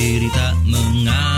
[0.00, 1.29] Sendiri tak mengapa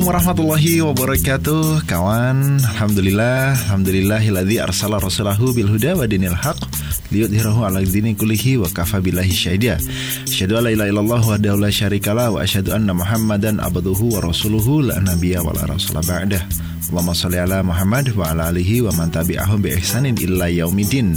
[0.00, 1.64] Assalamualaikum warahmatullahi wabarakatuh.
[1.84, 6.56] Kawan Alhamdulillah Alhamdulillahilladzi arsala rasulahu bil huda wa dinil haq
[7.12, 9.76] liyudhirahu ala dini kulihi wa kafa billahi syahida.
[10.24, 14.88] Asyhadu an la ilaha illallah wa la syarikalah wa asyhadu anna Muhammadan abduhu wa rasuluhu
[14.88, 16.48] la nabiyya wa la rasula ba'dah
[16.88, 21.12] Allahumma shalli ala Muhammad wa ala alihi wa man tabi'ahum bi ihsanin illa yaumidin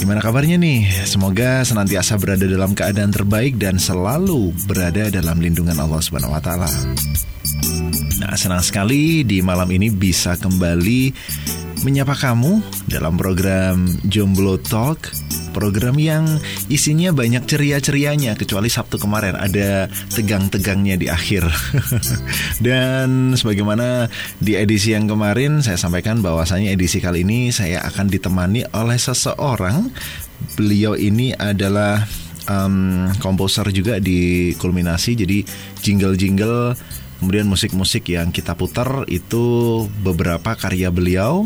[0.00, 0.88] Gimana kabarnya nih?
[1.04, 6.64] Semoga senantiasa berada dalam keadaan terbaik dan selalu berada dalam lindungan Allah Subhanahu wa taala.
[8.24, 11.12] Nah, senang sekali di malam ini bisa kembali
[11.80, 12.60] menyapa kamu
[12.92, 15.08] dalam program Jomblo Talk
[15.50, 16.28] Program yang
[16.70, 21.42] isinya banyak ceria-cerianya Kecuali Sabtu kemarin ada tegang-tegangnya di akhir.
[22.66, 24.06] Dan sebagaimana
[24.38, 29.90] di edisi yang kemarin Saya sampaikan bahwasanya edisi kali ini Saya akan ditemani oleh seseorang.
[30.54, 32.06] Beliau ini adalah
[32.46, 35.42] um, komposer juga di Kulminasi Jadi
[35.82, 36.78] jingle-jingle
[37.20, 41.44] Kemudian musik-musik yang kita putar itu beberapa karya beliau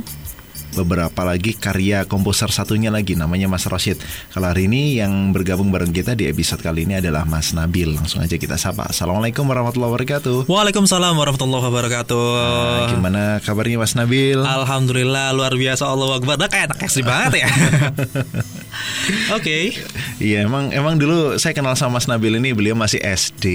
[0.74, 4.02] beberapa lagi karya komposer satunya lagi namanya Mas Rosid.
[4.34, 7.94] Kalau hari ini yang bergabung bareng kita di episode kali ini adalah Mas Nabil.
[7.94, 8.90] Langsung aja kita sapa.
[8.90, 10.50] Assalamualaikum warahmatullahi wabarakatuh.
[10.50, 12.26] Waalaikumsalam warahmatullahi wabarakatuh.
[12.34, 14.42] Nah, gimana kabarnya Mas Nabil?
[14.42, 16.36] Alhamdulillah luar biasa Allah Akbar.
[16.36, 17.48] Nah, kayak anak SD banget ya.
[19.38, 19.74] Oke.
[20.18, 23.46] Iya emang emang dulu saya kenal sama Mas Nabil ini beliau masih SD.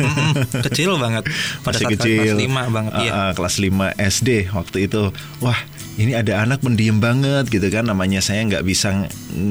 [0.00, 0.32] Mm-mm,
[0.68, 1.28] kecil banget.
[1.60, 2.36] Pada masih saat kecil.
[2.40, 5.02] kelas 5 banget Uh, uh, kelas 5 SD waktu itu.
[5.44, 5.58] Wah,
[6.00, 9.10] ini ada anak pendiam banget gitu kan namanya saya nggak bisa ng-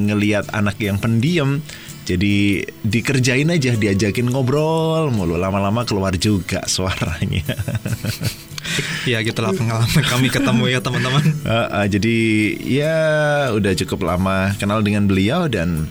[0.09, 1.59] ngelihat anak yang pendiam.
[2.05, 7.43] Jadi dikerjain aja, diajakin ngobrol mulu lama-lama keluar juga suaranya.
[9.09, 11.25] Iya gitulah pengalaman kami ketemu ya teman-teman.
[11.45, 12.17] Uh, uh, jadi
[12.65, 12.95] ya
[13.53, 15.85] udah cukup lama kenal dengan beliau dan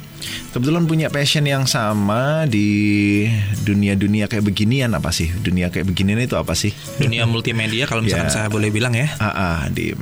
[0.51, 3.27] kebetulan punya passion yang sama di
[3.63, 5.31] dunia-dunia kayak beginian apa sih?
[5.31, 6.75] Dunia kayak beginian itu apa sih?
[6.99, 8.35] Dunia multimedia kalau misalkan Ya.
[8.35, 9.07] saya boleh bilang ya.
[9.23, 9.95] Ah, ah, di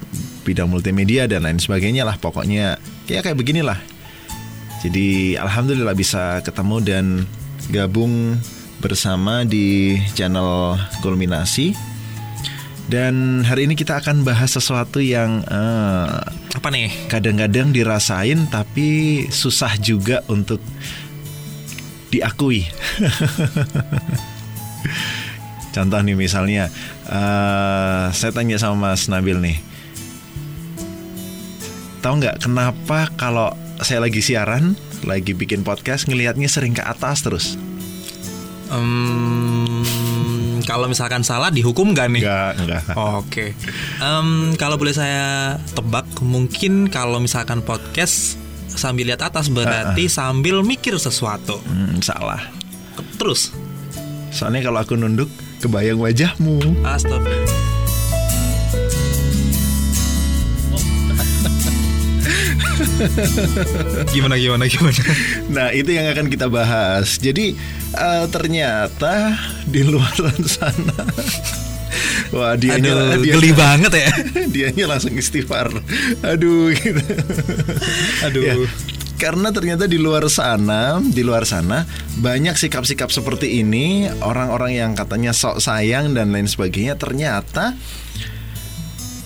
[0.43, 3.79] bidang multimedia dan lain sebagainya lah pokoknya ya kayak beginilah.
[4.83, 7.05] Jadi alhamdulillah bisa ketemu dan
[7.71, 8.41] gabung
[8.83, 11.92] bersama di channel Kulminasi.
[12.93, 16.13] Dan hari ini kita akan bahas sesuatu yang eh,
[16.53, 16.93] Apa nih?
[17.09, 20.61] kadang-kadang dirasain tapi susah juga untuk
[22.13, 22.69] diakui.
[25.73, 26.69] Contoh nih misalnya,
[27.09, 29.57] eh, saya tanya sama Mas Nabil nih,
[32.05, 34.77] tahu nggak kenapa kalau saya lagi siaran,
[35.09, 37.57] lagi bikin podcast ngelihatnya sering ke atas terus?
[38.73, 39.85] Em,
[40.65, 42.25] kalau misalkan salah dihukum gak nih?
[42.25, 42.83] Enggak, enggak.
[42.97, 43.47] Oke.
[44.01, 50.97] Em, kalau boleh saya tebak, mungkin kalau misalkan podcast sambil lihat atas berarti sambil mikir
[50.97, 51.61] sesuatu.
[51.69, 52.41] Hmm, salah.
[53.21, 53.53] Terus,
[54.33, 55.29] Soalnya kalau aku nunduk,
[55.61, 56.81] kebayang wajahmu.
[56.89, 57.29] Astaga.
[64.15, 65.01] gimana gimana gimana?
[65.49, 67.19] Nah, itu yang akan kita bahas.
[67.19, 67.57] Jadi
[67.97, 69.37] eh, ternyata
[69.69, 70.15] di luar
[70.47, 71.03] sana
[72.33, 74.11] Wah, dia Aduh, geli banget ya.
[74.55, 75.69] dianya langsung istighfar.
[76.25, 77.05] Aduh gitu.
[78.25, 78.43] Aduh.
[78.43, 78.55] Ya,
[79.21, 81.85] karena ternyata di luar sana, di luar sana
[82.19, 87.77] banyak sikap-sikap seperti ini, orang-orang yang katanya sok sayang dan lain sebagainya ternyata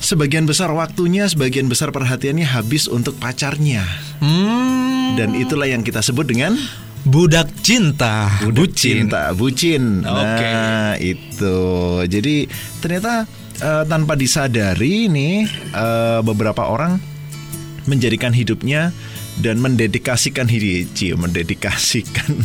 [0.06, 3.82] sebagian besar waktunya, sebagian besar perhatiannya habis untuk pacarnya.
[4.22, 6.54] Hmm, Dan itulah yang kita sebut dengan
[7.02, 8.94] budak cinta, Budak bucin.
[9.10, 9.84] cinta, bucin.
[10.02, 10.46] Oke.
[10.46, 11.58] Nah, itu.
[12.06, 12.46] Jadi
[12.78, 13.26] ternyata
[13.58, 15.42] eh, tanpa disadari nih
[15.74, 17.02] eh, beberapa orang
[17.86, 18.90] menjadikan hidupnya
[19.40, 22.32] dan mendedikasikan diri, Cie, mendedikasikan.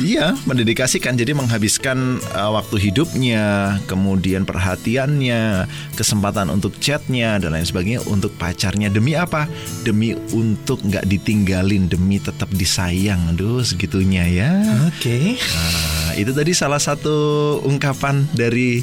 [0.00, 8.00] Iya, mendedikasikan jadi menghabiskan eh, waktu hidupnya, kemudian perhatiannya, kesempatan untuk chatnya dan lain sebagainya
[8.08, 9.44] untuk pacarnya demi apa?
[9.84, 13.36] Demi untuk nggak ditinggalin, demi tetap disayang.
[13.36, 14.50] Aduh, segitunya ya.
[14.88, 15.36] Oke.
[15.36, 18.80] Nah, itu tadi salah satu ungkapan dari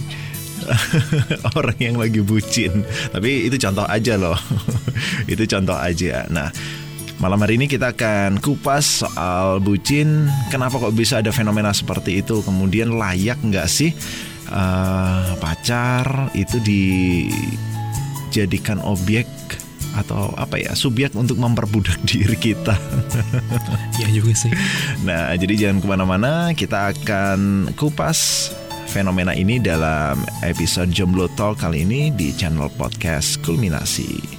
[1.58, 2.86] orang yang lagi bucin.
[3.10, 4.38] Tapi itu contoh aja loh.
[5.34, 6.30] itu contoh aja.
[6.30, 6.54] Nah,
[7.18, 10.30] malam hari ini kita akan kupas soal bucin.
[10.54, 12.42] Kenapa kok bisa ada fenomena seperti itu?
[12.46, 13.92] Kemudian layak nggak sih
[14.50, 16.62] eh, pacar itu
[18.30, 19.26] dijadikan objek
[19.98, 22.78] atau apa ya subjek untuk memperbudak diri kita.
[23.98, 24.54] Iya juga sih.
[25.02, 28.54] Nah, jadi jangan ke mana-mana, kita akan kupas
[28.88, 34.37] fenomena ini dalam episode Jomblo Talk kali ini di channel podcast Kulminasi.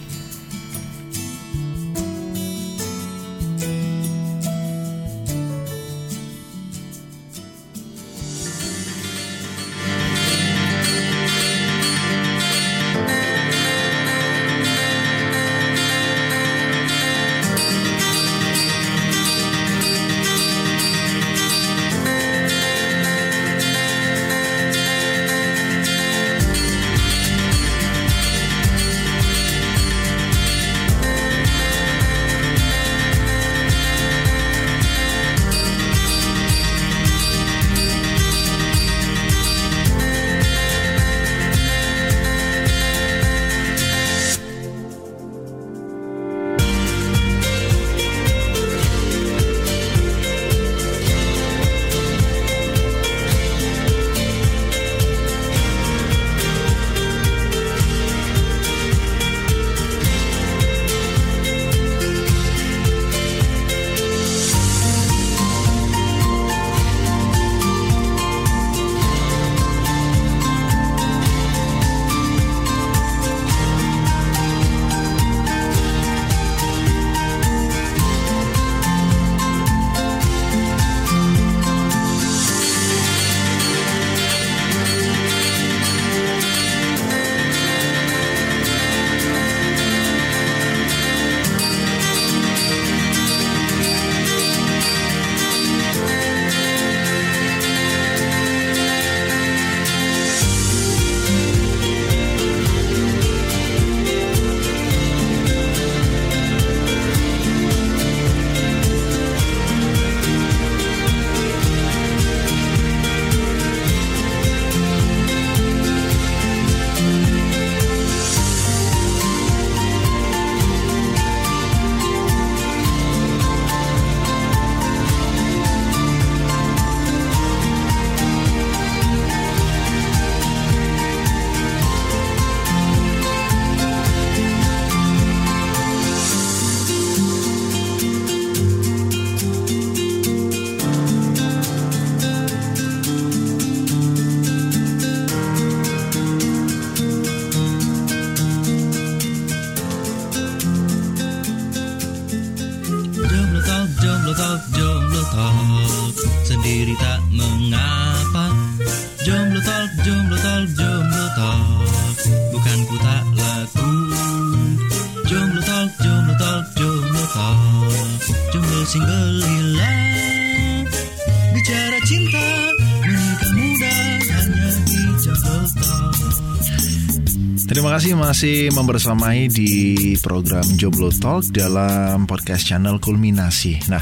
[177.98, 183.90] Kasih masih membersamai di program Jomblo Talk dalam podcast channel Kulminasi.
[183.90, 183.98] Nah,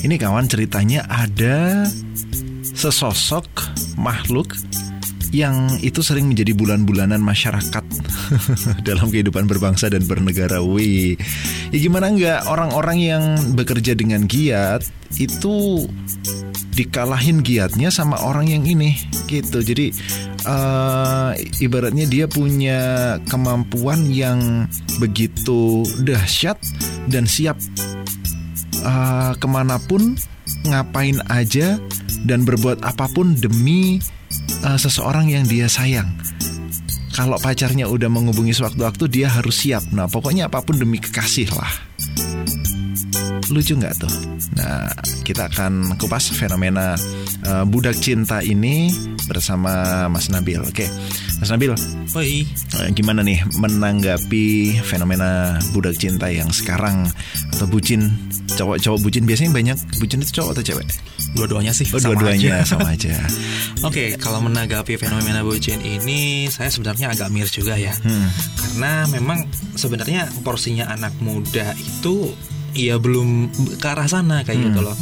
[0.00, 1.84] ini kawan ceritanya ada
[2.72, 3.44] sesosok
[4.00, 4.56] makhluk
[5.28, 7.84] yang itu sering menjadi bulan-bulanan masyarakat
[8.88, 10.64] dalam kehidupan berbangsa dan bernegara.
[10.64, 11.20] Wih,
[11.68, 14.88] ya gimana enggak orang-orang yang bekerja dengan giat
[15.20, 15.84] itu
[16.72, 18.96] dikalahin giatnya sama orang yang ini
[19.28, 19.60] gitu.
[19.60, 19.92] Jadi
[20.44, 22.80] eh, ibaratnya dia punya
[23.28, 24.68] kemampuan yang
[25.00, 26.60] begitu dahsyat
[27.08, 27.56] dan siap
[28.80, 30.14] eh, ke mana pun
[30.64, 31.76] ngapain aja
[32.24, 34.00] dan berbuat apa pun demi
[34.64, 36.08] eh, seseorang yang dia sayang.
[37.14, 39.86] Kalau pacarnya udah menghubungi sewaktu-waktu dia harus siap.
[39.94, 41.70] Nah pokoknya apa pun demi kekasih lah.
[43.54, 44.14] Lucu nggak tuh?
[44.58, 44.90] Nah
[45.22, 46.98] kita akan kupas fenomena
[47.44, 48.90] eh, budak cinta ini
[49.24, 50.60] bersama Mas Nabil.
[50.60, 50.84] Oke,
[51.38, 51.72] Mas Nabil,
[52.14, 54.46] Oi, eh, gimana nih menanggapi
[54.80, 57.08] fenomena budak cinta yang sekarang
[57.50, 58.12] atau bucin
[58.54, 60.86] cowok-cowok bucin biasanya banyak bucin itu cowok atau cewek?
[61.34, 63.10] dua-duanya sih Oh dua-duanya sama aja.
[63.82, 68.30] Oke, kalau menanggapi fenomena bucin ini, saya sebenarnya agak miris juga ya, Hmm.
[68.54, 69.42] karena memang
[69.74, 72.30] sebenarnya porsinya anak muda itu
[72.74, 74.96] ya belum ke arah sana kayak gitu loh.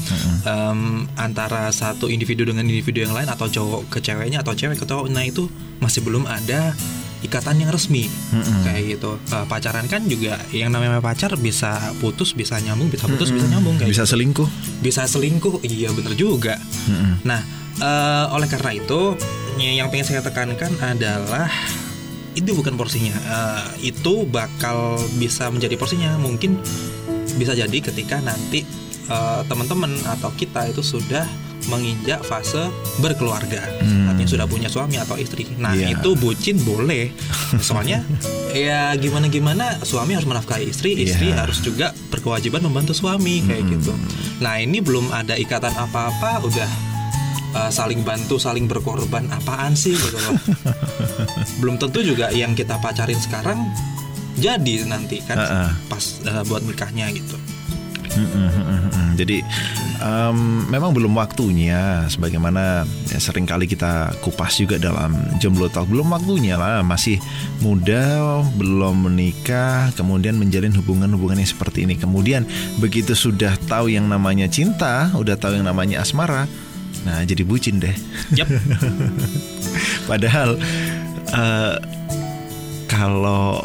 [0.44, 4.84] Em, antara satu individu dengan individu yang lain atau cowok ke ceweknya atau cewek ke
[4.84, 5.48] cowok, nah itu
[5.80, 6.76] masih belum ada
[7.22, 8.66] ikatan yang resmi Mm-mm.
[8.66, 9.14] kayak gitu.
[9.30, 13.78] Eh, pacaran kan juga yang namanya pacar bisa putus, bisa nyambung, bisa putus, bisa nyambung
[13.78, 14.12] kayak Bisa gitu.
[14.18, 14.48] selingkuh.
[14.82, 16.58] bisa selingkuh, iya bener juga.
[16.90, 17.22] Mm-mm.
[17.22, 17.40] Nah,
[17.78, 19.14] eh, oleh karena itu
[19.56, 21.46] yang pengen saya tekankan adalah
[22.34, 23.14] itu bukan porsinya.
[23.14, 26.18] Eh, itu bakal bisa menjadi porsinya.
[26.18, 26.58] Mungkin
[27.34, 28.64] bisa jadi ketika nanti
[29.04, 31.26] eh, teman-teman atau kita itu sudah
[31.64, 34.10] menginjak fase berkeluarga, Hmm.
[34.10, 35.46] artinya sudah punya suami atau istri.
[35.56, 35.94] Nah Iya.
[35.94, 37.10] itu bucin boleh,
[37.62, 38.02] soalnya
[38.50, 41.42] ya gimana gimana suami harus menafkahi istri, istri Iya.
[41.42, 43.72] harus juga berkewajiban membantu suami kayak Hmm.
[43.74, 43.92] gitu.
[44.38, 46.70] Nah ini belum ada ikatan apa-apa, udah
[47.52, 50.34] uh, saling bantu, saling berkorban apaan sih gitu loh.
[51.60, 53.62] belum tentu juga yang kita pacarin sekarang
[54.38, 55.70] jadi nanti kan Uh-uh.
[55.88, 57.36] pas uh, buat nikahnya gitu.
[58.12, 59.10] Mm, mm, mm, mm, mm.
[59.16, 59.38] Jadi
[60.02, 66.12] em, memang belum waktunya sebagaimana ya, sering kali kita kupas juga dalam jomblo talk belum
[66.12, 67.16] waktunya lah masih
[67.64, 68.20] muda
[68.60, 72.44] belum menikah kemudian menjalin hubungan-hubungan yang seperti ini kemudian
[72.82, 76.44] begitu sudah tahu yang namanya cinta udah tahu yang namanya asmara
[77.08, 77.96] nah jadi bucin deh
[78.36, 78.46] Yap.
[80.10, 80.60] padahal
[81.32, 81.74] eh,
[82.92, 83.64] kalau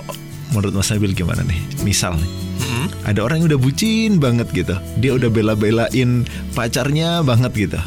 [0.52, 1.60] menurut Mas Nabil gimana nih?
[1.84, 2.32] Misal nih.
[2.58, 2.86] Mm-mm.
[3.06, 4.76] ada orang yang udah bucin banget gitu.
[4.98, 6.26] Dia udah bela-belain
[6.58, 7.80] pacarnya banget gitu.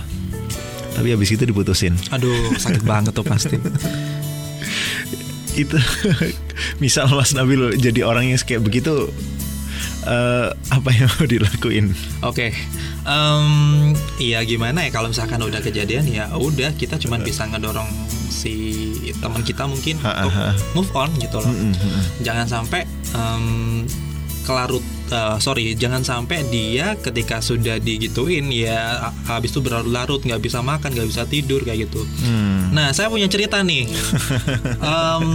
[0.94, 1.94] Tapi habis itu diputusin.
[2.14, 3.56] Aduh sakit banget tuh pasti.
[5.58, 5.76] itu
[6.82, 9.10] misal Mas Nabil jadi orang yang kayak begitu
[10.06, 11.90] eh, apa yang mau dilakuin?
[12.22, 12.54] Oke,
[13.00, 14.90] Em, iya gimana ya?
[14.92, 17.88] Kalau misalkan udah kejadian ya udah kita cuma bisa ngedorong
[18.40, 18.54] si
[19.20, 20.56] teman kita mungkin Ha, untuk ha.
[20.72, 21.52] move on gitu loh.
[21.52, 22.02] Mm, mm, mm.
[22.24, 23.44] Jangan sampai em,
[24.40, 24.80] kelarut
[25.12, 30.90] eh, sorry jangan sampai dia ketika sudah digituin ya habis itu berlarut-larut nggak bisa makan
[30.90, 32.00] nggak bisa tidur kayak gitu.
[32.24, 32.72] Hmm.
[32.72, 33.84] Nah saya punya cerita nih.
[34.80, 35.28] Em,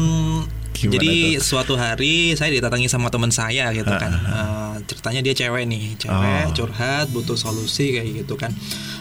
[0.86, 4.12] Gimana jadi suatu hari saya didatangi sama teman saya gitu kan.
[4.14, 6.54] Eh, ceritanya dia cewek nih, cewek Oh.
[6.54, 8.54] curhat butuh solusi kayak gitu kan.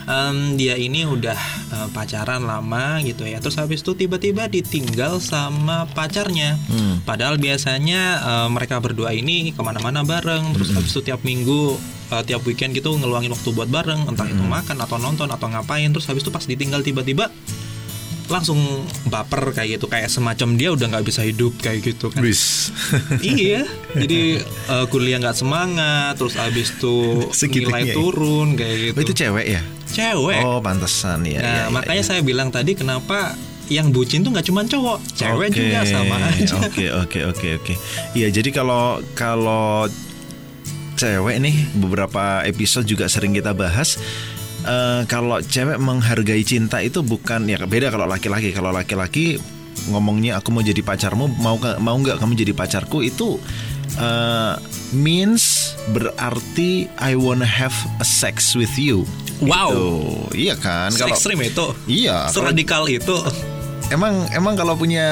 [0.05, 1.37] Em, dia ini udah
[1.71, 3.37] eh, pacaran lama gitu ya.
[3.37, 6.57] Terus habis itu tiba-tiba ditinggal sama pacarnya.
[6.67, 7.01] Hmm.
[7.01, 10.53] Padahal biasanya eh, mereka berdua ini ke mana-mana bareng.
[10.53, 11.77] Terus habis itu tiap minggu,
[12.09, 14.05] eh, tiap weekend gitu ngeluangin waktu buat bareng.
[14.05, 15.89] Entah itu makan atau nonton atau ngapain.
[15.89, 17.29] Terus habis itu pas ditinggal tiba-tiba
[18.25, 18.57] langsung
[19.05, 22.73] baper kayak gitu kayak semacam dia udah nggak bisa hidup kayak gitu kan Wis.
[23.21, 26.95] iya jadi eh, kuliah nggak semangat terus abis itu
[27.69, 27.93] nilai ya?
[27.93, 29.61] turun kayak gitu Oh, itu cewek ya?
[29.85, 31.39] cewek Oh, pantesan ya.
[31.39, 32.07] nah ya, ya, makanya ya.
[32.07, 36.53] saya bilang tadi kenapa yang bucin tuh nggak cuma cowok cewek Oke, juga sama aja
[36.65, 37.73] Oke, oke, oke, oke.
[38.13, 39.89] Iya, jadi kalau kalau
[40.95, 43.99] cewek nih beberapa episode juga sering kita bahas
[44.65, 48.49] eh, kalau cewek menghargai cinta itu bukan ya beda kalau laki-laki.
[48.51, 49.37] Kalau laki-laki
[49.91, 53.37] ngomongnya aku mau jadi pacarmu, mau mau nggak kamu jadi pacarku itu
[53.95, 54.53] eh,
[54.91, 59.05] means berarti I wanna have a sex with you.
[59.43, 59.69] Wow.
[60.31, 60.47] Gitu.
[60.47, 60.89] Iya kan?
[60.95, 63.15] Kalau ekstrim itu Iya, kalau- seradikal itu
[63.93, 65.05] Emang emang kalau punya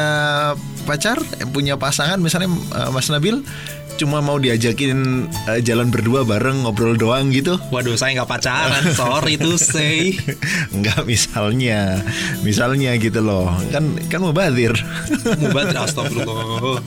[0.89, 3.45] pacar, eh, punya pasangan misalnya eh, Mas Nabil
[3.93, 7.55] cuma mau diajakin eh, jalan berdua bareng ngobrol doang gitu?
[7.69, 10.17] waduh saya nggak pacaran sorry to say
[10.75, 12.01] Enggak misalnya,
[12.41, 13.53] misalnya gitu loh.
[13.69, 14.73] Kan kan mubadir.
[15.41, 16.81] mubat astagfirullah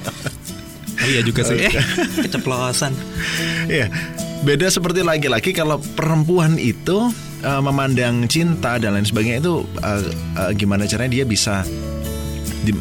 [0.96, 1.72] Oh iya juga sih eh
[2.20, 2.90] keceplosan
[3.68, 3.86] Iya.
[4.42, 7.10] Beda seperti laki-laki kalau perempuan itu
[7.40, 10.02] eh, memandang cinta dan lain sebagainya itu eh,
[10.36, 11.62] eh, gimana caranya dia bisa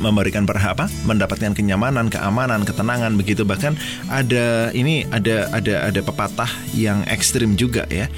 [0.01, 3.43] memberikan berhak apa mendapatkan kenyamanan keamanan ketenangan begitu.
[3.45, 3.77] Bahkan
[4.09, 8.09] ada ini ada ada ada pepatah yang ekstrim juga ya.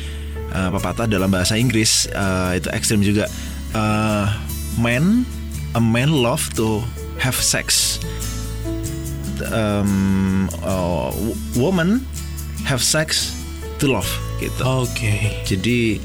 [0.48, 3.28] Eh, pepatah dalam bahasa Inggris eh, itu ekstrim juga.
[3.76, 4.26] Eh,
[4.80, 5.28] man
[5.76, 6.82] a man love to
[7.20, 8.00] have sex.
[9.54, 11.14] Um, uh,
[11.54, 12.02] woman
[12.66, 13.38] have sex
[13.78, 14.10] to love
[14.42, 14.62] gitu.
[14.66, 15.46] Oke.
[15.46, 16.02] Jadi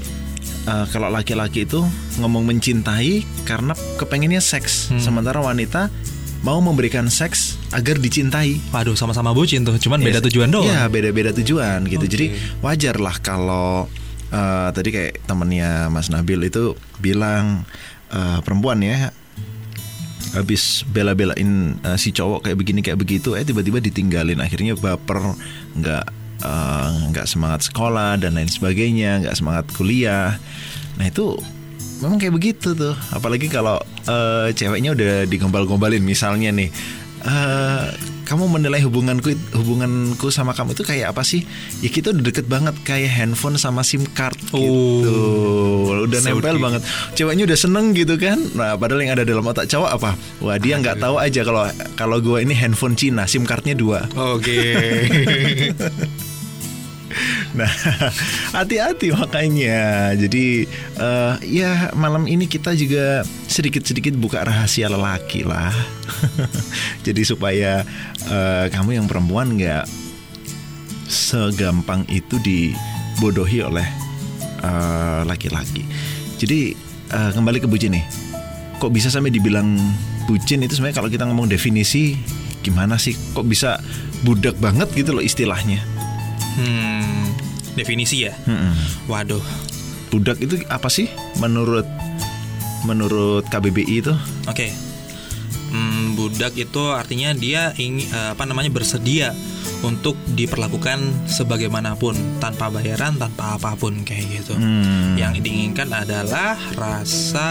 [0.65, 1.81] uh, kalau laki-laki itu
[2.17, 4.99] ngomong mencintai karena kepengennya seks, Hmm.
[4.99, 5.87] sementara wanita
[6.41, 8.59] mau memberikan seks agar dicintai.
[8.69, 10.27] waduh sama-sama bucin tuh cuman beda Yes.
[10.27, 12.03] tujuan doang Iya, beda-beda tujuan gitu.
[12.03, 12.11] Oke.
[12.11, 12.25] Jadi
[12.59, 13.87] wajar lah kalau
[14.27, 17.63] uh, tadi kayak temennya Mas Nabil itu bilang
[18.09, 19.15] uh, perempuan ya
[20.33, 25.37] habis bela-belain uh, si cowok kayak begini kayak begitu eh tiba-tiba ditinggalin akhirnya baper
[25.75, 26.05] nggak
[26.43, 30.37] uh, nggak semangat sekolah dan lain sebagainya nggak semangat kuliah.
[30.99, 31.39] Nah itu
[32.03, 32.95] memang kayak begitu tuh.
[33.15, 33.79] Apalagi kalau
[34.11, 36.03] uh, ceweknya udah digombal-gombalin.
[36.03, 36.69] Misalnya nih
[37.23, 37.83] eh,
[38.27, 41.47] kamu menilai hubunganku hubunganku sama kamu itu kayak apa sih?
[41.79, 45.19] Ya kita udah deket banget kayak handphone sama sim card gitu.
[46.03, 46.63] Udah so nempel cute.
[46.63, 46.81] banget.
[47.15, 48.39] Ceweknya udah seneng gitu kan?
[48.55, 50.11] Nah padahal yang ada dalam otak cowok apa?
[50.43, 51.63] Wah dia nggak tahu aja kalau
[51.95, 54.07] kalau gue ini handphone Cina sim cardnya dua.
[54.19, 54.59] Oke
[57.53, 57.69] Nah,
[58.57, 60.11] hati-hati makanya.
[60.17, 60.65] Jadi
[60.97, 65.73] eh, ya malam ini kita juga sedikit-sedikit buka rahasia lelaki lah.
[67.05, 67.85] Jadi supaya
[68.25, 69.85] eh, kamu yang perempuan nggak
[71.05, 73.85] segampang itu dibodohi oleh
[74.65, 75.85] eh, laki-laki.
[76.41, 76.73] Jadi
[77.13, 78.05] eh, kembali ke bucin nih.
[78.81, 79.77] Kok bisa sampai dibilang
[80.25, 82.17] bucin itu sebenarnya kalau kita ngomong definisi
[82.65, 83.13] gimana sih?
[83.13, 83.77] Kok bisa
[84.25, 86.02] budak banget gitu loh istilahnya?
[86.57, 87.33] Hmm,
[87.73, 88.33] definisi ya.
[88.45, 89.07] Mm-mm.
[89.09, 89.43] Waduh.
[90.13, 91.09] budak itu apa sih
[91.41, 91.89] menurut
[92.85, 94.13] menurut KBBI itu?
[94.45, 94.69] Oke.
[95.73, 99.33] Hmm, budak itu artinya dia ingin eh, apa namanya bersedia
[99.81, 104.53] untuk diperlakukan sebagaimanapun tanpa bayaran, tanpa apa pun kayak gitu.
[104.53, 105.17] Hmm.
[105.17, 107.49] Yang diinginkan adalah rasa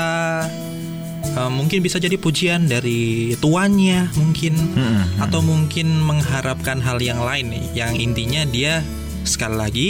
[1.25, 5.23] eh, mungkin bisa jadi pujian dari tuannya mungkin Mm-mm.
[5.23, 8.83] atau mungkin mengharapkan hal yang lain yang intinya dia
[9.23, 9.89] sekali lagi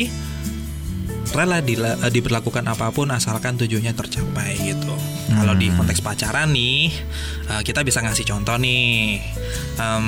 [1.33, 4.93] rela dila- eh, diberlakukan apa pun asalkan tujuannya tercapai gitu.
[5.33, 6.93] Kalau di konteks pacaran nih,
[7.49, 9.17] eh, kita bisa ngasih contoh nih.
[9.81, 10.07] Em,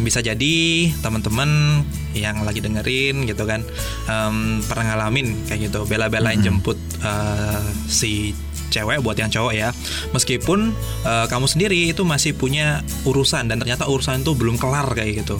[0.00, 0.56] bisa jadi
[1.04, 1.84] teman-teman
[2.16, 3.60] yang lagi dengerin gitu kan
[4.08, 8.32] em, pernah ngalamin kayak gitu bela-belain jemput eh, si
[8.70, 9.68] cewek buat yang cowok ya.
[10.14, 10.70] Meskipun
[11.04, 15.36] eh, kamu sendiri itu masih punya urusan dan ternyata urusan itu belum kelar kayak gitu.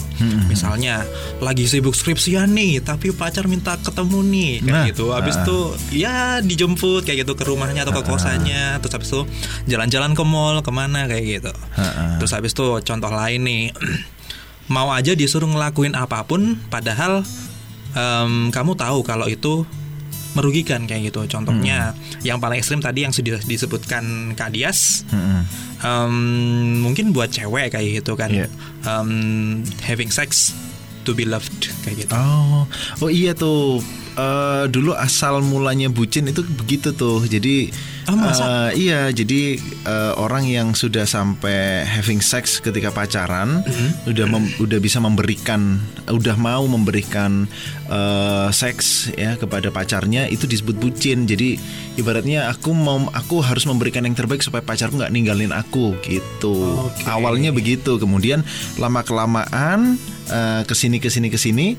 [0.50, 1.06] Misalnya
[1.38, 5.04] lagi sibuk skripsian nih tapi pacar minta ketemu nih kayak Nah, gitu.
[5.12, 5.42] Habis ah.
[5.46, 5.58] itu
[5.94, 8.76] ya dijemput kayak gitu ke rumahnya atau ke kosannya.
[8.82, 9.20] Terus habis itu
[9.70, 11.52] jalan-jalan ke mall ke mana kayak gitu.
[11.76, 12.18] Ha-ha.
[12.18, 13.64] terus habis itu contoh lain nih.
[14.74, 17.26] Mau aja disuruh ngelakuin apa pun padahal
[17.92, 19.66] em, kamu tahu kalau itu
[20.32, 21.90] merugikan kayak gitu contohnya
[22.20, 25.42] yang paling ekstrim tadi yang sudah disebutkan Kak Dias Mm-mm.
[25.80, 26.14] em,
[26.80, 28.46] mungkin buat cewek kayak gitu kan Iya.
[28.82, 29.10] Em,
[29.82, 30.54] having sex
[31.02, 31.50] to be loved
[31.82, 32.62] kayak gitu Oh,
[33.00, 33.82] oh iya tuh.
[34.12, 37.22] Eh, dulu asal mulanya bucin itu begitu tuh.
[37.22, 37.70] Jadi
[38.04, 38.42] Ah, masa?
[38.74, 39.54] eh, iya, jadi
[39.86, 44.10] eh, orang yang sudah sampai having sex ketika pacaran Mhm.
[44.10, 47.46] udah mem- udah bisa memberikan udah mau memberikan
[47.86, 51.24] eh, seks ya kepada pacarnya itu disebut bucin.
[51.24, 51.58] Jadi
[51.94, 56.86] ibaratnya aku mau aku harus memberikan yang terbaik supaya pacarku nggak ninggalin aku gitu.
[56.86, 57.02] Oke.
[57.04, 58.42] Awalnya begitu, kemudian
[58.74, 59.98] lama kelamaan
[60.62, 61.74] ke sini ke sini ke sini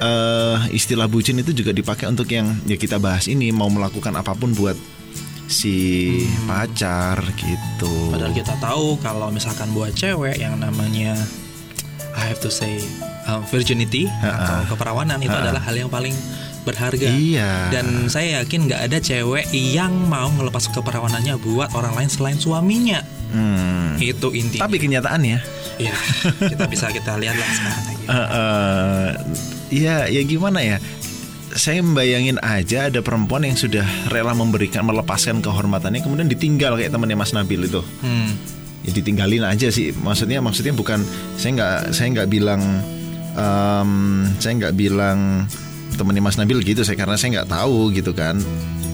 [0.00, 4.34] eh, istilah bucin itu juga dipakai untuk yang ya kita bahas ini mau melakukan apa
[4.34, 4.76] pun buat
[5.46, 8.14] si pacar gitu.
[8.14, 11.14] Padahal kita tahu kalau misalkan buat cewek yang namanya
[12.14, 12.80] I have to say
[13.28, 16.14] um, virginity atau keperawanan itu adalah hal yang paling
[16.64, 17.04] berharga.
[17.04, 17.68] Iya.
[17.70, 23.04] Dan saya yakin nggak ada cewek yang mau ngelepas keperawanannya buat orang lain selain suaminya.
[23.30, 24.00] Hmm.
[24.00, 24.64] Itu intinya.
[24.64, 25.38] Tapi kenyataannya,
[25.76, 25.94] ya
[26.40, 27.82] kita bisa kita lihat lah sekarang.
[27.84, 28.10] kayak gitu.
[29.74, 30.78] Eh, ya ya gimana ya?
[31.54, 37.14] Saya membayangin aja ada perempuan yang sudah rela memberikan melepaskan kehormatannya kemudian ditinggal kayak temannya
[37.14, 37.82] Mas Nabil itu.
[38.02, 38.34] Hmm.
[38.84, 41.00] ya ditinggalin aja sih maksudnya maksudnya bukan
[41.40, 42.60] saya nggak saya nggak bilang
[43.32, 43.90] em,
[44.36, 45.48] saya nggak bilang
[45.96, 48.36] temennya Mas Nabil gitu saya karena saya nggak tahu gitu kan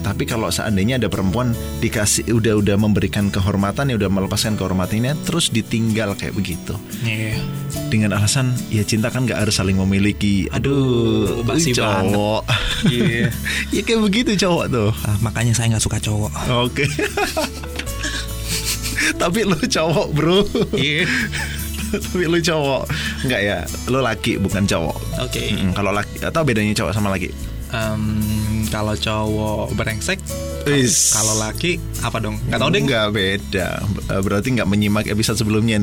[0.01, 5.53] tapi kalau seandainya ada perempuan dikasih udah udah memberikan kehormatan ya udah melepaskan kehormatannya terus
[5.53, 6.73] ditinggal kayak begitu.
[7.05, 7.37] Iya.
[7.91, 10.47] dengan alasan ya cinta kan nggak harus saling memiliki.
[10.55, 12.41] Aduh, Aduh, cowok.
[12.87, 13.27] Iya.
[13.75, 14.91] ya kayak begitu cowok tuh.
[15.03, 16.31] Ah, makanya saya nggak suka cowok.
[16.65, 16.85] oke.
[19.21, 20.39] Tapi lu cowok bro.
[20.73, 21.05] Iya.
[21.91, 22.83] tapi lu cowok.
[23.27, 23.57] Enggak ya?
[23.91, 24.97] Lu laki bukan cowok.
[25.19, 25.51] Oke.
[25.51, 27.29] Mm, Kalau laki Atau bedanya cowok sama laki?
[27.71, 28.03] Em,
[28.71, 30.17] kalau cowok brengsek,
[30.63, 31.11] Is.
[31.11, 32.39] kalau laki apa dong?
[32.47, 32.81] Nggak tahu deh.
[32.81, 33.69] Enggak beda
[34.23, 35.81] Berarti nggak menyimak episode sebelumnya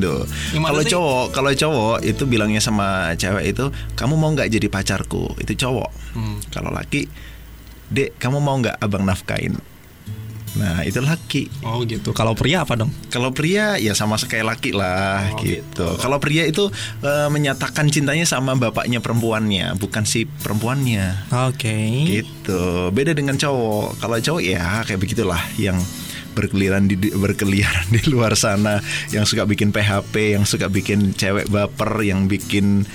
[0.49, 5.37] Gimana Kalau cowok Kalau cowok itu bilangnya sama cewek itu Kamu mau nggak jadi pacarku
[5.39, 6.41] Itu cowok Hmm.
[6.49, 7.05] Kalau laki
[7.93, 9.53] Dek kamu mau nggak abang nafkain
[10.57, 12.09] Nah itu laki Oh gitu.
[12.11, 12.89] Kalau pria apa dong?
[13.13, 15.61] Kalau pria ya sama sekali laki lah Oh, gitu.
[15.61, 15.87] gitu.
[16.01, 21.29] Kalau pria itu eh, menyatakan cintanya sama bapaknya perempuannya, bukan si perempuannya.
[21.49, 21.75] Oke.
[22.07, 22.89] Gitu.
[22.89, 24.01] Beda dengan cowok.
[24.01, 25.77] Kalau cowok ya kayak begitulah yang
[26.29, 28.79] berkeliaran di berkeliaran di luar sana
[29.11, 32.87] yang suka bikin PHP, yang suka bikin cewek baper, yang bikin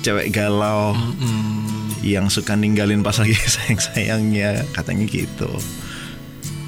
[0.00, 1.92] cewek galau, Mm-mm.
[2.06, 5.50] yang suka ninggalin pas lagi sayang-sayangnya, katanya gitu.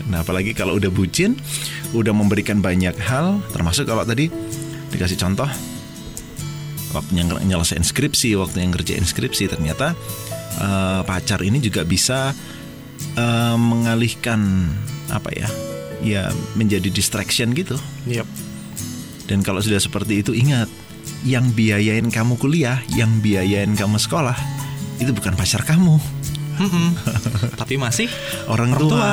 [0.08, 1.36] Nah, apalagi kalau udah bucin,
[1.92, 4.32] udah memberikan banyak hal, termasuk kalau tadi
[4.88, 5.48] dikasih contoh
[6.96, 9.92] waktu yang nyelesain skripsi, waktu yang ngerjain skripsi, ternyata
[10.56, 12.32] eh, pacar ini juga bisa
[13.16, 14.68] eh, mengalihkan
[15.12, 15.48] apa ya?
[15.98, 16.22] Ya
[16.54, 17.76] menjadi distraction gitu.
[18.08, 18.24] Yep.
[19.28, 20.70] Dan kalau sudah seperti itu ingat,
[21.26, 24.36] yang biayain kamu kuliah, yang biayain kamu sekolah,
[25.02, 26.00] itu bukan pacar kamu.
[26.58, 26.88] Mm-mm.
[27.54, 28.10] Tapi masih
[28.50, 28.98] orang Orang tua.
[28.98, 29.12] tua.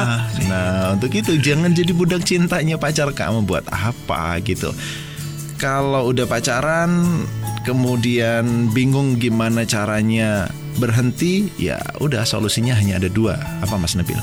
[0.50, 4.74] Nah, untuk itu jangan jadi budak cintanya pacar kamu buat apa gitu.
[5.56, 7.24] Kalau udah pacaran
[7.64, 13.40] kemudian bingung gimana caranya berhenti, ya udah solusinya hanya ada dua.
[13.64, 14.18] Apa Mas Nabil?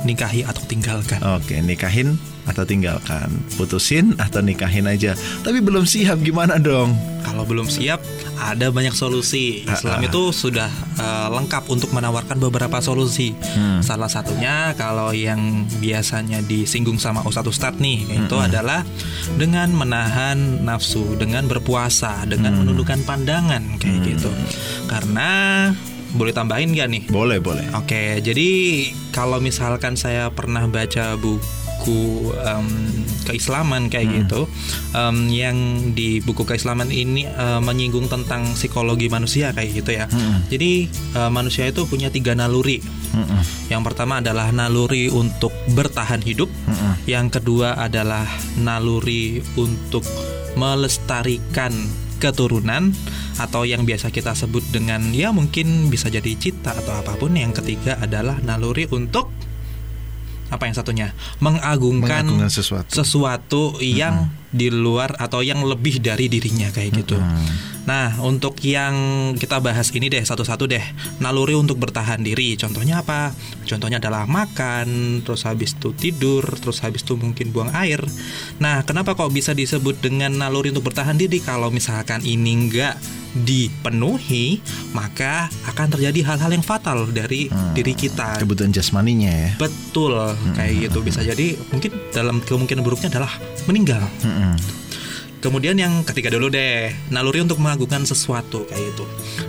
[0.00, 1.20] nikahi atau tinggalkan.
[1.36, 2.16] Oke, nikahin
[2.48, 3.28] atau tinggalkan,
[3.60, 5.12] putusin atau nikahin aja.
[5.44, 6.96] Tapi belum siap gimana dong?
[7.20, 8.00] Kalau belum siap,
[8.40, 9.62] ada banyak solusi.
[9.68, 13.36] Islam itu sudah eh, lengkap untuk menawarkan beberapa solusi.
[13.36, 13.84] Hmm.
[13.84, 18.82] Salah satunya kalau yang biasanya disinggung sama ustadz-ustadz nih, itu adalah
[19.36, 24.30] dengan menahan nafsu, dengan berpuasa, dengan menundukkan pandangan kayak gitu.
[24.88, 25.70] Karena
[26.10, 27.02] boleh tambahin gak nih?
[27.06, 27.62] Boleh, boleh.
[27.78, 28.48] Oke, jadi
[29.14, 31.59] kalau misalkan saya pernah baca buku
[32.34, 32.68] em,
[33.24, 34.50] keislaman kayak gitu,
[34.92, 35.56] em, yang
[35.94, 40.06] di buku keislaman ini em, menyinggung tentang psikologi manusia kayak gitu ya.
[40.50, 42.82] Jadi em, manusia itu punya tiga naluri.
[43.10, 43.42] Mm-mm.
[43.70, 46.50] Yang pertama adalah naluri untuk bertahan hidup.
[46.68, 47.06] Mm-mm.
[47.06, 48.26] Yang kedua adalah
[48.58, 50.06] naluri untuk
[50.58, 51.72] melestarikan
[52.20, 52.92] keturunan
[53.40, 57.32] atau yang biasa kita sebut dengan ya mungkin bisa jadi cita atau apa pun.
[57.32, 59.32] Yang ketiga adalah naluri untuk
[60.50, 62.90] apa yang satunya mengagungkan, Mengagungkan sesuatu.
[62.90, 67.16] sesuatu yang di luar atau yang lebih dari dirinya kayak gitu.
[67.90, 68.94] Nah, untuk yang
[69.34, 70.84] kita bahas ini deh satu-satu deh.
[71.18, 72.54] Naluri untuk bertahan diri.
[72.54, 73.34] Contohnya apa?
[73.66, 77.98] Contohnya adalah makan, terus habis itu tidur, terus habis itu mungkin buang air.
[78.62, 82.94] Nah, kenapa kok bisa disebut dengan naluri untuk bertahan diri kalau misalkan ini enggak
[83.34, 84.62] dipenuhi,
[84.94, 88.38] maka akan terjadi hal-hal yang fatal dari diri kita.
[88.38, 89.50] Kebutuhan jasmaninya ya.
[89.58, 90.14] Betul,
[90.54, 93.34] kayak gitu bisa jadi mungkin dalam kemungkinan buruknya adalah
[93.66, 94.02] meninggal.
[94.22, 94.79] Mm-mm.
[95.40, 99.04] Kemudian yang ketiga dulu deh, naluri untuk mengagungkan sesuatu kayak gitu.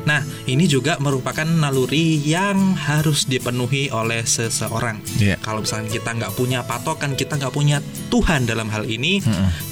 [0.07, 5.03] Nah, ini juga merupakan naluri yang harus dipenuhi oleh seseorang.
[5.19, 5.35] Iya.
[5.43, 9.19] Kalau misalnya kita nggak punya patokan, kita nggak punya Tuhan dalam hal ini,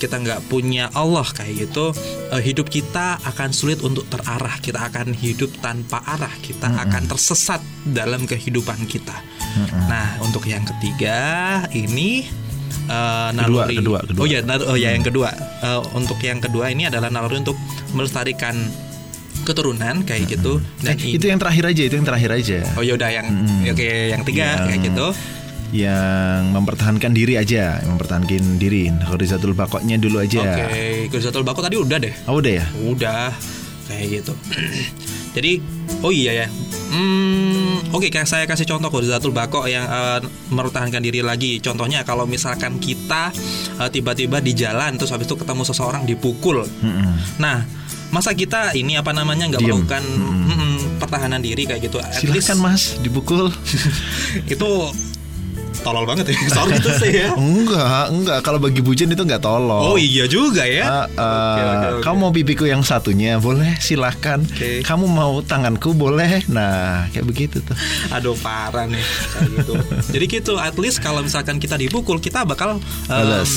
[0.03, 1.95] kita nggak punya Allah kayak gitu,
[2.35, 4.59] eh, hidup kita akan sulit untuk terarah.
[4.59, 6.31] Kita akan hidup tanpa arah.
[6.43, 9.15] Kita akan tersesat dalam kehidupan kita.
[9.89, 12.27] Nah, untuk yang ketiga ini
[12.69, 13.75] eh, Kedua, naluri.
[13.77, 14.21] kedua, kedua.
[14.21, 15.29] Oh ya, nar- oh ya yang kedua.
[15.59, 17.57] Eh, untuk yang kedua ini adalah naluri untuk
[17.91, 18.55] melestarikan
[19.39, 22.57] keturunan kayak gitu dan Eh, itu yang terakhir aja, itu yang terakhir aja.
[22.75, 23.71] Oh yaudah yang Mm-mm.
[23.71, 25.07] oke yang tiga Yang- kayak gitu.
[25.69, 28.89] Yang mempertahankan diri aja, mempertahankan diri.
[29.05, 30.41] Horizatul bakoknya dulu aja.
[30.41, 32.09] Oke, Gurzatul Bako tadi udah deh.
[32.25, 32.65] Oh, udah ya?
[32.81, 33.29] Udah
[33.85, 34.33] kayak gitu.
[35.33, 35.61] Jadi
[36.01, 36.47] oh iya ya.
[36.89, 41.61] Hmm, oke kayak saya kasih contoh Gurzatul Bako yang eh, mempertahankan diri lagi.
[41.61, 43.29] Contohnya kalau misalkan kita
[43.77, 46.65] eh, tiba-tiba di jalan terus habis itu ketemu seseorang dipukul.
[46.65, 47.13] Mm-mm.
[47.37, 47.61] Nah,
[48.09, 52.01] masa kita ini apa namanya nggak melakukan mm, pertahanan diri kayak gitu?
[52.01, 53.53] At least Silahkan mas, dipukul.
[54.53, 54.69] itu
[55.81, 56.35] tolol banget ya.
[56.57, 57.29] Sorry itu sih ya.
[57.35, 58.39] enggak, enggak.
[58.45, 59.83] Kalau bagi bucin itu enggak tolong.
[59.83, 60.83] Oh iya juga ya.
[60.85, 62.01] Ah, ah, Oke, oke, oke.
[62.05, 64.43] Kamu mau pipiku yang satunya boleh silahkan.
[64.43, 64.83] Oke.
[64.83, 66.43] Kamu mau tanganku boleh.
[66.51, 67.75] Nah kayak begitu tuh.
[68.13, 69.73] Aduh parah nih kayak gitu.
[70.15, 72.77] Jadi gitu at least kalau misalkan kita dipukul kita bakal
[73.09, 73.49] Balas.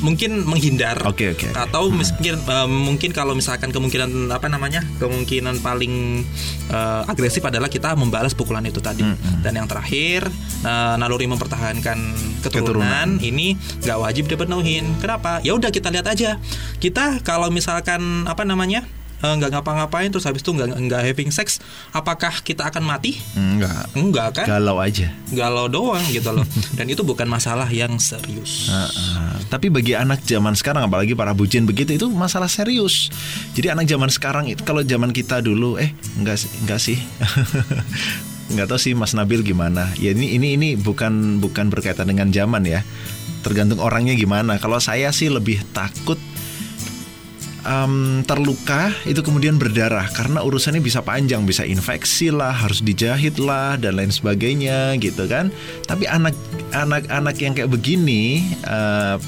[0.00, 1.02] Mungkin menghindar.
[1.06, 1.58] Oke, oke, oke.
[1.58, 4.82] Atau mungkin em, mungkin kalau misalkan kemungkinan apa namanya?
[4.98, 6.24] kemungkinan paling
[6.70, 9.02] eh, agresif adalah kita membalas pukulan itu tadi.
[9.42, 10.26] Dan yang terakhir
[10.62, 11.98] eh, naluri mempertahankan
[12.42, 13.08] keturunan, Keturunan.
[13.22, 14.98] ini nggak wajib dipenuhin.
[15.02, 15.42] Kenapa?
[15.42, 16.38] Ya udah kita lihat aja.
[16.78, 18.86] Kita kalau misalkan apa namanya?
[19.18, 21.58] Eh, nggak ngapa-ngapain terus habis itu nggak nggak having sex
[21.90, 23.84] apakah kita akan mati Enggak.
[23.92, 24.46] Enggak kan?
[24.46, 25.10] Galau aja.
[25.28, 26.46] Galau doang gitu loh.
[26.78, 28.70] Dan itu bukan masalah yang serius.
[28.70, 29.34] Ah, ah.
[29.48, 33.10] Tapi bagi anak zaman sekarang apalagi para bucin begitu itu masalah serius.
[33.54, 36.98] Jadi anak zaman sekarang itu kalau zaman kita dulu eh enggak sih- enggak sih.
[38.48, 39.92] Enggak tahu sih Mas Nabil gimana.
[40.00, 42.80] Ya ini ini ini bukan bukan berkaitan dengan zaman ya.
[43.44, 44.56] Tergantung orangnya gimana.
[44.56, 46.16] Kalau saya sih lebih takut
[47.68, 50.08] em, terluka itu kemudian berdarah.
[50.16, 55.52] Karena urusannya bisa panjang bisa infeksi lah harus dijahit lah dan lain sebagainya gitu kan.
[55.84, 56.32] Tapi anak
[56.72, 59.20] anak anak yang kayak begini eh,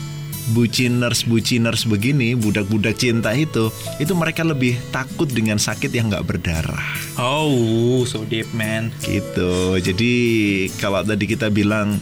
[0.50, 3.70] buciners buciners begini budak-budak cinta itu
[4.02, 6.88] itu mereka lebih takut dengan sakit yang nggak berdarah.
[7.20, 8.90] Oh, so deep man.
[9.04, 9.78] gitu.
[9.78, 10.12] Jadi
[10.80, 12.00] kalau tadi kita bilang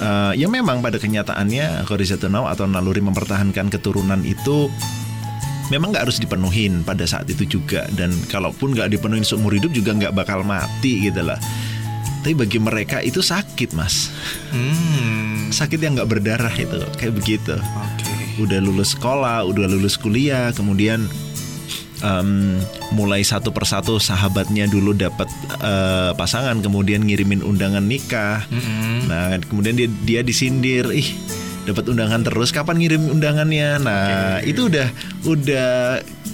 [0.00, 4.70] eh, ya memang pada kenyataannya khorizatunau atau naluri mempertahankan keturunan itu
[5.70, 9.94] memang nggak harus dipenuhin pada saat itu juga dan kalaupun nggak dipenuhin seumur hidup juga
[9.94, 11.38] nggak bakal mati gitu lah
[12.20, 14.12] tapi bagi mereka itu sakit mas
[14.50, 15.48] Hmm.
[15.48, 18.12] sakit yang nggak berdarah itu kayak begitu Oke.
[18.42, 21.06] udah lulus sekolah udah lulus kuliah kemudian
[22.00, 22.58] em,
[22.90, 25.30] mulai satu persatu sahabatnya dulu dapat
[25.60, 29.06] eh, pasangan kemudian ngirimin undangan nikah Mm-mm.
[29.06, 31.08] nah kemudian dia dia disindir ih
[31.70, 33.78] dapat undangan terus kapan ngirim undangannya?
[33.80, 34.88] Nah itu udah
[35.24, 35.70] udah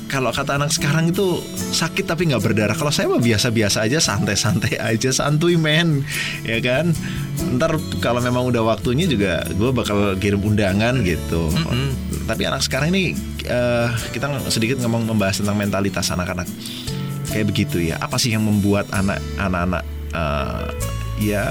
[0.06, 1.42] kalau kata anak sekarang itu
[1.74, 2.76] sakit tapi nggak berdarah.
[2.78, 6.06] Kalau saya mah biasa-biasa aja santai-santai aja santuy men.
[6.46, 6.94] Ya kan?
[7.58, 11.50] Ntar kalau memang udah waktunya juga gue bakal kirim undangan gitu.
[11.52, 12.08] Mm-mm.
[12.26, 13.14] tapi anak sekarang ini
[13.46, 16.46] eh, kita sedikit ngomong membahas tentang mentalitas anak-anak.
[17.30, 17.98] Kayak begitu ya.
[18.02, 19.82] Apa sih yang membuat anak anak-anak
[20.14, 20.66] eh,
[21.22, 21.44] ya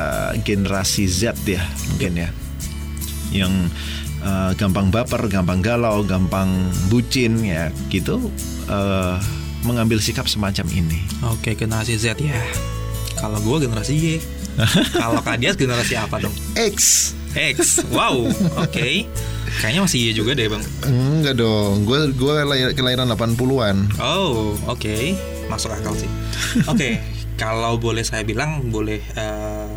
[0.46, 2.30] generasi Z ya mungkin ya
[3.36, 3.54] yang
[4.24, 6.50] eh, gampang baper, gampang galau, gampang
[6.88, 8.32] bucin ya gitu
[8.70, 9.16] eh,
[9.66, 11.02] mengambil sikap semacam ini.
[11.26, 12.38] Oke, generasi Z ya.
[13.18, 14.06] Kalau gue generasi Y.
[15.02, 16.32] Kalau Kak Dias generasi apa dong?
[16.56, 17.84] X X.
[17.92, 18.32] Wow.
[18.64, 19.04] Oke.
[19.60, 20.64] Kayaknya masih Y juga deh, Bang.
[20.88, 22.34] enggak dong, gue gue
[22.76, 23.78] kelahiran 80-an.
[24.00, 24.96] Oh, oke.
[25.52, 26.10] Masuk akal sih.
[26.68, 27.00] Oke,
[27.36, 29.76] kalau boleh saya bilang, boleh eh,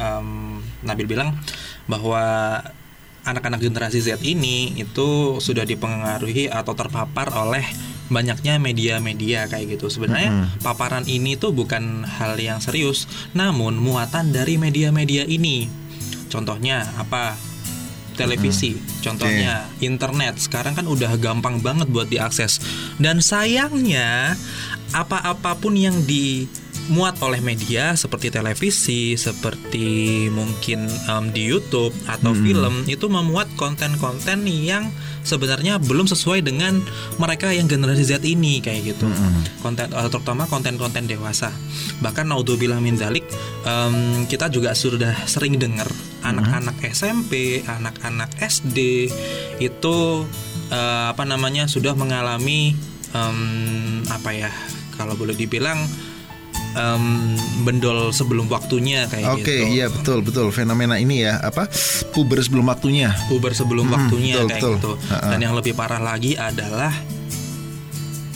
[0.00, 1.36] em, Nabil bilang
[1.84, 2.20] bahwa
[3.24, 7.64] anak-anak generasi Z ini itu sudah dipengaruhi atau terpapar oleh
[8.10, 9.86] banyaknya media-media kayak gitu.
[9.88, 15.70] Sebenarnya paparan ini tuh bukan hal yang serius, namun muatan dari media-media ini.
[16.28, 17.50] Contohnya apa?
[18.20, 20.36] televisi, contohnya internet.
[20.36, 22.60] Sekarang kan udah gampang banget buat diakses.
[23.00, 24.36] Dan sayangnya
[24.92, 25.96] apa-apapun yang
[26.80, 34.48] dimuat oleh media seperti televisi, seperti mungkin em, di YouTube atau film itu memuat konten-konten
[34.48, 34.88] yang
[35.22, 36.80] sebenarnya belum sesuai dengan
[37.20, 39.06] mereka yang generasi Z ini kayak gitu.
[39.60, 41.52] Konten eh, terutama konten-konten dewasa.
[42.02, 43.22] Bahkan naudzubillah min dzalik
[43.68, 45.86] em, kita juga sudah sering dengar
[46.26, 49.08] anak-anak SMP, anak-anak SD
[49.60, 49.96] itu
[50.72, 52.74] eh, apa namanya sudah mengalami
[53.14, 53.38] em,
[54.10, 54.50] apa ya
[54.98, 55.78] kalau boleh dibilang
[56.72, 59.74] em, bendol sebelum waktunya kayak Oke, gitu.
[59.74, 61.66] iya betul betul fenomena ini ya apa
[62.10, 63.10] puber sebelum waktunya.
[63.26, 64.74] Puber sebelum Hmm, waktunya betul, kayak betul.
[64.76, 64.92] gitu.
[65.10, 65.28] Ha-ha.
[65.30, 66.92] Dan yang lebih parah lagi adalah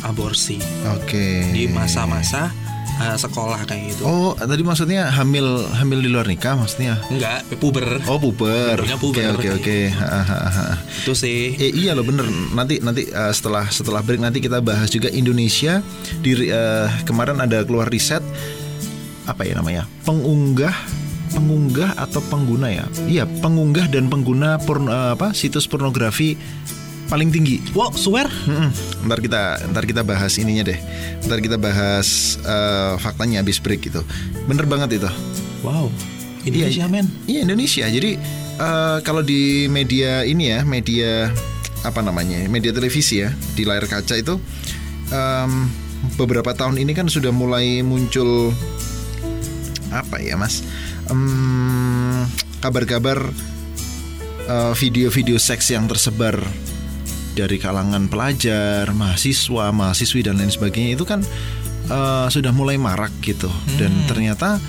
[0.02, 0.60] aborsi
[0.92, 1.48] Oke.
[1.50, 2.52] di masa-masa
[3.00, 4.02] eh, sekolah kayak gitu.
[4.06, 7.00] Oh, tadi maksudnya hamil hamil di luar nikah maksudnya?
[7.10, 8.02] Enggak, puber.
[8.06, 8.78] Oh, puber.
[8.78, 9.78] Oke, puber, oke, oke.
[9.90, 10.78] ha.
[11.02, 11.58] Itu sih.
[11.58, 12.26] Eh, iya loh bener.
[12.54, 15.82] Nanti nanti eh, setelah setelah break nanti kita bahas juga Indonesia
[16.22, 18.22] di eh, kemarin ada keluar riset
[19.24, 19.88] apa ya namanya?
[20.04, 20.74] Pengunggah
[21.34, 22.86] pengunggah atau pengguna ya?
[23.10, 26.38] Iya, pengunggah dan pengguna porn, eh, apa situs pornografi
[27.14, 27.62] paling tinggi.
[27.78, 28.26] Wow, swear?
[28.26, 28.74] Mm-mm.
[29.06, 30.78] Ntar kita ntar kita bahas ininya deh.
[31.30, 34.02] Ntar kita bahas eh, faktanya habis break gitu.
[34.50, 35.10] Bener banget itu.
[35.62, 35.94] Wow.
[36.42, 37.06] Indonesia Iya, men.
[37.30, 37.86] Iya Indonesia.
[37.86, 38.18] Jadi
[38.58, 41.30] eh, kalau di media ini ya, media
[41.86, 44.34] apa namanya, media televisi ya, di layar kaca itu
[45.14, 45.70] em,
[46.18, 48.50] beberapa tahun ini kan sudah mulai muncul
[49.94, 50.66] apa ya mas,
[52.58, 53.22] kabar-kabar
[54.50, 56.42] eh, video-video seks yang tersebar
[57.34, 61.20] dari kalangan pelajar, mahasiswa, mahasiswi dan lain sebagainya itu kan
[61.90, 63.50] eh, sudah mulai marak gitu.
[63.76, 64.62] Dan ternyata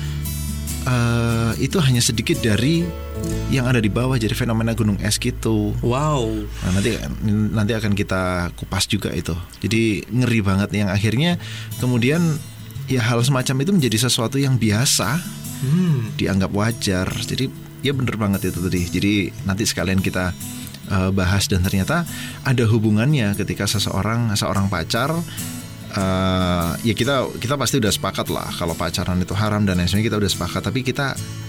[0.86, 2.84] eh, itu hanya sedikit dari
[3.50, 5.72] yang ada di bawah jadi fenomena gunung es gitu.
[5.82, 6.26] Wow.
[6.66, 9.32] Nah, nanti nanti akan kita kupas juga itu.
[9.62, 11.38] Jadi ngeri banget yang akhirnya
[11.78, 12.22] kemudian
[12.86, 16.12] ya hal semacam itu menjadi sesuatu yang biasa Hmm.
[16.20, 17.08] dianggap wajar.
[17.08, 17.48] Jadi
[17.80, 18.80] ya bener banget itu tadi.
[18.92, 19.12] Jadi
[19.48, 20.36] nanti sekalian kita
[20.90, 22.06] eh, bahas dan ternyata
[22.42, 25.14] ada hubungannya ketika seseorang seorang pacar
[25.96, 30.08] eh, ya kita kita pasti udah sepakat lah kalau pacaran itu haram dan lain sebagainya
[30.12, 30.62] kita udah sepakat.
[30.68, 31.06] Tapi kita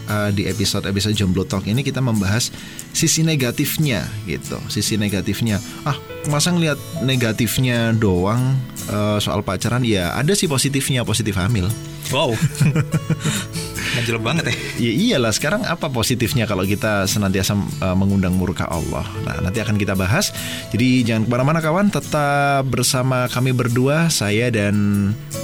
[0.08, 2.50] eh, di episode episode Jomblo Talk ini kita membahas
[2.96, 4.58] sisi negatifnya gitu.
[4.72, 5.60] Sisi negatifnya.
[5.84, 5.98] Ah
[6.28, 8.56] masa ngelihat negatifnya doang
[8.90, 11.68] eh, soal pacaran ya ada sih positifnya positif hamil.
[12.10, 12.32] Wow.
[13.96, 14.56] Ngejel banget ya.
[14.78, 19.08] Ya iyalah sekarang apa positifnya kalau kita senantiasa uh, mengundang murka Allah.
[19.24, 20.36] Nah nanti akan kita bahas.
[20.74, 24.76] Jadi jangan ke mana-mana kawan, tetap bersama kami berdua saya dan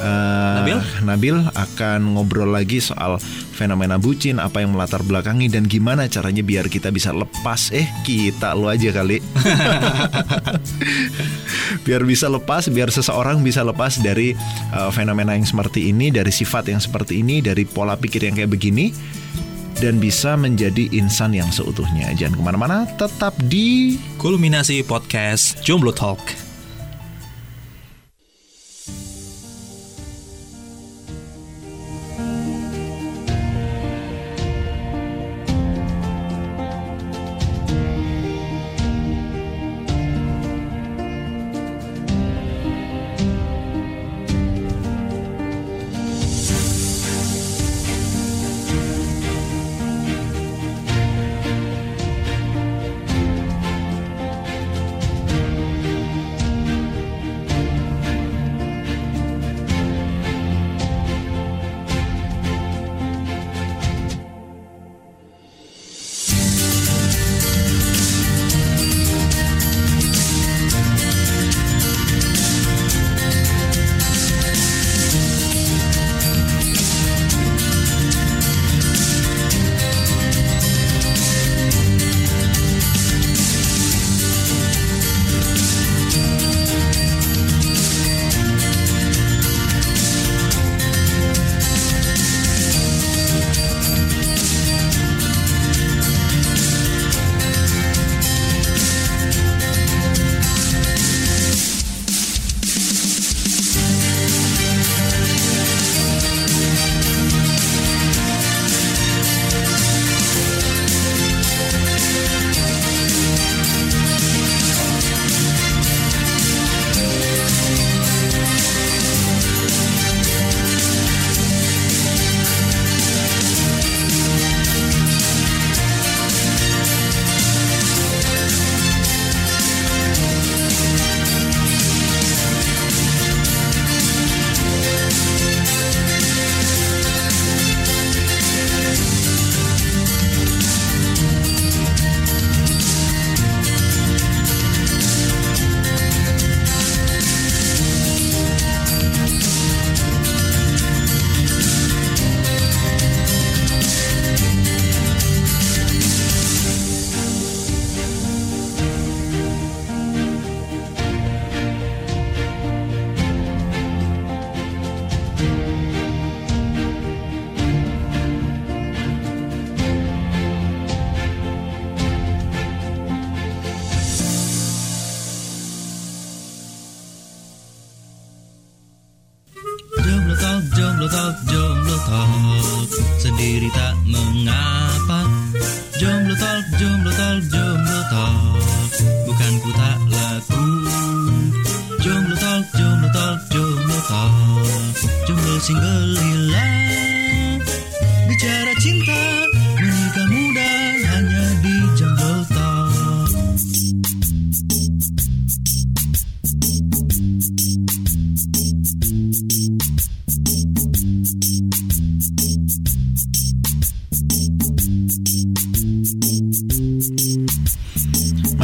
[0.01, 0.79] uh, Nabil?
[1.05, 3.21] Nabil akan ngobrol lagi soal
[3.53, 7.69] fenomena bucin, apa yang melatar belakangi dan gimana caranya biar kita bisa lepas.
[7.71, 9.21] Eh kita lu aja kali.
[11.85, 14.33] biar bisa lepas, biar seseorang bisa lepas dari
[14.73, 18.51] uh, fenomena yang seperti ini, dari sifat yang seperti ini, dari pola pikir yang kayak
[18.51, 18.91] begini,
[19.79, 22.13] dan bisa menjadi insan yang seutuhnya.
[22.13, 26.42] Jangan ke mana-mana, tetap di Kulminasi podcast Jomblo Talk.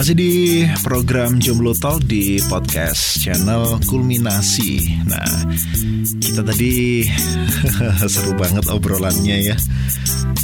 [0.10, 5.06] Masih di program Jomblo Talk di podcast channel Kulminasi.
[5.06, 5.54] Nah,
[6.18, 7.06] kita tadi
[8.10, 9.58] seru banget obrolannya ya.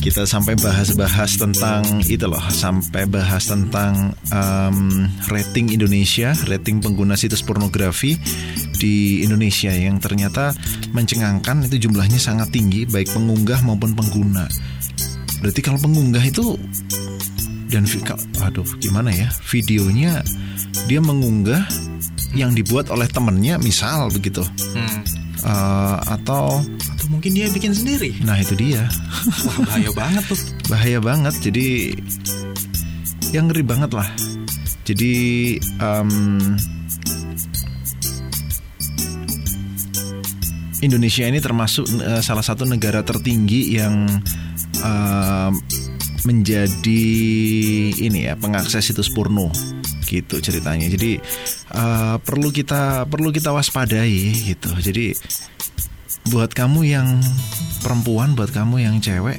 [0.05, 7.41] Kita sampai bahas-bahas tentang itu loh, sampai bahas tentang um, rating Indonesia, rating pengguna situs
[7.41, 8.21] pornografi
[8.77, 10.53] di Indonesia yang ternyata
[10.93, 14.45] mencengangkan itu jumlahnya sangat tinggi baik pengunggah maupun pengguna.
[15.41, 16.53] Berarti kalau pengunggah itu
[17.67, 20.21] dan vi- ka- aduh gimana ya videonya
[20.85, 21.65] dia mengunggah
[22.31, 24.43] yang dibuat oleh temennya misal begitu
[24.75, 25.01] Hmm.
[25.45, 28.17] Eh, atau Atau mungkin dia bikin sendiri.
[28.21, 28.89] nah itu dia
[29.45, 30.39] Wah bahaya banget tuh.
[30.71, 31.67] bahaya banget jadi
[33.29, 34.09] yang ngeri banget lah
[34.83, 35.13] jadi
[35.77, 36.09] em,
[40.77, 44.05] Indonesia ini termasuk eh, salah satu negara tertinggi yang
[44.75, 45.53] em,
[46.25, 47.03] menjadi
[47.93, 49.53] ini ya pengakses situs porno.
[50.05, 50.89] Gitu ceritanya.
[50.89, 51.21] Jadi
[51.71, 54.69] eh, perlu kita perlu kita waspadai gitu.
[54.75, 55.13] Jadi
[56.33, 57.21] buat kamu yang
[57.85, 59.37] perempuan buat kamu yang cewek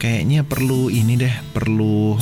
[0.00, 2.16] kayaknya perlu ini deh perlu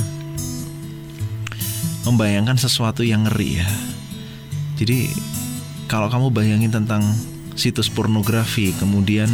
[2.02, 3.68] membayangkan sesuatu yang ngeri ya.
[4.76, 5.06] Jadi
[5.86, 7.02] kalau kamu bayangin tentang
[7.54, 9.30] situs pornografi kemudian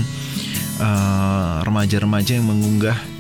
[0.81, 3.12] eh, remaja-remaja yang mengunggah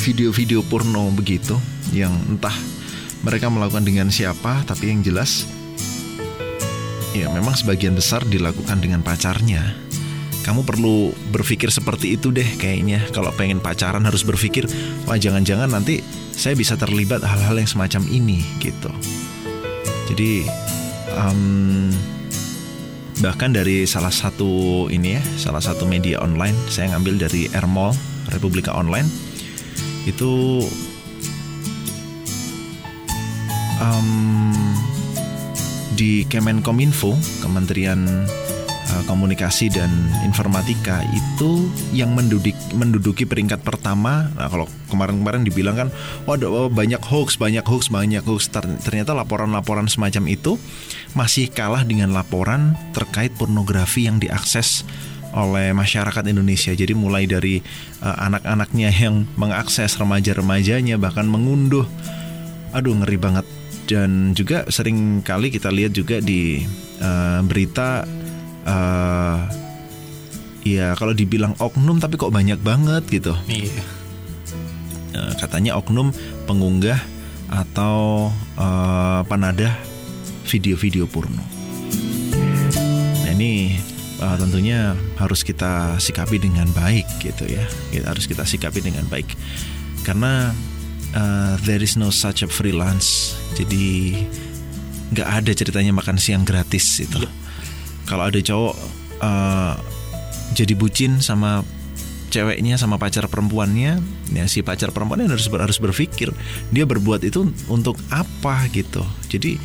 [0.00, 1.60] video-video porno begitu
[1.92, 2.56] yang entah
[3.20, 5.44] mereka melakukan dengan siapa tapi yang jelas
[7.12, 9.76] ya memang sebagian besar dilakukan dengan pacarnya.
[10.40, 13.04] Kamu perlu berpikir seperti itu deh kayaknya.
[13.12, 14.64] Kalau pengen pacaran harus berpikir
[15.04, 16.00] wah jangan-jangan nanti
[16.32, 18.88] saya bisa terlibat hal-hal yang semacam ini gitu.
[20.08, 20.48] Jadi
[21.12, 21.92] em,
[23.20, 27.92] bahkan dari salah satu ini ya salah satu media online saya ngambil dari Airmall
[28.32, 29.29] Republika Online
[30.10, 30.66] itu
[33.78, 34.08] em,
[35.94, 38.26] di Kemenkominfo Kementerian
[38.90, 39.90] eh, Komunikasi dan
[40.26, 44.30] Informatika itu yang mendudik, menduduki peringkat pertama.
[44.34, 45.88] Nah, kalau kemarin-kemarin dibilang kan,
[46.26, 48.50] waduh banyak hoax, banyak hoax, banyak hoax.
[48.50, 50.58] Ter- Ternyata laporan-laporan semacam itu
[51.14, 54.86] masih kalah dengan laporan terkait pornografi yang diakses
[55.34, 56.72] oleh masyarakat Indonesia.
[56.74, 57.62] Jadi mulai dari
[58.02, 61.86] eh, anak-anaknya yang mengakses remaja-remajanya bahkan mengunduh
[62.70, 63.46] aduh ngeri banget
[63.90, 66.62] dan juga sering kali kita lihat juga di
[67.02, 68.06] eh, berita
[68.62, 69.38] eh,
[70.62, 73.82] ya kalau dibilang oknum tapi kok banyak banget gitu Iya.
[75.10, 76.14] Eh, katanya oknum
[76.46, 77.02] pengunggah
[77.50, 79.74] atau eh, penadah
[80.46, 81.42] video-video porno.
[83.26, 83.74] Nah ini
[84.20, 87.64] eh, tentunya harus kita sikapi dengan baik gitu ya.
[87.90, 89.32] Kita harus kita sikapi dengan baik
[90.04, 90.52] karena
[91.16, 93.34] eh, there is no such a freelance.
[93.56, 94.20] Jadi
[95.10, 97.18] nggak ada ceritanya makan siang gratis itu.
[98.06, 98.76] Kalau ada cowok
[99.24, 99.74] eh,
[100.54, 101.62] jadi bucin sama
[102.30, 103.98] ceweknya sama pacar perempuannya
[104.30, 106.30] ya si pacar perempuannya harus harus berpikir
[106.70, 109.58] dia berbuat itu untuk apa gitu jadi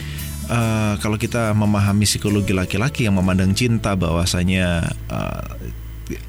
[0.49, 5.73] eh, kalau kita memahami psikologi laki-laki yang memandang cinta bahwasanya eh,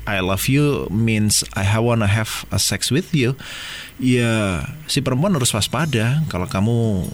[0.09, 3.37] I love you means I wanna have a sex with you
[4.01, 7.09] ya si perempuan harus waspada kalau kamu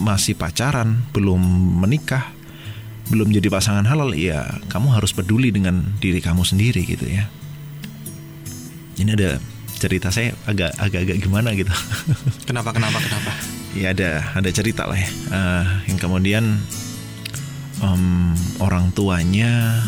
[0.00, 1.40] masih pacaran belum
[1.80, 2.34] menikah
[3.08, 7.28] belum jadi pasangan halal ya kamu harus peduli dengan diri kamu sendiri gitu ya
[8.96, 9.40] ini ada
[9.76, 11.70] cerita saya agak agak-agak gimana gitu
[12.48, 13.63] Kenapa kenapa kenapa?
[13.74, 16.44] Ya ada ada cerita lah ya Eh, yang kemudian
[17.80, 19.82] em, orang tuanya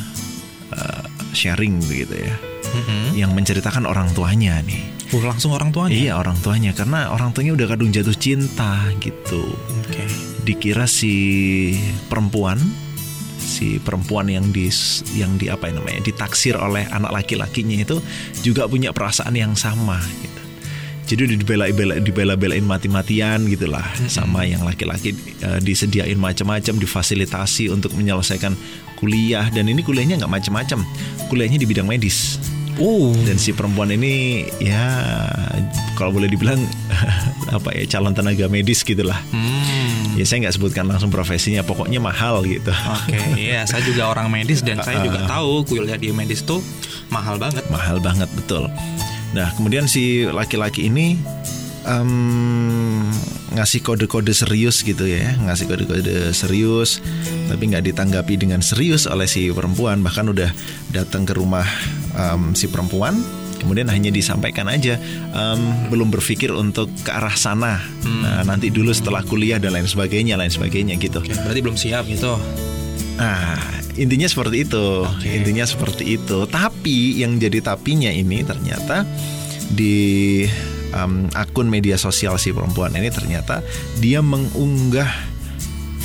[0.70, 2.34] eh, sharing begitu ya
[2.66, 3.14] Mm-mm.
[3.14, 5.94] yang menceritakan orang tuanya nih Oh, langsung orang tuanya.
[5.94, 10.02] iya orang tuanya karena orang tuanya udah kadung jatuh cinta gitu Oke.
[10.42, 11.14] dikira si
[12.10, 12.58] perempuan
[13.38, 14.66] si perempuan yang di
[15.14, 18.02] yang di apa ya namanya ditaksir oleh anak laki-lakinya itu
[18.42, 20.42] juga punya perasaan yang sama gitu.
[21.06, 28.58] Jadi udah dibela-bela dibela-belain mati-matian gitulah sama yang laki-laki eh, disediain macam-macam difasilitasi untuk menyelesaikan
[28.94, 30.82] kuliah dan ini kuliahnya nggak macam-macam
[31.26, 32.36] kuliahnya di bidang medis
[32.76, 33.16] Uh.
[33.24, 34.84] dan si perempuan ini ya
[35.96, 36.60] kalau boleh dibilang
[37.56, 40.12] apa ya calon tenaga medis gitulah Hmm.
[40.12, 43.16] ya saya nggak sebutkan langsung profesinya pokoknya mahal gitu Oke,
[43.48, 46.60] iya saya juga orang medis dan saya juga tahu kuliah di medis tuh
[47.08, 47.64] mahal banget.
[47.72, 48.68] mahal banget betul.
[49.36, 51.20] Nah kemudian si laki-laki ini
[51.84, 53.12] em,
[53.52, 57.04] ngasih kode-kode serius gitu ya, ngasih kode-kode serius,
[57.52, 60.48] tapi nggak ditanggapi dengan serius oleh si perempuan, bahkan udah
[60.90, 61.68] datang ke rumah
[62.16, 63.20] em, si perempuan.
[63.56, 65.00] Kemudian hanya disampaikan aja,
[65.32, 67.80] em, belum berpikir untuk ke arah sana.
[68.04, 71.24] Nah, nanti dulu setelah kuliah dan lain sebagainya, lain sebagainya gitu.
[71.24, 72.36] Oke, berarti belum siap gitu.
[73.16, 73.56] Nah,
[73.96, 74.86] intinya seperti itu.
[75.08, 75.28] Oke.
[75.28, 76.44] Intinya seperti itu.
[76.44, 79.08] Tapi yang jadi tapinya ini ternyata
[79.72, 80.44] di
[80.92, 83.64] um, akun media sosial si perempuan ini ternyata
[83.98, 85.08] dia mengunggah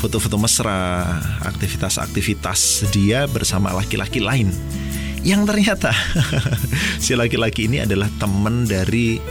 [0.02, 1.06] foto-foto mesra,
[1.46, 4.50] aktivitas-aktivitas dia bersama laki-laki lain.
[5.22, 5.92] Yang ternyata
[7.04, 9.22] si laki-laki ini adalah teman dari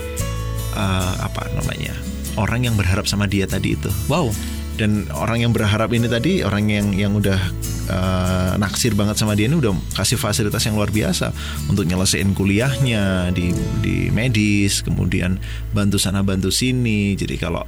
[0.77, 2.11] uh, apa namanya?
[2.39, 4.31] orang yang berharap sama dia tadi itu Wow.
[4.79, 7.37] dan orang yang berharap ini tadi orang yang yang udah
[7.89, 11.33] uh, naksir banget sama dia ini udah kasih fasilitas yang luar biasa
[11.71, 15.39] untuk nyelesain kuliahnya di di medis kemudian
[15.71, 17.15] bantu sana bantu sini.
[17.17, 17.65] Jadi kalau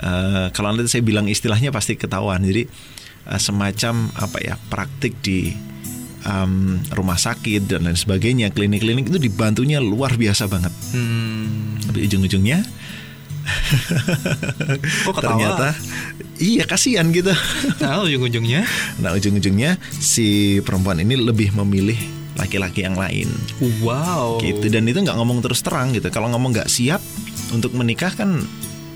[0.00, 2.40] uh, kalau nanti saya bilang istilahnya pasti ketahuan.
[2.40, 2.64] Jadi
[3.28, 5.52] uh, semacam apa ya praktik di
[6.24, 10.72] um, rumah sakit dan lain sebagainya klinik-klinik itu dibantunya luar biasa banget.
[10.92, 11.80] Hmm.
[11.90, 12.62] tapi ujung-ujungnya
[15.06, 15.22] Kok ketawa?
[15.22, 15.68] ternyata
[16.40, 17.32] iya kasihan gitu
[17.76, 18.64] Tahu ujung-ujungnya?
[19.02, 21.96] Nah ujung-ujungnya si perempuan ini lebih memilih
[22.38, 23.28] laki-laki yang lain
[23.84, 24.40] Wow.
[24.40, 27.02] gitu dan itu nggak ngomong terus terang gitu kalau ngomong nggak siap
[27.52, 28.40] untuk menikah kan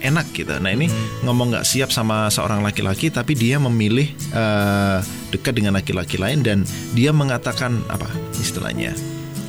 [0.00, 0.88] enak gitu nah ini
[1.24, 4.98] ngomong nggak siap sama seorang laki-laki tapi dia memilih eh,
[5.32, 6.58] dekat dengan laki-laki lain dan
[6.92, 8.92] dia mengatakan apa istilahnya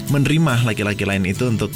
[0.10, 1.72] menerima laki-laki lain itu untuk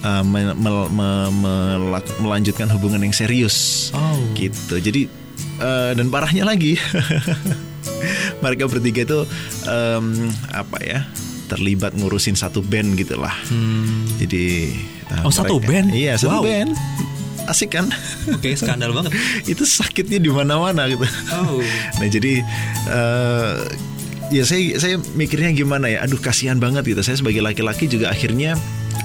[0.00, 4.18] eh, me- me- me- melak- melanjutkan hubungan yang serius Oh.
[4.32, 5.06] gitu jadi
[5.58, 6.78] eh, dan parahnya lagi
[8.44, 9.20] mereka bertiga itu
[9.64, 10.06] em,
[10.48, 11.00] apa ya
[11.48, 14.04] terlibat ngurusin satu band gitulah Hmm.
[14.16, 14.68] jadi
[15.08, 15.90] eh, Oh, satu band?
[15.90, 16.44] iya satu Wow.
[16.44, 16.72] band
[17.46, 17.88] asik kan
[18.28, 19.16] Oke, skandal banget.
[19.50, 21.64] itu sakitnya di mana-mana gitu Oh.
[21.96, 22.44] nah jadi
[22.86, 23.54] eh,
[24.28, 26.04] ya saya saya mikirnya gimana ya?
[26.04, 27.00] Aduh kasihan banget gitu.
[27.04, 28.56] Saya sebagai laki-laki juga akhirnya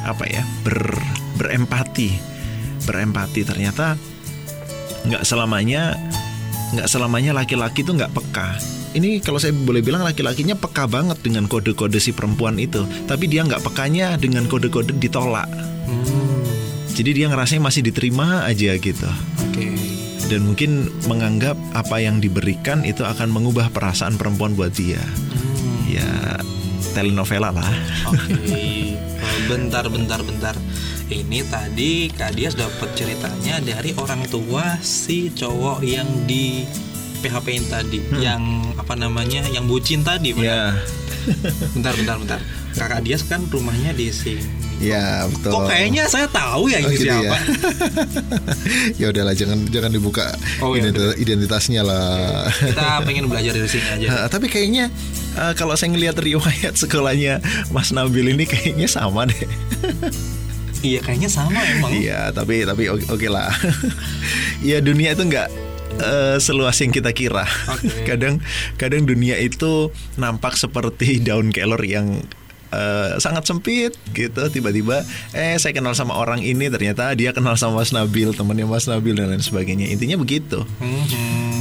[0.03, 0.99] apa ya ber
[1.39, 2.15] berempati.
[2.84, 3.41] Berempati.
[3.47, 3.95] Ternyata
[5.03, 5.95] nggak selamanya
[6.74, 8.57] nggak selamanya laki-laki itu nggak peka.
[8.93, 12.86] Ini kalau saya boleh bilang laki-lakinya peka banget dengan kode-kode si perempuan itu.
[13.09, 15.49] Tapi dia nggak pekanya dengan kode-kode ditolak.
[15.84, 16.39] Hmm.
[16.93, 19.09] jadi dia ngerasanya masih diterima aja gitu.
[19.49, 19.92] Oke.
[20.26, 20.71] Dan mungkin
[21.05, 25.89] menganggap apa yang diberikan itu akan mengubah perasaan perempuan buat dia Hmm.
[25.89, 26.09] ya
[26.93, 27.74] telenovela lah
[28.05, 28.95] Oke.
[29.24, 30.55] Oh, bentar, bentar, bentar.
[31.05, 36.63] Ini tadi Kak Dias dapat ceritanya dari orang tua si cowok yang di
[37.19, 38.41] PHP-in tadi, yang
[38.76, 40.32] apa namanya, yang bucin tadi.
[40.32, 40.43] benar?
[40.43, 40.61] ya
[41.71, 42.39] Bentar, bentar, bentar.
[42.74, 44.43] Kakak Dias kan rumahnya di sini.
[44.84, 47.15] Ya betul Kok kayaknya saya tahu ya Oh, ini gitu ya.
[47.17, 47.38] siapa?
[49.01, 50.25] ya udahlah jangan jangan dibuka
[50.59, 54.07] Oh, iya, identi- identitasnya lah Kita pengen belajar dari sini aja.
[54.09, 54.91] Ha, tapi kayaknya
[55.34, 59.39] eh, kalau saya ngelihat riwayat sekolahnya Mas Nabil ini kayaknya sama deh.
[60.84, 61.95] Iya, kayaknya sama emang.
[61.95, 63.47] Iya, tapi tapi oke oke lah.
[64.59, 65.47] ya dunia itu nggak
[65.95, 67.47] eh, seluas yang kita kira.
[67.71, 68.03] Oke.
[68.03, 68.43] kadang
[68.75, 69.88] kadang dunia itu
[70.19, 72.19] nampak seperti daun kelor yang
[72.74, 74.41] eh, sangat sempit gitu.
[74.49, 78.89] Tiba-tiba eh saya kenal sama orang ini ternyata dia kenal sama Mas Nabil, temannya Mas
[78.89, 79.93] Nabil dan lain sebagainya.
[79.93, 80.65] Intinya begitu.
[80.82, 81.53] Mhm.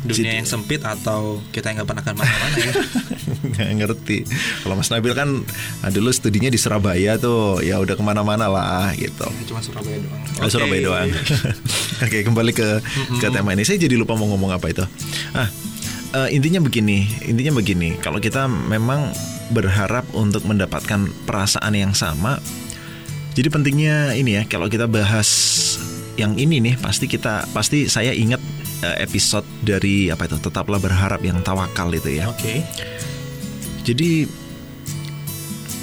[0.00, 0.38] Dunia Situ.
[0.40, 2.72] yang sempit atau kita yang nggak pernah ke mana-mana ya?
[3.52, 4.18] nggak ngerti.
[4.64, 5.28] Kalau Mas Nabil kan
[5.84, 9.28] ah, dulu studinya di Surabaya tuh, ya udah ke mana-mana lah gitu.
[9.44, 10.22] Cuma Surabaya doang.
[10.40, 10.86] Oh, Surabaya Oke.
[10.88, 11.08] doang.
[12.08, 12.80] Oke, kembali ke
[13.20, 13.60] ke tema ini.
[13.60, 14.80] Saya jadi lupa mau ngomong apa itu.
[15.36, 15.52] Ah,
[16.14, 17.98] eh, intinya begini, intinya begini.
[17.98, 19.10] Kalau kita memang
[19.50, 22.38] berharap untuk mendapatkan perasaan yang sama,
[23.34, 24.42] jadi pentingnya ini ya.
[24.46, 25.28] Kalau kita bahas
[26.18, 28.42] yang ini nih, pasti kita pasti saya ingat
[28.82, 30.38] eh, episode dari apa itu?
[30.38, 32.30] Tetaplah berharap yang tawakal itu ya.
[32.30, 32.62] Oke.
[33.86, 34.28] Jadi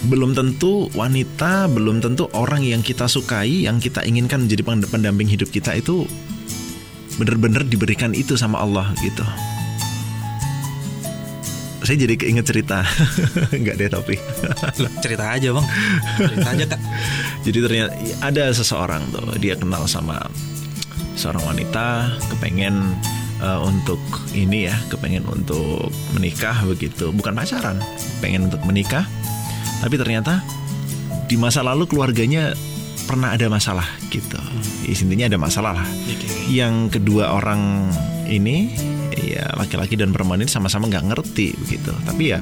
[0.08, 5.28] belum tentu wanita, belum tentu orang yang kita sukai, yang kita inginkan menjadi pend- pendamping
[5.28, 6.06] hidup kita itu
[7.18, 9.26] benar-benar diberikan itu sama Allah gitu.
[11.86, 12.82] Saya jadi keinget cerita,
[13.62, 14.18] nggak deh tapi.
[15.04, 15.68] Cerita aja bang.
[16.18, 16.82] Cerita aja kak.
[17.46, 20.20] Jadi ternyata ada seseorang tuh dia kenal sama
[21.14, 22.82] seorang wanita kepengen
[23.40, 24.02] uh, untuk
[24.34, 27.14] ini ya kepengen untuk menikah begitu.
[27.14, 27.78] Bukan pacaran
[28.20, 29.06] pengen untuk menikah.
[29.78, 30.42] Tapi ternyata
[31.30, 32.58] di masa lalu keluarganya
[33.06, 34.42] pernah ada masalah gitu.
[34.90, 35.88] Intinya ada masalah lah.
[36.50, 37.94] Yang kedua orang
[38.28, 38.74] ini
[39.28, 41.92] ya laki-laki dan perempuan ini sama-sama nggak ngerti begitu.
[42.08, 42.40] Tapi ya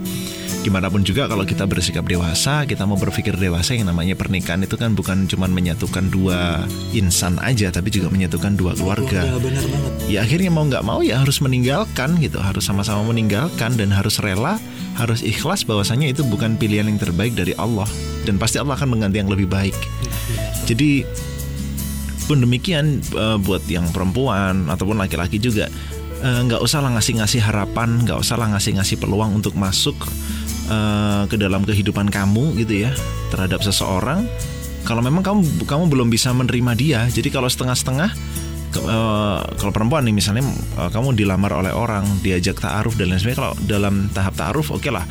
[0.61, 4.73] gimana pun juga kalau kita bersikap dewasa kita mau berpikir dewasa yang namanya pernikahan itu
[4.77, 9.25] kan bukan cuma menyatukan dua insan aja tapi juga menyatukan dua keluarga.
[9.25, 9.93] Ya, benar banget.
[10.09, 14.57] ya akhirnya mau nggak mau ya harus meninggalkan gitu harus sama-sama meninggalkan dan harus rela
[14.95, 17.87] harus ikhlas bahwasanya itu bukan pilihan yang terbaik dari Allah.
[18.25, 19.75] Dan pasti Allah akan mengganti yang lebih baik.
[20.65, 21.05] Jadi
[22.25, 25.69] pun demikian eh, buat yang perempuan ataupun laki-laki juga
[26.21, 29.95] eh, nggak usah lah ngasih-ngasih harapan nggak usah lah ngasih-ngasih peluang untuk masuk
[30.69, 32.91] eh, ke dalam kehidupan kamu gitu ya
[33.33, 34.27] terhadap seseorang.
[34.85, 38.09] Kalau memang kamu kamu belum bisa menerima dia jadi kalau setengah-setengah
[38.77, 40.45] eh, kalau perempuan nih misalnya
[40.77, 44.89] eh, kamu dilamar oleh orang diajak taaruf dan lain sebagainya kalau dalam tahap taaruf oke
[44.93, 45.03] lah.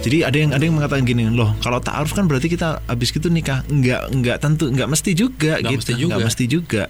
[0.00, 3.28] Jadi ada yang ada yang mengatakan gini loh kalau taaruf kan berarti kita habis gitu
[3.28, 3.60] nikah.
[3.68, 6.08] Nggak nggak tentu nggak mesti juga Nggak gitu mesti juga.
[6.08, 6.84] nggak mesti juga.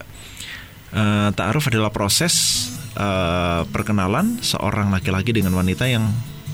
[0.91, 2.35] Eh, taaruf adalah proses
[3.01, 6.05] eh, perkenalan seorang laki-laki dengan wanita yang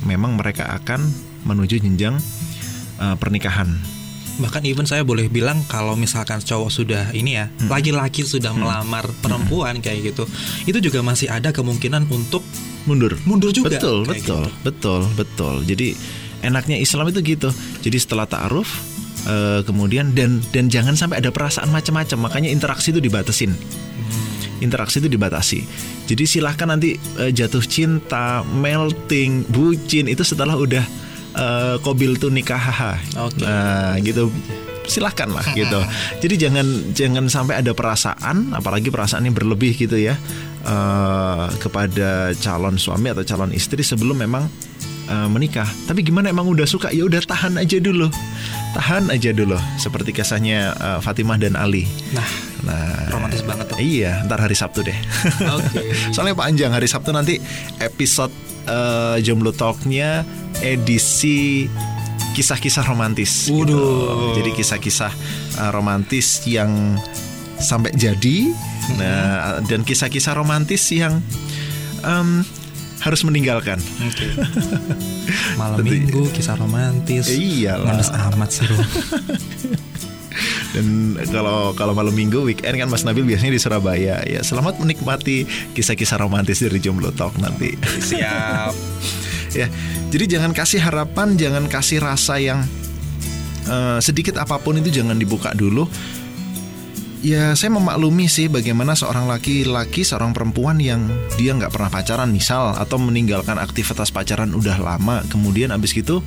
[0.07, 1.03] memang mereka akan
[1.43, 2.15] menuju jenjang
[3.03, 3.75] eh, pernikahan
[4.37, 7.73] Bahkan even saya boleh bilang kalau misalkan cowok sudah ini ya, Hmm.
[7.73, 10.29] laki-laki sudah melamar perempuan kayak gitu,
[10.69, 12.45] itu juga masih ada kemungkinan untuk
[12.85, 13.73] mundur mundur juga.
[13.73, 14.61] betul betul gitu.
[14.63, 15.97] betul betul jadi
[16.45, 17.49] enaknya Islam itu gitu
[17.81, 18.69] jadi setelah taaruf
[19.25, 23.96] eh, kemudian dan dan jangan sampai ada perasaan macam-macam makanya interaksi itu dibatasin Hmm.
[24.61, 25.61] Interaksi itu dibatasi.
[26.07, 30.85] Jadi silahkan nanti eh, jatuh cinta melting bucin itu setelah udah
[31.37, 32.61] eh, kobil tuh nikah
[33.21, 33.45] Oke.
[33.45, 34.33] nah gitu.
[34.87, 35.81] Silahkan lah gitu.
[36.23, 40.15] Jadi jangan jangan sampai ada perasaan apalagi perasaan yang berlebih gitu ya
[40.65, 44.47] eh, kepada calon suami atau calon istri sebelum memang
[45.07, 45.71] menikah.
[45.87, 46.91] Tapi gimana emang udah suka?
[46.91, 48.11] Ya udah tahan aja dulu.
[48.77, 49.57] Tahan aja dulu.
[49.81, 51.89] Seperti kisahnya eh, Fatimah dan Ali.
[52.13, 52.27] Nah,
[52.67, 53.79] nah romantis banget tuh.
[53.79, 54.99] Iya, ntar hari Sabtu deh.
[55.49, 55.81] Oke.
[56.15, 57.39] Soalnya panjang hari Sabtu nanti
[57.79, 58.35] episode
[58.67, 60.27] eh, Jomblo Talk-nya
[60.61, 61.71] edisi
[62.35, 63.47] kisah-kisah romantis.
[63.47, 63.63] gitu.
[63.63, 64.35] Waduh.
[64.37, 65.13] Jadi kisah-kisah
[65.57, 66.99] eh, romantis yang
[67.57, 68.51] sampai jadi.
[68.99, 71.19] Nah, dan kisah-kisah romantis yang
[72.03, 72.45] em,
[73.01, 73.79] harus meninggalkan.
[74.03, 74.27] Oke.
[75.59, 77.27] Malam Tentu- minggu kisah romantis.
[77.31, 77.95] Iyalah.
[77.95, 78.77] Manis amat sih lu.
[80.75, 84.21] Dan kalau kalau malam minggu weekend kan Mas Nabil biasanya di Surabaya.
[84.25, 87.75] Ya, selamat menikmati kisah-kisah romantis dari Jomblo Talk nanti.
[87.81, 88.75] Siap.
[89.57, 89.67] ya
[90.13, 92.61] jadi jangan kasih harapan jangan kasih rasa yang
[93.65, 95.89] eh, sedikit apa pun itu jangan dibuka dulu
[97.25, 101.09] ya saya memaklumi sih bagaimana seorang laki-laki seorang perempuan yang
[101.41, 106.21] dia nggak pernah pacaran misal atau meninggalkan aktivitas pacaran udah lama kemudian abis gitu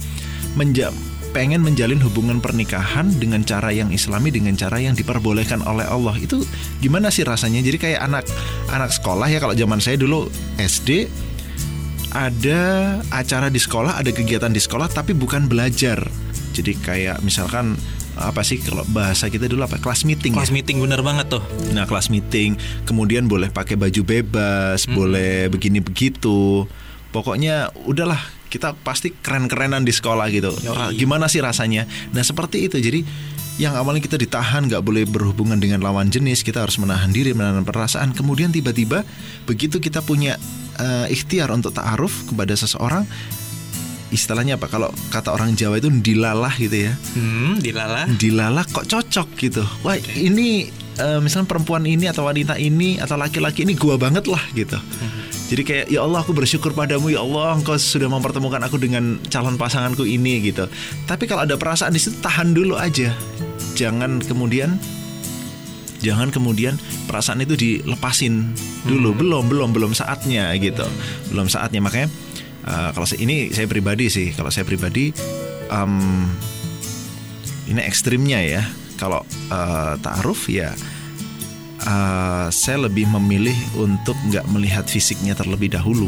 [0.57, 0.89] menja
[1.29, 6.41] pengen menjalin hubungan pernikahan dengan cara yang islami dengan cara yang diperbolehkan oleh Allah itu
[6.81, 8.25] gimana sih rasanya jadi kayak anak
[8.73, 10.27] anak sekolah ya kalau zaman saya dulu
[10.57, 11.09] SD
[12.09, 12.61] ada
[13.13, 16.01] acara di sekolah, ada kegiatan di sekolah, tapi bukan belajar.
[16.57, 17.77] Jadi kayak misalkan
[18.19, 20.59] apa sih kalau bahasa kita dulu apa kelas meeting Kelas ya?
[20.59, 21.43] meeting bener banget tuh.
[21.71, 26.65] Nah kelas meeting, kemudian boleh pakai baju bebas, boleh begini begitu.
[27.09, 30.53] Pokoknya udahlah kita pasti keren-kerenan di sekolah gitu.
[30.55, 30.73] Yoi.
[30.73, 31.85] Ah, Gimana sih rasanya?
[32.11, 32.77] Nah seperti itu.
[32.77, 33.01] Jadi
[33.57, 37.61] yang awalnya kita ditahan nggak boleh berhubungan dengan lawan jenis, kita harus menahan diri, menahan
[37.61, 38.13] perasaan.
[38.13, 39.03] Kemudian tiba-tiba
[39.43, 40.37] begitu kita punya
[40.77, 43.03] eh, ikhtiar untuk ta'aruf kepada seseorang,
[44.09, 44.65] istilahnya apa?
[44.65, 48.07] Kalau kata orang Jawa itu dilalah gitu ya Hmm, dilala.
[48.07, 49.61] dilalah kok cocok gitu.
[49.83, 54.41] Wah ini eh, misalnya perempuan ini atau wanita ini atau laki-laki ini gua banget lah
[54.53, 54.79] gitu.
[55.49, 59.57] Jadi kayak ya Allah aku bersyukur padamu ya Allah engkau sudah mempertemukan aku dengan calon
[59.57, 60.69] pasanganku ini gitu.
[61.09, 63.09] Tapi kalau ada perasaan di situ tahan dulu aja.
[63.73, 64.77] Jangan kemudian
[66.05, 66.77] jangan kemudian
[67.09, 68.53] perasaan itu dilepasin
[68.85, 69.17] dulu.
[69.17, 70.85] Belum belum belum saatnya gitu.
[71.33, 71.81] Belum saatnya.
[71.81, 72.13] Makanya
[72.69, 74.29] eh, kalau saya, ini saya pribadi sih.
[74.37, 75.09] Kalau saya pribadi
[75.73, 76.29] em,
[77.73, 78.61] ini ekstrimnya ya.
[79.01, 80.77] Kalau eh, taaruf ya
[81.89, 86.07] eh, saya lebih memilih untuk nggak melihat fisiknya terlebih dahulu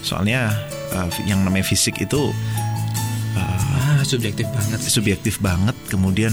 [0.00, 0.54] soalnya
[0.90, 2.30] eh, yang namanya fisik itu
[3.34, 4.90] Ah, subjektif banget sih.
[4.92, 6.32] subjektif banget kemudian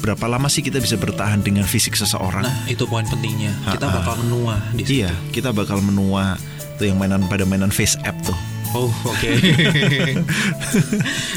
[0.00, 3.52] berapa lama sih kita bisa bertahan dengan fisik seseorang Nah, itu poin pentingnya.
[3.66, 3.96] Kita Ha-ha.
[3.98, 5.00] bakal menua di situ.
[5.00, 6.36] Iya, kita bakal menua
[6.76, 8.36] tuh yang mainan pada mainan face app tuh.
[8.74, 9.30] Oh oke.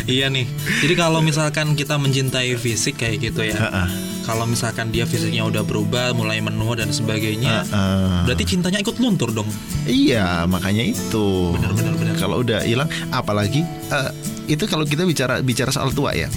[0.10, 0.50] iya nih.
[0.82, 3.58] Jadi kalau misalkan kita mencintai fisik kayak gitu ya.
[3.58, 3.86] Ha-ha.
[4.26, 8.28] Kalau misalkan dia fisiknya udah berubah, mulai menua dan sebagainya, Ha-ha.
[8.28, 9.48] berarti cintanya ikut luntur dong.
[9.86, 11.56] Iya, makanya itu.
[11.56, 12.14] Benar, benar, benar.
[12.20, 14.10] Kalau udah hilang, apalagi eh,
[14.50, 16.28] itu kalau kita bicara bicara soal tua ya.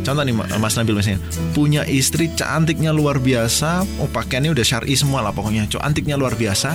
[0.00, 1.20] Contoh nih Ma- Mas Nabil misalnya
[1.52, 6.72] punya istri cantiknya luar biasa, oh pakaiannya udah syar'i semua lah pokoknya, cantiknya luar biasa,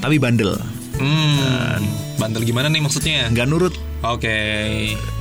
[0.00, 0.56] tapi bandel,
[0.96, 1.80] Hmm.
[2.16, 3.28] Bandel gimana nih maksudnya?
[3.28, 3.74] nggak nurut
[4.04, 4.36] Oke.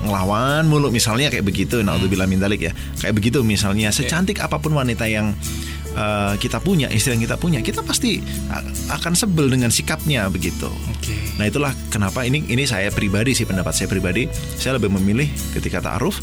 [0.04, 2.72] ngelawan mulu misalnya kayak begitu naudzubillah min dzalik ya
[3.02, 5.32] kayak begitu misalnya secantik apa pun wanita yang
[5.96, 8.20] eh, kita punya istri yang kita punya kita pasti
[8.92, 11.16] akan sebel dengan sikapnya begitu Oke.
[11.40, 14.28] nah itulah kenapa ini ini saya pribadi sih pendapat saya pribadi
[14.60, 16.20] saya lebih memilih ketika taaruf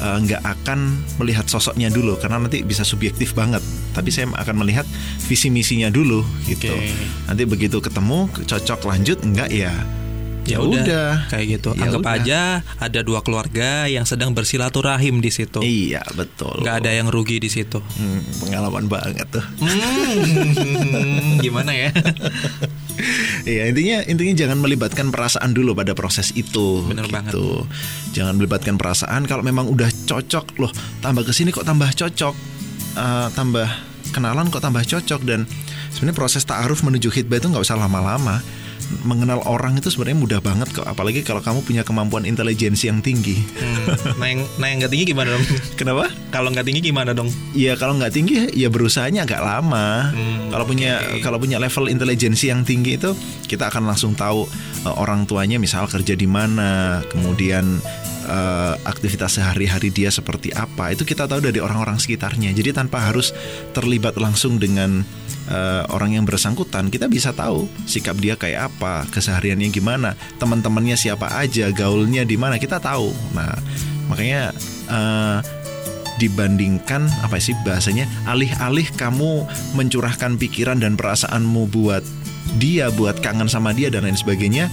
[0.00, 0.78] eh, nggak akan
[1.20, 3.60] melihat sosoknya dulu karena nanti bisa subjektif banget
[3.96, 4.84] tapi saya akan melihat
[5.26, 6.92] visi misinya dulu gitu Oke.
[7.28, 9.72] nanti begitu ketemu cocok lanjut enggak ya
[10.46, 10.82] Ya udah.
[10.82, 11.70] udah, kayak gitu.
[11.74, 12.14] Ya Anggap udah.
[12.16, 12.40] aja
[12.78, 15.58] ada dua keluarga yang sedang bersilaturahim di situ.
[15.60, 17.82] iya betul Nggak ada yang rugi di situ.
[17.82, 19.44] Hmm, pengalaman banget tuh.
[19.60, 21.90] Hmm, gimana ya?
[23.44, 26.80] Iya intinya intinya jangan melibatkan perasaan dulu pada proses itu.
[26.88, 27.36] Bener banget.
[28.16, 29.28] Jangan melibatkan perasaan.
[29.28, 30.72] Kalau memang udah cocok loh,
[31.04, 32.34] tambah ke sini kok tambah cocok,
[32.96, 33.68] Eh, tambah
[34.16, 35.44] kenalan kok tambah cocok dan
[35.92, 38.40] sebenarnya proses taaruf menuju hitbah itu nggak usah lama-lama.
[39.02, 43.38] Mengenal orang itu sebenarnya mudah banget kok, apalagi kalau kamu punya kemampuan intelijensi yang tinggi.
[43.58, 45.44] Hmm, nah yang nah yang nggak tinggi gimana dong?
[45.74, 46.06] Kenapa?
[46.30, 47.28] Kalau nggak tinggi gimana dong?
[47.54, 50.14] Ya kalau nggak tinggi ya berusahanya agak lama.
[50.14, 51.22] Hmm, kalau punya oke.
[51.22, 53.10] kalau punya level intelijensi yang tinggi itu
[53.50, 54.46] kita akan langsung tahu
[54.86, 57.82] eh, orang tuanya misal kerja di mana, kemudian
[58.26, 60.90] eh, aktivitas sehari-hari dia seperti apa.
[60.90, 62.50] Itu kita tahu dari orang-orang sekitarnya.
[62.50, 63.30] Jadi tanpa harus
[63.72, 65.06] terlibat langsung dengan
[65.48, 71.38] eh, orang yang bersangkutan, kita bisa tahu sikap dia kayak apa, kesehariannya gimana, teman-temannya siapa
[71.38, 73.14] aja, gaulnya di mana, kita tahu.
[73.32, 73.54] Nah,
[74.10, 74.50] makanya
[74.90, 75.38] eh,
[76.16, 79.44] dibandingkan apa sih bahasanya alih-alih kamu
[79.76, 82.00] mencurahkan pikiran dan perasaanmu buat
[82.56, 84.72] dia buat kangen sama dia dan lain sebagainya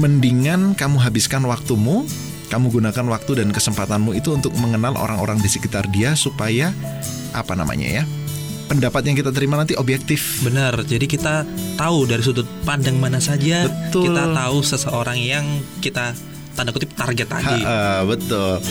[0.00, 2.08] mendingan kamu habiskan waktumu
[2.50, 6.74] kamu gunakan waktu dan kesempatanmu itu untuk mengenal orang-orang di sekitar dia supaya
[7.30, 8.04] apa namanya ya
[8.66, 10.82] pendapat yang kita terima nanti objektif Benar.
[10.86, 11.42] Jadi kita
[11.74, 14.10] tahu dari sudut pandang mana saja Betul.
[14.10, 15.46] kita tahu seseorang yang
[15.78, 16.14] kita
[16.54, 17.62] tanda kutip target tadi.
[17.62, 18.62] Ha-ha, betul.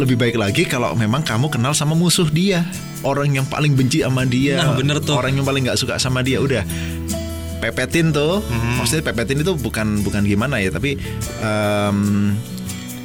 [0.00, 2.64] Lebih baik lagi kalau memang kamu kenal sama musuh dia,
[3.04, 5.18] orang yang paling benci sama dia, Nah, bener tuh.
[5.18, 6.62] orang yang paling nggak suka sama dia, udah
[7.58, 8.40] pepetin tuh.
[8.42, 8.82] Hmm.
[8.82, 10.98] Maksudnya pepetin itu bukan bukan gimana ya, tapi
[11.42, 11.98] em,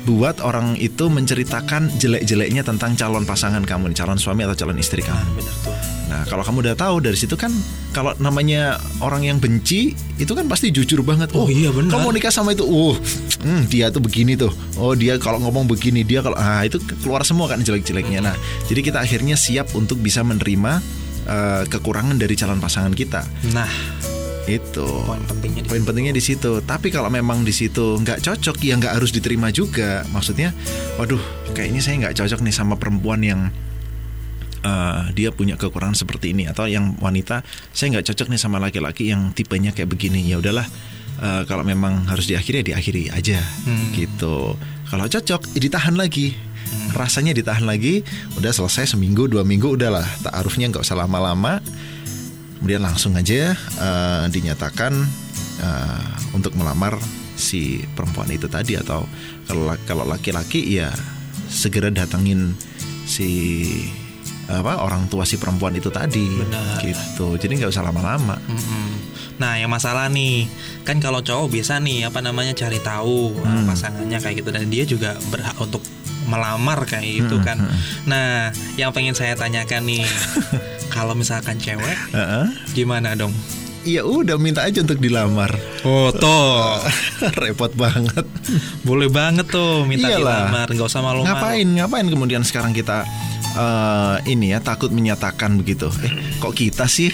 [0.03, 4.99] buat orang itu menceritakan jelek-jeleknya tentang calon pasangan kamu, nih, calon suami atau calon istri
[4.99, 5.15] kamu.
[5.15, 5.75] Nah, benar tuh.
[6.03, 7.49] Nah, kalau kamu udah tahu dari situ kan
[7.89, 11.33] kalau namanya orang yang benci itu kan pasti jujur banget.
[11.33, 11.97] Oh, iya, benar.
[11.97, 12.93] Kamu nikah sama itu, uh,
[13.41, 14.53] hmm, dia tuh begini tuh.
[14.77, 18.19] Oh, dia kalau ngomong begini, dia kalau ah itu keluar semua kan jelek-jeleknya.
[18.21, 18.35] Nah,
[18.69, 20.83] jadi kita akhirnya siap untuk bisa menerima
[21.25, 23.23] eh, kekurangan dari calon pasangan kita.
[23.55, 23.71] Nah,
[24.43, 24.83] Itu.
[25.07, 26.59] poin pentingnya di Poin pentingnya di situ.
[26.59, 30.03] Tapi kalau memang di situ nggak cocok, ya nggak harus diterima juga.
[30.11, 30.51] Maksudnya,
[30.99, 31.21] waduh,
[31.55, 33.47] kayaknya saya nggak cocok nih sama perempuan yang
[34.63, 37.43] eh, dia punya kekurangan seperti ini atau yang wanita
[37.75, 40.23] saya nggak cocok nih sama laki-laki yang tipenya kayak begini.
[40.23, 40.67] Ya udahlah,
[41.19, 43.91] eh, kalau memang harus diakhiri ya diakhiri aja, Hmm.
[43.95, 44.55] gitu.
[44.87, 46.35] Kalau cocok, ya ditahan lagi.
[46.93, 48.01] Rasanya ditahan lagi,
[48.37, 50.05] udah selesai seminggu dua minggu udahlah.
[50.21, 51.61] Taarufnya nggak usah lama-lama
[52.63, 54.95] kemudian langsung aja eh, dinyatakan
[55.59, 56.95] eh, untuk melamar
[57.35, 59.03] si perempuan itu tadi atau
[59.43, 60.87] kalau la- kalau laki-laki ya
[61.51, 62.55] segera datangin
[63.03, 63.67] si
[64.43, 66.79] apa orang tua si perempuan itu tadi Benar.
[66.79, 68.39] gitu jadi nggak usah lama-lama.
[69.33, 70.45] Nah, yang masalah nih,
[70.85, 73.65] kan kalau cowok biasa nih apa namanya cari tahu uh, Hmm.
[73.65, 75.81] pasangannya kayak gitu dan dia juga berhak untuk
[76.25, 77.57] melamar kayak gitu Hmm, kan.
[78.03, 80.03] Nah, yang pengen saya tanyakan nih,
[80.93, 81.95] kalau misalkan cewek
[82.71, 83.33] gimana dong?
[83.83, 85.51] ya udah minta aja untuk dilamar
[85.83, 86.79] Oh, tuh.
[87.43, 88.23] repot banget
[88.81, 90.47] Boleh banget tuh minta Iyalah.
[90.47, 91.27] dilamar, nggak usah malu-malu.
[91.27, 93.03] ngapain ngapain kemudian sekarang kita
[93.53, 97.11] eh, ini ya takut menyatakan begitu eh kok kita sih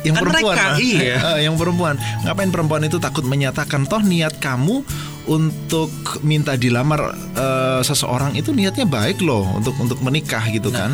[0.00, 1.16] yang Kan perempuan mereka, iya.
[1.32, 4.82] Eh, yang perempuan ngapain perempuan itu takut menyatakan toh niat kamu
[5.28, 5.92] untuk
[6.24, 10.88] minta dilamar eh, seseorang itu niatnya baik loh untuk untuk menikah gitu Nah.
[10.88, 10.92] kan.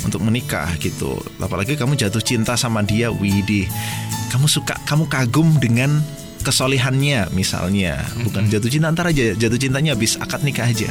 [0.00, 1.18] Untuk menikah gitu.
[1.36, 3.66] Apalagi kamu jatuh cinta sama dia Widih.
[4.30, 5.98] Kamu suka kamu kagum dengan
[6.40, 8.06] kesolihannya misalnya.
[8.22, 10.86] Bukan jatuh cinta antar aja jatuh cintanya habis akad nikah aja.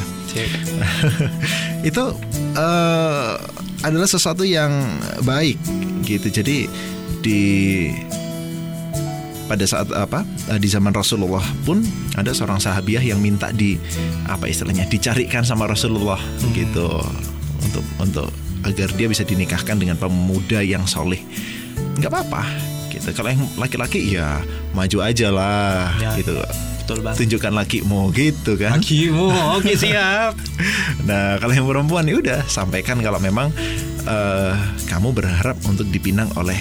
[1.88, 2.12] Itu
[2.54, 3.32] eh,
[3.80, 4.70] adalah sesuatu yang
[5.24, 5.56] baik
[6.04, 6.28] gitu.
[6.28, 6.68] Jadi
[7.24, 7.40] di
[9.46, 11.82] pada saat apa eh, di zaman Rasulullah pun
[12.14, 13.78] ada seorang sahabiah yang minta di
[14.24, 16.18] apa istilahnya dicarikan sama Rasulullah
[16.50, 16.90] gitu
[17.62, 18.28] untuk untuk
[18.62, 21.22] agar dia bisa dinikahkan dengan pemuda yang soleh
[21.96, 22.42] nggak apa-apa
[22.88, 24.42] gitu kalau yang laki-laki ya
[24.72, 26.12] maju aja lah Ya.
[26.16, 26.34] gitu
[26.82, 27.18] Betul banget.
[27.18, 30.38] tunjukkan lakimu gitu kan Lakimu, oke siap.
[31.06, 33.50] Nah, kalau yang perempuan ya udah sampaikan kalau memang
[34.02, 34.52] eh,
[34.86, 36.58] kamu berharap untuk dipinang oleh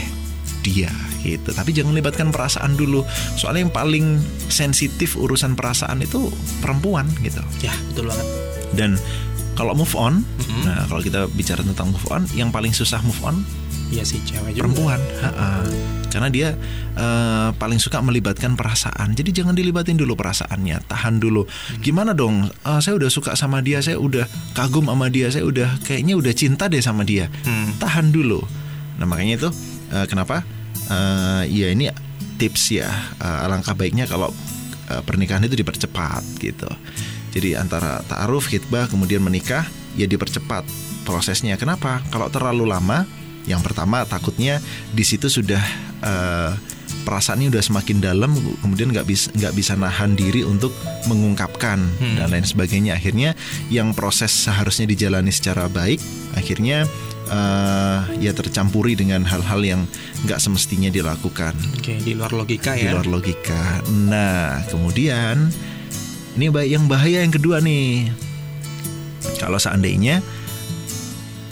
[0.65, 0.89] dia
[1.21, 1.53] gitu.
[1.53, 3.05] Tapi jangan libatkan perasaan dulu.
[3.37, 4.17] Soalnya yang paling
[4.49, 7.45] sensitif urusan perasaan itu perempuan gitu.
[7.61, 8.27] Ya, betul banget.
[8.73, 8.91] Dan
[9.53, 10.65] kalau move on, Mm-mm.
[10.65, 13.45] nah kalau kita bicara tentang move on, yang paling susah move on
[13.85, 14.65] Iya sih cewek juga.
[14.65, 15.61] perempuan, Ha-ha.
[16.09, 16.49] karena dia
[16.97, 19.13] eh, paling suka melibatkan perasaan.
[19.13, 21.45] Jadi jangan dilibatin dulu perasaannya, tahan dulu.
[21.85, 22.49] Gimana dong?
[22.49, 24.25] Eh, saya udah suka sama dia, saya udah
[24.57, 27.29] kagum sama dia, saya udah kayaknya udah cinta deh sama dia.
[27.45, 27.77] Hmm.
[27.77, 28.41] Tahan dulu.
[28.97, 29.49] Nah makanya itu
[29.95, 30.43] eh, kenapa?
[30.85, 31.87] Eh, ya ini
[32.35, 32.89] tips ya.
[33.17, 34.29] Eh, alangkah baiknya kalau
[34.91, 36.67] eh, pernikahan itu dipercepat gitu.
[37.35, 39.67] Jadi antara ta'aruf, khitbah, kemudian menikah,
[39.99, 40.63] ya dipercepat
[41.03, 41.59] prosesnya.
[41.59, 41.99] Kenapa?
[42.07, 43.03] Kalau terlalu lama,
[43.43, 45.59] yang pertama takutnya di situ sudah
[45.99, 46.51] eh,
[47.05, 48.33] perasaannya udah semakin dalam,
[48.63, 50.73] kemudian nggak bisa nggak bisa nahan diri untuk
[51.05, 52.15] mengungkapkan Hmm.
[52.17, 52.97] dan lain sebagainya.
[52.97, 53.37] Akhirnya
[53.69, 56.01] yang proses seharusnya dijalani secara baik,
[56.33, 56.87] akhirnya
[57.25, 59.81] eh, ya tercampuri dengan hal-hal yang
[60.23, 62.93] nggak semestinya dilakukan Oke, di luar logika di ya.
[62.93, 63.81] luar logika.
[63.89, 65.49] Nah, kemudian
[66.35, 68.11] ini yang bahaya yang kedua nih.
[69.35, 70.21] Kalau seandainya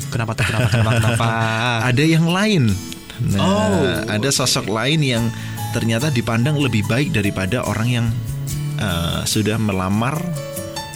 [0.08, 0.46] Kenapa tuh?
[0.46, 0.68] Kenapa?
[0.70, 0.92] Kenapa?
[1.02, 1.26] kenapa?
[1.90, 2.70] ada yang lain,
[3.34, 5.24] nah, Oh, ada sosok lain yang
[5.74, 8.06] ternyata dipandang lebih baik daripada orang yang
[8.78, 10.22] eh, sudah melamar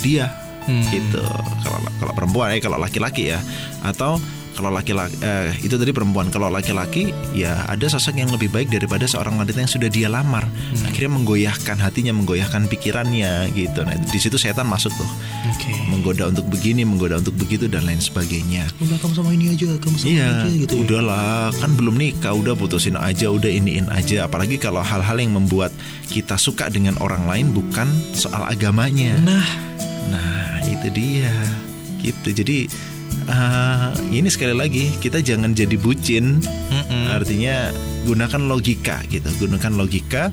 [0.05, 0.29] dia,
[0.67, 0.83] Hmm.
[0.91, 1.23] gitu.
[1.63, 3.39] Kalau kalau perempuan, eh kalau laki-laki ya,
[3.81, 4.19] atau
[4.57, 9.05] kalau laki-laki eh, itu tadi perempuan, kalau laki-laki ya ada sosok yang lebih baik daripada
[9.05, 10.49] seorang wanita yang sudah dia lamar.
[10.83, 13.85] Akhirnya menggoyahkan hatinya, menggoyahkan pikirannya gitu.
[13.85, 15.05] Nah, di situ setan masuk tuh.
[15.53, 15.69] Oke.
[15.87, 18.65] Menggoda untuk begini, menggoda untuk begitu dan lain sebagainya.
[18.81, 20.73] Udah kamu sama ini aja, kamu sama Iya, ini aja gitu.
[20.73, 20.79] ya.
[20.81, 24.25] udahlah, kan belum nikah, udah putusin aja, udah iniin aja.
[24.25, 25.69] Apalagi kalau hal-hal yang membuat
[26.09, 27.85] kita suka dengan orang lain bukan
[28.17, 29.13] soal agamanya.
[29.21, 29.45] Nah,
[30.07, 31.27] Nah, itu dia.
[31.99, 32.31] Gitu.
[32.31, 32.71] Jadi
[33.27, 36.39] eh, ini sekali lagi kita jangan jadi bucin.
[36.41, 37.11] mm-mm.
[37.11, 37.71] Artinya
[38.07, 39.27] gunakan logika gitu.
[39.47, 40.31] Gunakan logika.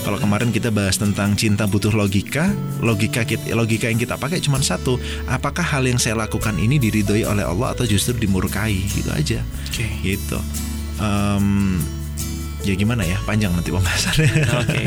[0.00, 2.48] Kalau kemarin kita bahas tentang cinta butuh logika,
[2.80, 4.96] logika kita, logika yang kita pakai cuma satu.
[5.28, 8.80] Apakah hal yang saya lakukan ini diridhoi oleh Allah atau justru dimurkai?
[8.88, 9.44] Gitu aja.
[9.68, 9.84] Oke.
[10.00, 10.38] Gitu.
[10.96, 11.76] Em,
[12.64, 13.20] ya gimana ya?
[13.28, 14.32] Panjang nanti pembahasannya.
[14.64, 14.84] Oke.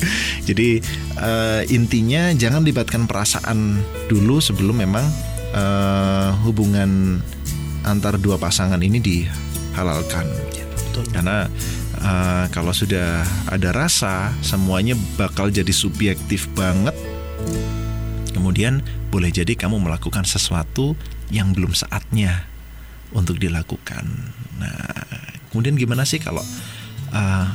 [0.50, 0.82] Jadi
[1.14, 3.78] eh, intinya jangan libatkan perasaan
[4.10, 5.06] dulu sebelum memang
[5.54, 7.20] eh, hubungan
[7.84, 10.26] antar dua pasangan ini dihalalkan.
[10.54, 11.04] Ya, betul.
[11.10, 11.46] Karena
[12.00, 16.94] eh, kalau sudah ada rasa, semuanya bakal jadi subjektif banget.
[18.30, 18.80] Kemudian
[19.10, 20.94] boleh jadi kamu melakukan sesuatu
[21.34, 22.46] yang belum saatnya
[23.10, 24.06] untuk dilakukan.
[24.58, 24.94] Nah,
[25.50, 26.42] kemudian gimana sih kalau
[27.10, 27.46] eh,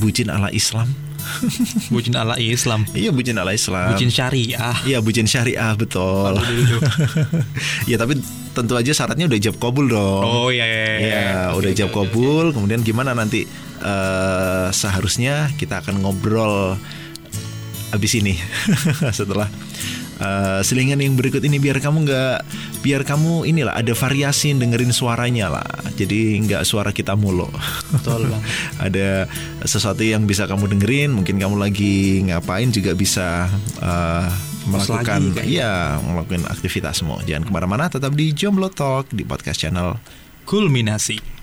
[0.00, 1.03] bucin ala Islam?
[1.94, 2.84] Bucin ala Islam.
[2.92, 3.94] Iya bucin ala Islam.
[3.94, 4.76] Bucin syariah.
[4.84, 6.34] Iya bucin syariah betul.
[6.34, 7.44] Aduh, aduh, aduh.
[7.90, 8.18] ya tapi
[8.54, 10.22] tentu aja syaratnya udah jawab kabul dong.
[10.24, 10.84] Oh iya iya.
[10.98, 11.10] iya.
[11.10, 11.98] Ya udah Oke, jawab oke.
[12.06, 12.46] kabul.
[12.54, 13.44] Kemudian gimana nanti
[13.82, 16.78] eh, seharusnya kita akan ngobrol
[17.94, 18.34] abis ini
[19.18, 19.46] setelah
[20.20, 22.36] eh, selingan yang berikut ini biar kamu nggak
[22.84, 25.70] biar kamu inilah ada variasi dengerin suaranya lah.
[25.94, 27.48] Jadi nggak suara kita mulu.
[27.94, 28.42] Betul bang.
[28.86, 29.30] ada
[29.64, 33.48] sesuatu yang bisa kamu dengerin mungkin kamu lagi ngapain juga bisa
[33.80, 34.28] uh,
[34.64, 35.44] melakukan lagi kayaknya.
[35.44, 39.96] iya melakukan aktivitasmu jangan ke mana-mana tetap di Jomblo Talk di podcast channel
[40.44, 41.33] Kulminasi.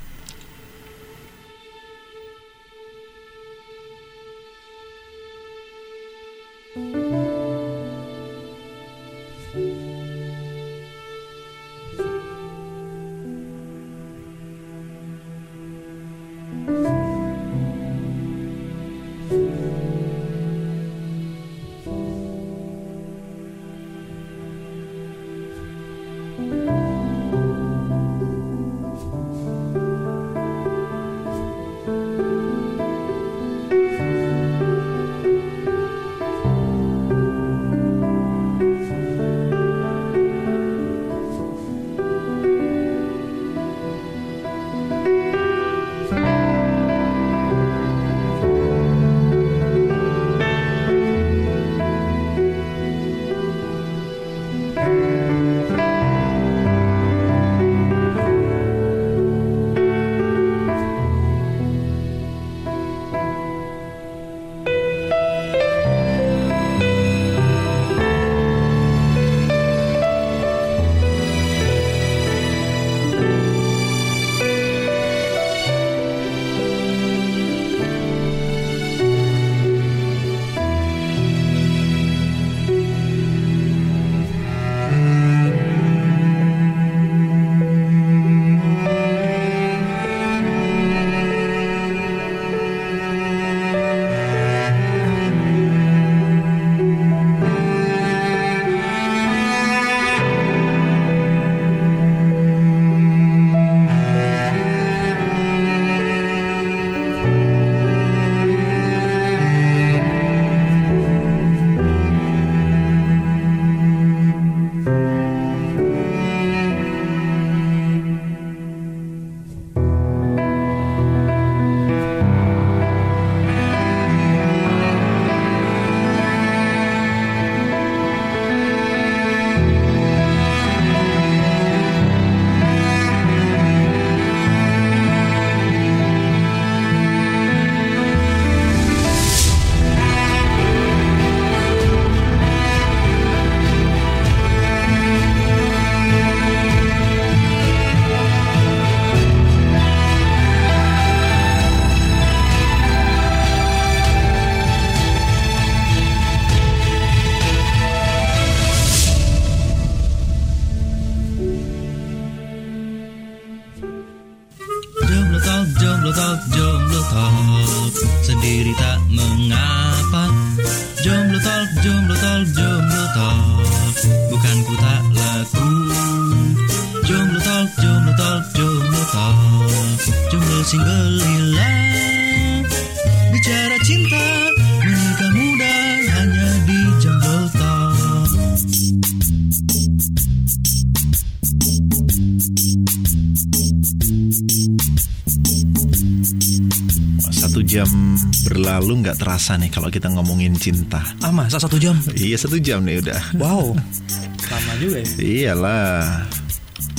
[198.82, 201.06] Berlalu nggak terasa nih kalau kita ngomongin cinta.
[201.22, 201.94] Ah masa satu jam?
[202.18, 203.38] Iya satu jam nih udah.
[203.38, 203.78] Wow,
[204.50, 205.08] lama juga ya.
[205.22, 206.26] Iyalah.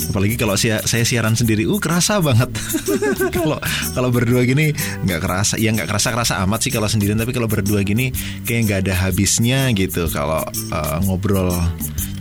[0.07, 2.55] Apalagi kalau saya, saya siaran sendiri, uh kerasa banget.
[3.37, 3.59] Kalau
[3.99, 4.71] kalau berdua gini
[5.03, 7.19] nggak kerasa, ya nggak kerasa kerasa amat sih kalau sendirian.
[7.19, 8.15] Tapi kalau berdua gini
[8.47, 11.51] kayak nggak ada habisnya gitu kalau uh, ngobrol.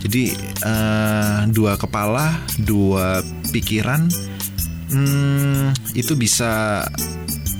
[0.02, 0.34] Jadi
[0.66, 3.22] uh, dua kepala, dua
[3.54, 4.10] pikiran,
[4.90, 6.82] hmm, itu bisa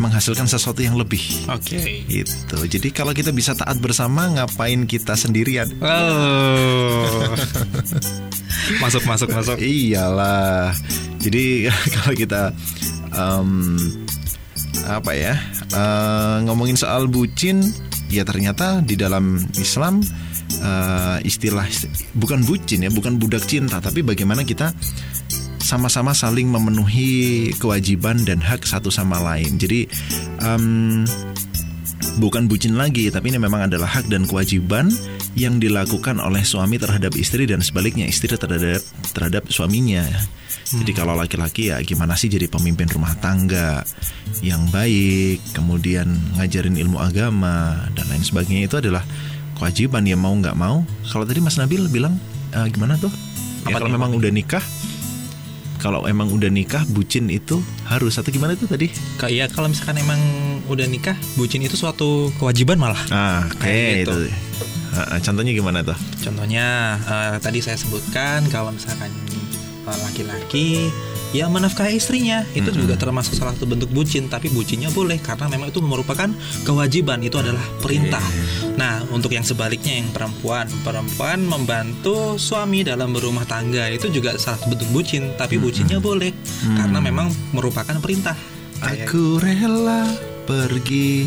[0.03, 1.23] menghasilkan sesuatu yang lebih.
[1.47, 2.03] Oke.
[2.11, 2.57] Gitu.
[2.67, 5.71] Jadi kalau kita bisa taat bersama, ngapain kita sendirian?
[5.79, 7.31] Oh.
[8.83, 9.57] masuk masuk masuk.
[9.63, 10.75] Iyalah.
[11.23, 12.43] Jadi kalau kita
[13.15, 13.79] em,
[14.91, 15.39] apa ya
[15.71, 17.63] eh, ngomongin soal bucin,
[18.11, 20.03] ya ternyata di dalam Islam
[20.59, 21.65] eh, istilah
[22.19, 24.75] bukan bucin ya, bukan budak cinta, tapi bagaimana kita
[25.73, 29.57] sama-sama saling memenuhi kewajiban dan hak satu sama lain.
[29.57, 29.89] Jadi
[30.45, 31.09] em,
[32.21, 34.93] bukan bucin lagi, tapi ini memang adalah hak dan kewajiban
[35.33, 38.85] yang dilakukan oleh suami terhadap istri dan sebaliknya istri terhadap
[39.17, 40.05] terhadap suaminya.
[40.73, 43.81] Jadi kalau laki-laki ya gimana sih jadi pemimpin rumah tangga
[44.45, 49.05] yang baik, kemudian ngajarin ilmu agama dan lain sebagainya itu adalah
[49.57, 50.85] kewajiban ya mau nggak mau.
[51.09, 52.21] Kalau tadi Mas Nabil bilang
[52.53, 53.13] eh, gimana tuh?
[53.65, 54.65] Ya, Apa kalau memang udah nikah,
[55.83, 57.59] kalau emang udah nikah bucin itu
[57.91, 58.87] harus atau gimana tuh tadi?
[59.19, 60.21] Kayak iya kalau misalkan emang
[60.71, 63.03] udah nikah, bucin itu suatu kewajiban malah.
[63.11, 64.13] Ah, Kayak kayak gitu.
[64.15, 64.31] itu.
[65.27, 65.99] Contohnya gimana tuh?
[66.23, 66.67] Contohnya
[67.03, 69.11] eh, tadi saya sebutkan kalau misalkan
[69.83, 70.93] eh, laki-laki
[71.33, 75.73] ya menafkahi istrinya itu juga termasuk salah satu bentuk bucin tapi bucinnya boleh karena memang
[75.73, 76.29] itu merupakan
[76.63, 78.23] kewajiban itu adalah perintah.
[78.77, 84.61] Nah untuk yang sebaliknya yang perempuan perempuan membantu suami dalam berumah tangga itu juga salah
[84.61, 86.31] satu bentuk bucin tapi bucinnya boleh
[86.77, 88.37] karena memang merupakan perintah.
[88.83, 90.05] Aku rela
[90.45, 91.27] pergi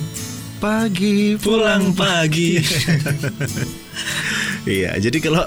[0.61, 2.61] pagi pulang pagi.
[4.65, 5.45] Iya, jadi kalau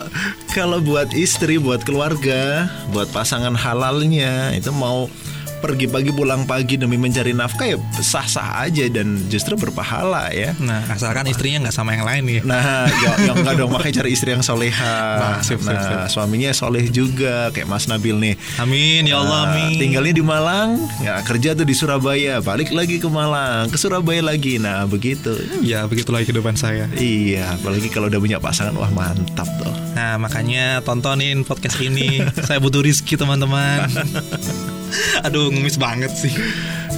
[0.55, 5.11] kalau buat istri, buat keluarga, buat pasangan halalnya itu mau
[5.59, 10.55] pergi pagi pulang pagi demi mencari nafkah ya sah-sah aja dan justru berpahala ya.
[10.59, 12.41] Nah asalkan istrinya nggak sama yang lain ya.
[12.43, 14.97] Nah, ya, yang enggak dong makanya cari istri yang soleha.
[15.19, 18.35] Nah, sip, sip, Nah, suaminya soleh juga kayak Mas Nabil nih.
[18.57, 19.79] Amin ya Allah Nah, amin.
[19.79, 24.59] tinggalnya di Malang, ya kerja tuh di Surabaya, balik lagi ke Malang, ke Surabaya lagi.
[24.59, 25.35] Nah, begitu.
[25.61, 26.87] Ya begitulah kehidupan saya.
[26.95, 29.71] Iya, apalagi kalau udah punya pasangan, wah mantap tuh.
[29.95, 32.23] Nah makanya tontonin podcast ini.
[32.47, 33.87] saya butuh rizki teman-teman.
[35.27, 36.33] Aduh ngemis banget sih.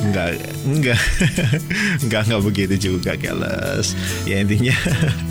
[0.01, 1.01] Enggak, enggak,
[2.03, 3.93] enggak, enggak begitu juga, Keles.
[4.25, 4.77] Ya intinya,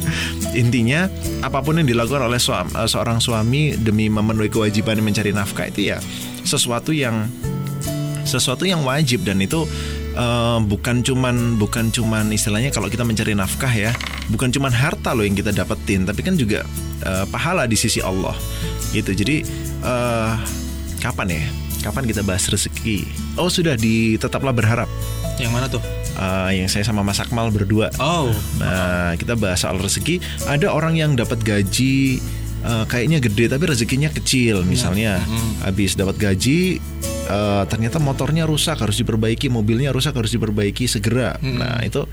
[0.62, 1.00] intinya
[1.42, 5.90] apa pun yang dilakukan oleh suam- eh, seorang suami demi memenuhi kewajiban mencari nafkah itu
[5.90, 5.98] ya
[6.46, 7.26] sesuatu yang
[8.28, 9.26] sesuatu yang wajib.
[9.26, 9.66] Dan itu
[10.14, 13.92] eh, bukan cuman bukan cuman istilahnya kalau kita mencari nafkah ya
[14.30, 16.62] bukan cuman harta loh yang kita dapetin tapi kan juga
[17.02, 18.38] eh, pahala di sisi Allah.
[18.94, 19.18] Gitu.
[19.18, 19.42] Jadi
[19.82, 20.34] eh,
[21.02, 21.46] kapan ya
[21.80, 23.08] kapan kita bahas rezeki
[23.40, 24.90] oh sudah di tetaplah berharap
[25.40, 25.80] Yang mana tuh?
[26.20, 28.28] Eh, yang saya sama Mas Akmal berdua Oh,
[28.60, 30.20] Nah, kita bahas soal rezeki.
[30.44, 32.20] Ada orang yang dapat gaji
[32.60, 34.68] eh, kayaknya gede tapi rezekinya kecil.
[34.68, 35.24] Misalnya,
[35.64, 36.84] habis dapat gaji
[37.32, 41.40] eh, ternyata motornya rusak harus diperbaiki, mobilnya rusak harus diperbaiki segera.
[41.40, 42.04] Nah, itu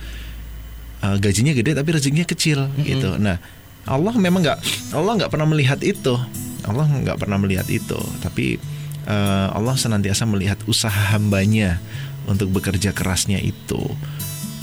[1.03, 3.19] eh, gajinya gede tapi rezekinya kecil gitu.
[3.19, 3.43] Nah,
[3.91, 4.59] Allah memang nggak
[4.95, 6.15] Allah nggak pernah melihat itu.
[6.63, 8.59] Allah nggak pernah melihat itu, tapi
[9.07, 11.79] eh, Allah senantiasa melihat usaha hambanya
[12.27, 13.81] untuk bekerja kerasnya itu.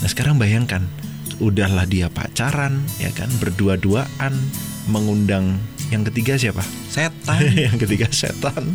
[0.03, 0.83] Nah sekarang bayangkan,
[1.39, 4.35] udahlah dia pacaran, ya kan, berdua-duaan,
[4.91, 5.57] mengundang
[5.91, 6.63] yang ketiga siapa?
[6.89, 7.41] setan.
[7.69, 8.73] yang ketiga setan.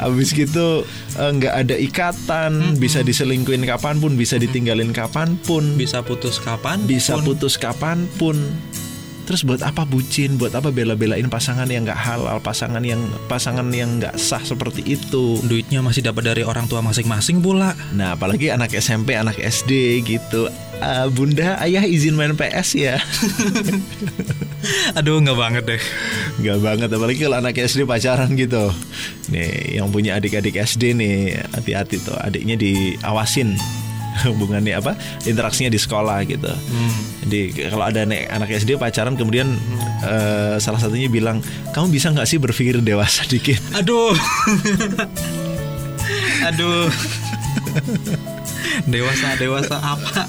[0.00, 0.82] Habis gitu
[1.16, 6.82] eh, nggak ada ikatan, bisa diselingkuin kapan pun, bisa ditinggalin kapan pun, Bisa putus kapan?
[6.88, 7.32] bisa pun.
[7.34, 8.36] putus kapan pun.
[9.28, 10.40] Terus buat apa bucin?
[10.40, 12.96] Buat apa bela-belain pasangan yang nggak halal, pasangan yang
[13.28, 15.36] pasangan yang nggak sah seperti itu?
[15.44, 17.76] Duitnya masih dapat dari orang tua masing-masing pula.
[17.92, 20.48] Nah, apalagi anak SMP, anak SD gitu.
[20.80, 22.96] Ah, bunda, ayah izin main PS ya.
[24.98, 25.82] Aduh nggak banget deh.
[26.40, 28.72] Nggak banget, apalagi kalau anak SD pacaran gitu.
[29.28, 33.60] Nih, yang punya adik-adik SD nih, hati-hati tuh, adiknya diawasin.
[34.26, 34.98] Hubungannya apa
[35.28, 36.50] interaksinya di sekolah gitu.
[36.50, 36.98] Hmm.
[37.28, 39.54] Jadi kalau ada anak, anak SD pacaran kemudian
[40.02, 41.44] eh, salah satunya bilang
[41.76, 43.60] kamu bisa nggak sih berpikir dewasa dikit?
[43.76, 44.16] Aduh.
[46.48, 46.88] Aduh.
[48.92, 50.24] dewasa dewasa apa?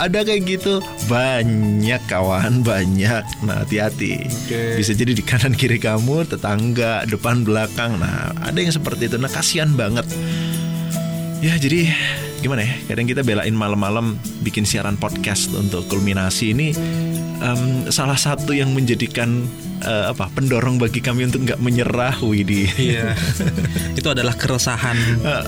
[0.00, 0.80] Ada kayak gitu
[1.12, 3.20] banyak kawan banyak.
[3.44, 4.24] Nah hati-hati.
[4.24, 4.80] Oke.
[4.80, 8.00] Bisa jadi di kanan kiri kamu tetangga depan belakang.
[8.00, 9.20] Nah ada yang seperti itu.
[9.20, 10.08] Nah kasihan banget.
[11.44, 11.92] Ya jadi
[12.40, 12.72] gimana ya?
[12.88, 16.72] Kadang kita belain malam-malam bikin siaran podcast untuk kulminasi ini
[17.38, 17.60] em,
[17.92, 19.44] salah satu yang menjadikan
[19.84, 22.64] eh, apa pendorong bagi kami untuk nggak menyerah, Widi.
[22.80, 23.12] Iya.
[23.98, 24.96] Itu adalah keresahan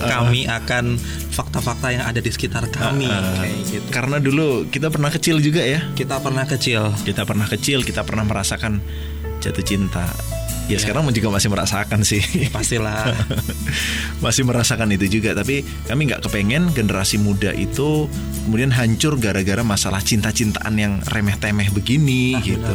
[0.05, 1.01] kami akan
[1.33, 3.09] fakta-fakta yang ada di sekitar kami.
[3.09, 3.87] Eh, Kayak gitu.
[3.89, 5.81] Karena dulu kita pernah kecil juga ya.
[5.97, 6.93] Kita pernah kecil.
[7.03, 8.85] Kita pernah kecil, kita pernah merasakan
[9.41, 10.05] jatuh cinta.
[10.73, 10.83] Ya Iya.
[10.83, 12.23] sekarang juga masih merasakan sih.
[12.49, 13.13] Pastilah.
[14.25, 18.07] masih merasakan itu juga tapi kami nggak kepengen generasi muda itu
[18.43, 22.75] kemudian hancur gara-gara masalah cinta-cintaan yang remeh-temeh begini Nah, gitu.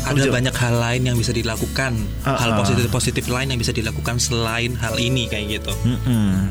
[0.00, 0.32] Ada Jo.
[0.32, 1.92] banyak hal lain yang bisa dilakukan,
[2.24, 2.58] Ah, hal ah.
[2.58, 5.70] positif-positif lain yang bisa dilakukan selain hal ini kayak gitu.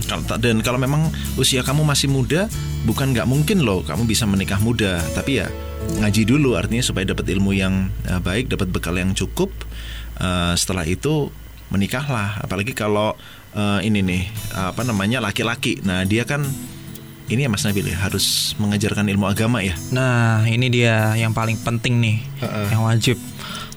[0.06, 2.46] Kalau ta- dan kalau memang usia kamu masih muda,
[2.86, 5.50] bukan nggak mungkin loh kamu bisa menikah muda, tapi ya
[5.98, 9.50] ngaji dulu artinya supaya dapat ilmu yang eh, baik, dapat bekal yang cukup.
[10.20, 11.32] Eh, setelah itu
[11.70, 13.16] menikahlah, apalagi kalau
[13.52, 15.80] eh, ini nih apa namanya laki-laki.
[15.82, 16.44] Nah dia kan
[17.30, 19.78] ini ya Mas Nabil ya harus mengajarkan ilmu agama ya.
[19.94, 22.66] Nah, ini dia yang paling penting nih, Heeh.
[22.74, 23.18] yang wajib.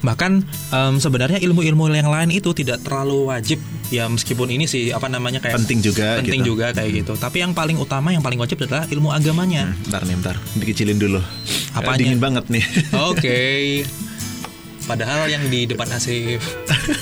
[0.01, 0.33] Bahkan
[0.73, 3.61] em, sebenarnya ilmu-ilmu yang lain itu tidak terlalu wajib
[3.93, 6.57] ya meskipun ini sih apa namanya kayak Penting juga penting gitu.
[6.57, 7.13] juga kayak gitu.
[7.15, 9.69] Tapi yang paling utama yang paling wajib adalah ilmu agamanya.
[9.71, 11.21] Hmm, Ntar nih, ntar dikecilin dulu.
[11.21, 12.65] Eh, Dingin banget nih.
[12.99, 13.39] Oke.
[14.83, 16.43] Padahal yang di depan Asif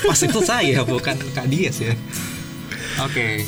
[0.05, 1.93] pas itu saya bukan Kak Dias ya.
[3.01, 3.41] Oke.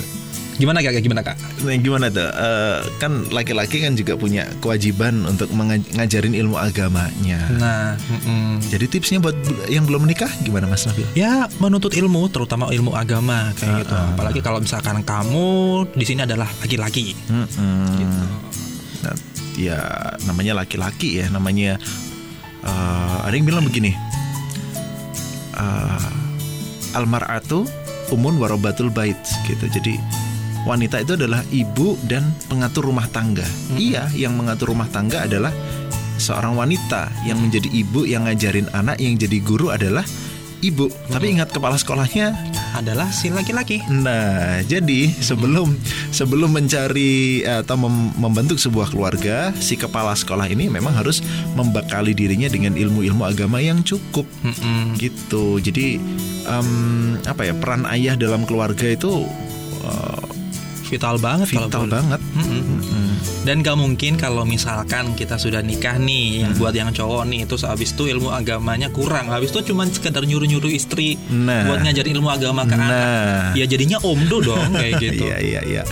[0.54, 1.02] Gimana kak?
[1.02, 1.34] Gimana kak?
[1.66, 2.30] Nah, gimana tuh?
[2.30, 7.42] Eh, kan laki-laki kan juga punya kewajiban untuk menga- ngajarin ilmu agamanya.
[7.58, 8.62] Nah, mm-mm.
[8.70, 9.34] Jadi tipsnya buat
[9.66, 11.10] yang belum menikah gimana Mas Nabil?
[11.18, 13.94] ya menuntut ilmu, terutama ilmu agama kayak gitu.
[13.98, 14.14] Ah, ah.
[14.14, 15.48] Apalagi kalau misalkan kamu
[15.90, 17.18] di sini adalah laki-laki.
[17.98, 18.20] Gitu.
[19.02, 19.14] Nah,
[19.58, 19.78] ya
[20.22, 21.82] namanya laki-laki ya, namanya
[22.62, 23.90] eh, ada yang bilang begini.
[25.54, 27.66] Eh, almar'atu
[28.12, 29.66] umun warobatul bait gitu.
[29.70, 29.96] Jadi
[30.64, 33.44] wanita itu adalah ibu dan pengatur rumah tangga.
[33.74, 35.52] Iya, yang mengatur rumah tangga adalah
[36.16, 40.06] seorang wanita yang menjadi ibu yang ngajarin anak yang jadi guru adalah
[40.64, 40.88] ibu.
[41.12, 42.32] Tapi ingat kepala sekolahnya
[42.74, 43.86] Adalah si laki-laki.
[43.86, 45.78] Nah, jadi sebelum
[46.10, 51.22] sebelum mencari atau mem- membentuk sebuah keluarga, si kepala sekolah ini memang harus
[51.54, 54.98] membekali dirinya dengan ilmu-ilmu agama yang cukup Mm-mm.
[54.98, 55.62] gitu.
[55.62, 56.02] Jadi
[56.50, 56.68] em,
[57.22, 59.22] apa ya peran ayah dalam keluarga itu
[59.86, 60.22] eh,
[60.84, 62.20] Vital banget vital banget.
[62.36, 62.60] Mm-mm.
[62.60, 62.93] Mm-mm.
[63.44, 66.58] Dan gak mungkin kalau misalkan kita sudah nikah nih, yang Hmm.
[66.58, 70.68] buat yang cowok nih, terus habis itu ilmu agamanya kurang, habis itu cuma sekedar nyuruh-nyuruh
[70.68, 71.64] istri Nah.
[71.64, 72.82] buat ngajarin ilmu agama ke Nah.
[72.82, 73.52] anak.
[73.54, 75.24] Ya jadinya omdo dong kayak gitu.
[75.24, 75.82] Iya iya iya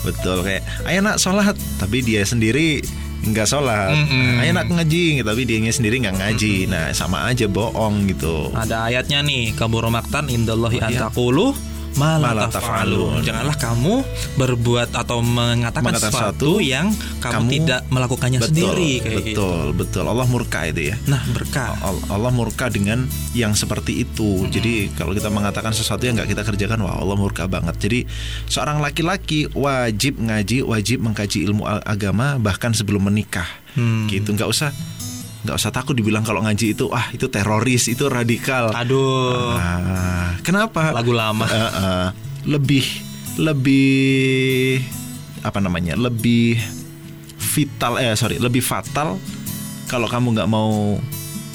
[0.00, 2.80] betul kayak ayo nak sholat tapi dia sendiri
[3.22, 3.92] nggak sholat.
[3.92, 4.40] Mm-mm.
[4.40, 6.66] Ayo nak ngaji tapi dianya sendiri nggak ngaji.
[6.66, 8.50] Nah sama aja bohong gitu.
[8.50, 11.06] Ada ayatnya nih, kabur maktan indallahi Oh, iya.
[11.06, 13.20] antakulu Mala malah taf'alun.
[13.20, 13.94] Janganlah kamu
[14.36, 19.40] berbuat atau mengatakan Mengatakan sesuatu yang kamu, kamu- tidak melakukannya betul, sendiri kayak gitu.
[19.42, 20.04] betul, betul.
[20.08, 20.96] Allah murka itu ya.
[21.06, 21.76] Nah, berkah.
[21.82, 24.48] Al- Allah murka dengan yang seperti itu.
[24.48, 27.76] Jadi kalau kita mengatakan sesuatu yang nggak kita kerjakan, wah Allah murka banget.
[27.78, 28.00] Jadi
[28.48, 33.46] seorang laki-laki wajib ngaji, wajib mengkaji ilmu agama bahkan sebelum menikah.
[33.72, 34.04] Hmm.
[34.04, 34.68] Gitu nggak usah
[35.42, 38.70] nggak usah takut dibilang kalau ngaji itu ah itu teroris, itu radikal.
[38.70, 40.94] Aduh, Ah, kenapa?
[40.94, 41.44] lagu lama.
[41.46, 42.08] Eh, eh,
[42.46, 42.86] lebih
[43.36, 44.82] lebih
[45.42, 46.60] apa namanya lebih
[47.54, 49.16] vital eh sorry lebih fatal
[49.88, 51.00] kalau kamu nggak mau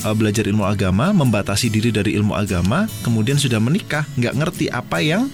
[0.04, 5.00] eh, belajar ilmu agama membatasi diri dari ilmu agama kemudian sudah menikah nggak ngerti apa
[5.00, 5.30] yang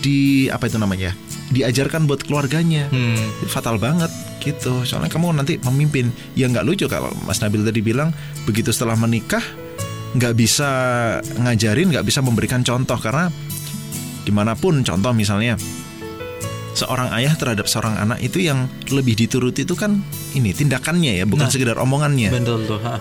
[0.00, 1.12] di apa itu namanya
[1.52, 2.88] diajarkan buat keluarganya.
[2.88, 3.18] Hmm.
[3.50, 4.08] fatal banget
[4.40, 4.84] gitu.
[4.84, 8.12] Soalnya kamu nanti pemimpin ya nggak lucu kalau Mas Nabil tadi bilang
[8.48, 9.42] begitu setelah menikah
[10.14, 10.68] nggak bisa
[11.42, 12.96] ngajarin nggak bisa memberikan contoh.
[12.96, 13.28] Karena
[14.24, 15.60] di mana pun contoh misalnya
[16.74, 20.02] seorang ayah terhadap seorang anak itu yang lebih dituruti itu kan
[20.34, 21.52] ini tindakannya ya bukan Nah.
[21.54, 22.82] sekedar omongannya Betul tuh.
[22.82, 22.98] ha.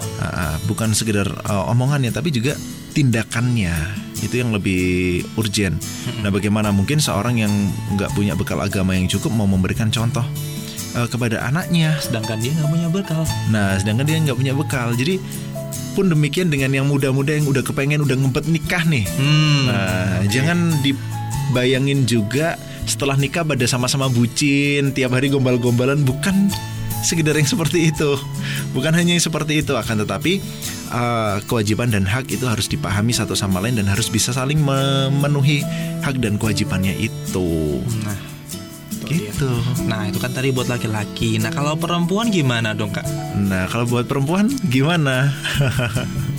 [0.63, 2.53] Bukan sekedar uh, omongannya tapi juga
[2.93, 3.73] tindakannya
[4.21, 5.75] itu yang lebih urgent.
[6.23, 7.51] Nah, bagaimana mungkin seorang yang
[7.97, 10.23] nggak punya bekal agama yang cukup mau memberikan contoh
[10.95, 11.97] uh, kepada anaknya?
[11.99, 13.21] Sedangkan dia nggak punya bekal.
[13.51, 14.95] Nah, sedangkan dia nggak punya bekal.
[14.95, 15.19] Jadi
[15.93, 19.03] pun demikian dengan yang muda-muda yang udah kepengen udah ngempet nikah nih.
[19.19, 19.67] Hmm.
[19.67, 20.31] Nah, oke.
[20.31, 26.51] jangan dibayangin juga setelah nikah pada sama-sama bucin tiap hari gombal-gombalan bukan
[27.03, 28.15] sekedar yang seperti itu
[28.71, 30.39] bukan hanya yang seperti itu akan tetapi
[30.89, 35.61] uh, kewajiban dan hak itu harus dipahami satu sama lain dan harus bisa saling memenuhi
[35.99, 38.17] hak dan kewajibannya itu Nah,
[39.03, 39.29] dia.
[39.29, 39.51] gitu
[39.83, 41.35] Nah, itu kan tadi buat laki-laki.
[41.35, 43.03] Nah, kalau perempuan gimana dong, Kak?
[43.35, 45.27] Nah, kalau buat perempuan gimana?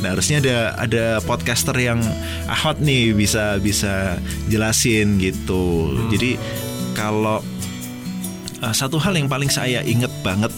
[0.00, 2.00] nah, harusnya ada ada podcaster yang
[2.48, 4.18] ahot nih bisa bisa
[4.48, 5.96] jelasin gitu.
[6.12, 6.36] Jadi
[6.92, 7.40] kalau
[8.60, 10.52] uh, satu hal yang paling saya inget banget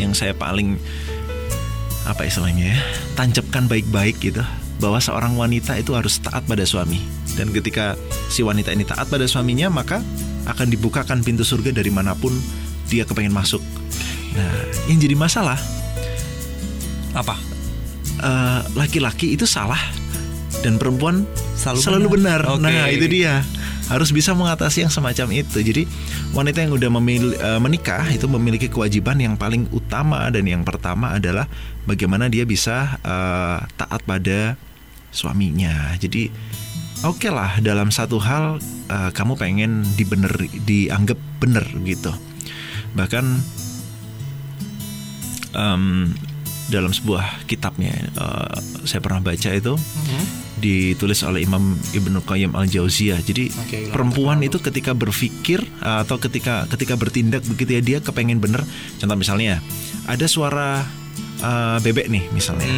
[0.00, 0.80] yang saya paling
[2.02, 2.78] apa istilahnya ya
[3.14, 4.42] tancapkan baik-baik gitu
[4.82, 6.98] bahwa seorang wanita itu harus taat pada suami
[7.38, 7.94] dan ketika
[8.26, 10.02] si wanita ini taat pada suaminya maka
[10.50, 12.34] akan dibukakan pintu surga dari mana pun
[12.90, 13.62] dia kepengen masuk
[14.34, 14.50] nah
[14.90, 15.60] yang jadi masalah
[17.12, 17.51] Apa?
[18.22, 19.80] Eh, laki-laki itu salah
[20.62, 21.26] dan perempuan
[21.58, 22.40] Selalu selalu, benar.
[22.46, 22.54] benar.
[22.58, 22.62] Oke.
[22.62, 23.42] Nah itu dia
[23.90, 25.58] harus bisa mengatasi yang semacam itu.
[25.60, 25.84] Jadi
[26.32, 31.14] wanita yang udah memil- eh, menikah itu memiliki kewajiban yang paling utama dan yang pertama
[31.18, 31.46] adalah
[31.84, 34.54] bagaimana dia bisa eh, taat pada
[35.10, 35.92] suaminya.
[35.98, 36.30] Jadi
[37.02, 40.30] oke lah dalam satu hal eh, kamu pengen dibener
[40.62, 42.14] dianggap bener gitu.
[42.94, 43.24] Bahkan
[45.52, 46.12] em,
[46.72, 50.24] dalam sebuah kitabnya eh, saya pernah baca itu Mhm.
[50.58, 53.20] ditulis oleh Imam Ibnu Qayyim al Jauziyah.
[53.20, 58.38] Jadi ilmu perempuan itu ketika berpikir uh, atau ketika ketika bertindak begitu ya dia kepengen
[58.38, 58.62] bener.
[58.96, 59.58] Contoh misalnya
[60.06, 60.86] ada suara
[61.42, 62.70] uh, bebek nih misalnya.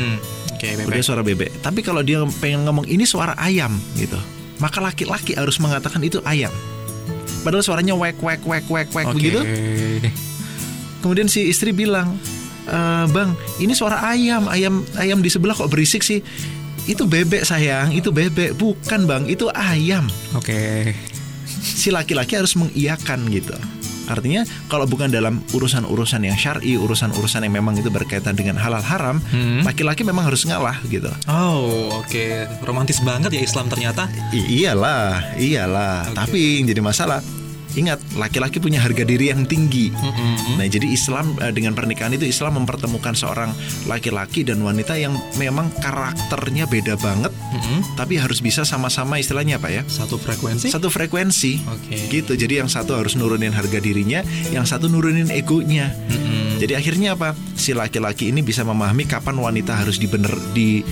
[0.49, 1.05] Oke, Udah bebek.
[1.05, 1.51] suara bebek.
[1.61, 4.17] Tapi kalau dia pengen ngomong ini suara ayam gitu,
[4.59, 6.55] maka laki-laki harus mengatakan itu ayam.
[7.45, 9.15] Padahal suaranya wek wek wek wek wek Oke.
[9.21, 9.41] begitu.
[11.05, 12.17] Kemudian si istri bilang,
[12.65, 12.79] "E,
[13.09, 16.25] bang, ini suara ayam, ayam ayam di sebelah kok berisik sih?
[16.85, 20.05] Itu bebek sayang, itu bebek, bukan bang, itu ayam.
[20.37, 20.93] Oke.
[21.61, 23.57] Si laki-laki harus mengiyakan gitu.
[24.05, 29.17] Artinya kalau bukan dalam urusan-urusan yang syar'i, urusan-urusan yang memang itu berkaitan dengan halal haram,
[29.33, 29.65] Hmm.
[29.65, 31.09] laki-laki memang harus ngalah gitu.
[31.25, 32.45] Oh, oke.
[32.61, 34.05] Romantis banget ya Islam ternyata.
[34.29, 36.13] I- iyalah, iyalah.
[36.13, 36.17] Oke.
[36.21, 37.25] Tapi yang jadi masalah,
[37.75, 39.91] ingat laki-laki punya harga diri yang tinggi.
[39.91, 40.63] Mm-mm.
[40.63, 43.51] Nah, jadi Islam eh, dengan pernikahan itu Islam mempertemukan seorang
[43.91, 47.95] laki-laki dan wanita yang memang karakternya beda banget, Mm-mm.
[47.95, 49.83] tapi harus bisa sama-sama istilahnya apa ya?
[49.87, 50.75] Satu frekuensi.
[50.75, 51.63] Satu frekuensi.
[51.71, 52.11] Oke.
[52.11, 52.35] Gitu.
[52.35, 55.95] Jadi yang satu harus nurunin harga dirinya, yang satu nurunin egonya.
[56.11, 56.59] Mm-mm.
[56.59, 57.39] Jadi akhirnya apa?
[57.55, 60.83] Si laki-laki ini bisa memahami kapan wanita harus dibener di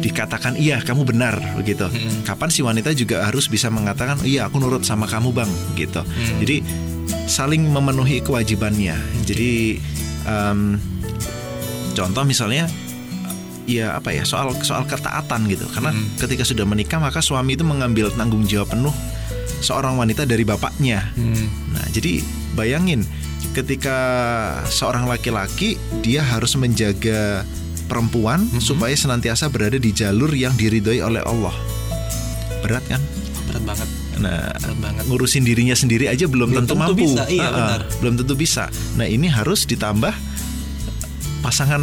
[0.00, 1.86] dikatakan iya kamu benar begitu.
[1.86, 2.24] Mm-mm.
[2.24, 6.02] Kapan si wanita juga harus bisa mengatakan iya aku nurut sama kamu bang gitu.
[6.02, 6.38] Mm.
[6.42, 6.56] Jadi
[7.28, 8.96] saling memenuhi kewajibannya.
[9.28, 9.78] Jadi
[10.26, 10.80] em,
[11.94, 12.66] contoh misalnya
[13.70, 15.66] ya apa ya soal soal ketaatan gitu.
[15.70, 16.18] Karena Mm.
[16.18, 18.94] ketika sudah menikah maka suami itu mengambil tanggung jawab penuh
[19.60, 21.12] seorang wanita dari bapaknya.
[21.14, 21.46] Hmm.
[21.70, 23.04] Nah, jadi bayangin
[23.52, 23.98] ketika
[24.66, 27.44] seorang laki-laki dia harus menjaga
[27.84, 28.56] perempuan Mhm.
[28.58, 31.52] supaya senantiasa berada di jalur yang diridhoi oleh Allah.
[32.60, 33.02] Berat kan?
[33.46, 33.88] Berat banget.
[34.16, 35.02] Nah, Berat banget.
[35.06, 37.04] ngurusin dirinya sendiri aja belum, Belum tentu, tentu mampu.
[37.10, 37.80] bisa, iya, Ah, ah, benar.
[37.98, 38.64] belum tentu bisa.
[38.94, 40.12] Nah, ini harus ditambah
[41.40, 41.82] pasangan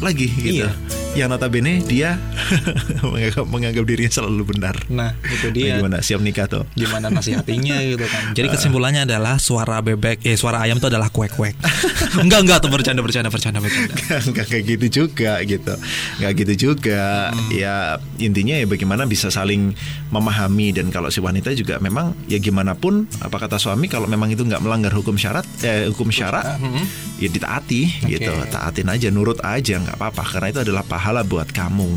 [0.00, 0.64] lagi gitu.
[0.64, 0.70] Iya.
[1.10, 2.16] Yang notabene dia
[3.02, 4.76] menganggap, menganggap dirinya selalu benar.
[4.86, 5.74] Nah, itu Nah, dia.
[5.76, 6.62] gimana siap nikah tuh?
[6.72, 8.30] gimana nasihatinya gitu kan.
[8.32, 11.58] Jadi kesimpulannya adalah suara bebek eh suara ayam itu adalah kuek-kuek.
[12.22, 13.94] enggak enggak tuh bercanda bercanda bercanda bercanda.
[14.22, 15.74] nggak kayak gitu juga gitu
[16.18, 17.50] nggak gitu juga Hmm.
[17.50, 17.74] ya
[18.16, 19.74] intinya ya bagaimana bisa saling
[20.08, 24.28] memahami dan kalau si wanita juga memang ya gimana pun apa kata suami kalau memang
[24.28, 26.82] itu nggak melanggar hukum syarat eh, hukum syarat Hmm.
[27.16, 28.10] ya ditaati Oke.
[28.12, 31.88] gitu taatin aja nurut aja nggak apa-apa karena itu adalah pahala buat kamu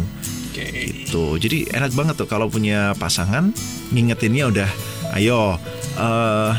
[0.47, 0.63] Oke.
[1.03, 3.51] gitu jadi enak banget tuh kalau punya pasangan
[3.91, 4.69] ngingetinnya udah
[5.13, 5.59] ayo
[5.93, 6.53] eh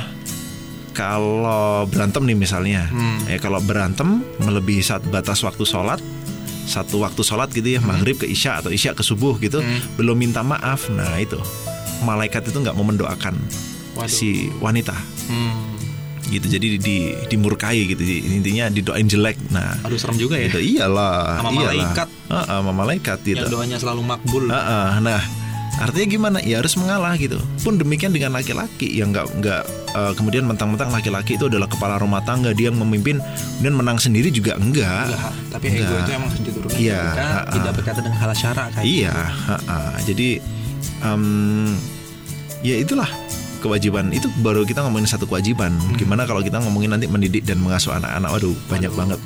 [0.93, 3.25] kalau berantem nih misalnya Hmm.
[3.25, 6.05] ya kalau berantem melebihi saat batas waktu sholat
[6.65, 9.81] satu waktu sholat gitu ya maghrib ke isya atau isya ke subuh gitu Hmm.
[9.97, 11.41] belum minta maaf nah itu
[12.01, 13.41] malaikat itu nggak mau mendoakan
[13.95, 14.05] Waduh.
[14.07, 14.93] si wanita
[15.25, 15.74] Hmm.
[16.35, 16.97] Gitu jadi di,
[17.27, 20.47] dimurkai gitu intinya didoain jelek nah Aduh serem juga ya.
[20.47, 21.73] gitu iyalah Sama iyalah.
[21.73, 22.09] malaikat.
[22.25, 24.45] Heeh, sama malaikat gitu Yang doanya selalu makbul.
[24.47, 25.23] Heeh, nah
[25.75, 30.45] artinya gimana ya harus mengalah gitu pun demikian dengan laki-laki yang nggak nggak eh, kemudian
[30.45, 33.19] mentang-mentang laki-laki itu adalah kepala rumah tangga dia yang memimpin
[33.59, 35.99] dan menang sendiri juga enggak Enggak, tapi ego Enggak.
[36.01, 37.43] itu emang diturunkan Iya, ha-ha.
[37.51, 39.47] tidak berkaitan dengan hal syara kayak iya gitu.
[39.49, 39.79] ha-ha.
[40.07, 40.29] jadi
[41.03, 41.25] em,
[42.63, 43.11] ya itulah
[43.65, 47.97] kewajiban itu baru kita ngomongin satu kewajiban gimana kalau kita ngomongin nanti mendidik dan mengasuh
[47.97, 49.17] anak-anak waduh banyak banget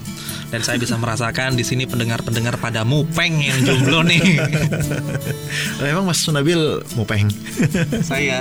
[0.49, 4.41] Dan saya bisa merasakan di sini pendengar-pendengar pada mupeng yang jomblo nih.
[5.85, 6.57] Emang Mas Sunabil
[6.97, 7.29] mau peng?
[8.01, 8.41] saya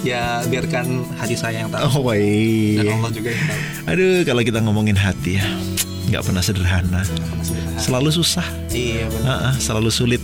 [0.00, 2.80] ya biarkan hati saya yang tahu Oh baik.
[2.80, 3.60] dan Allah juga yang tahu.
[3.92, 5.44] Aduh, kalau kita ngomongin hati ya,
[6.08, 7.04] nggak pernah sederhana.
[7.76, 9.28] Selalu susah, Iya benar.
[9.28, 10.22] Ah, ah, selalu sulit.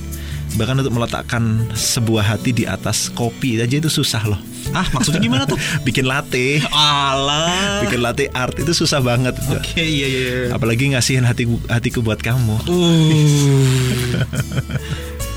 [0.57, 4.41] Bahkan untuk meletakkan sebuah hati di atas kopi aja itu susah loh.
[4.73, 5.57] Ah maksudnya gimana tuh?
[5.87, 7.85] Bikin latte, Alah.
[7.85, 9.37] bikin latte art itu susah banget.
[9.49, 10.20] Oke iya iya.
[10.49, 10.57] iya.
[10.57, 12.69] Apalagi ngasihin hati hatiku buat kamu.
[12.69, 14.20] Uh.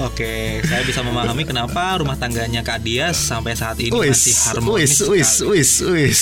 [0.09, 4.97] Oke, saya bisa memahami kenapa rumah tangganya Kak Dias sampai saat ini masih Wis, harmonis.
[4.97, 6.19] wis, wis, wis, wis.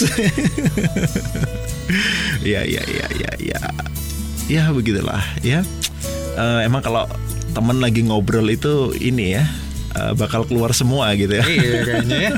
[2.43, 3.59] ya, ya, ya, ya, ya.
[4.51, 5.63] Ya begitulah ya.
[6.35, 7.07] Eh, emang kalau
[7.51, 9.43] temen lagi ngobrol itu ini ya
[9.93, 11.43] eh, bakal keluar semua gitu ya.
[11.43, 12.31] Iya kayaknya ya.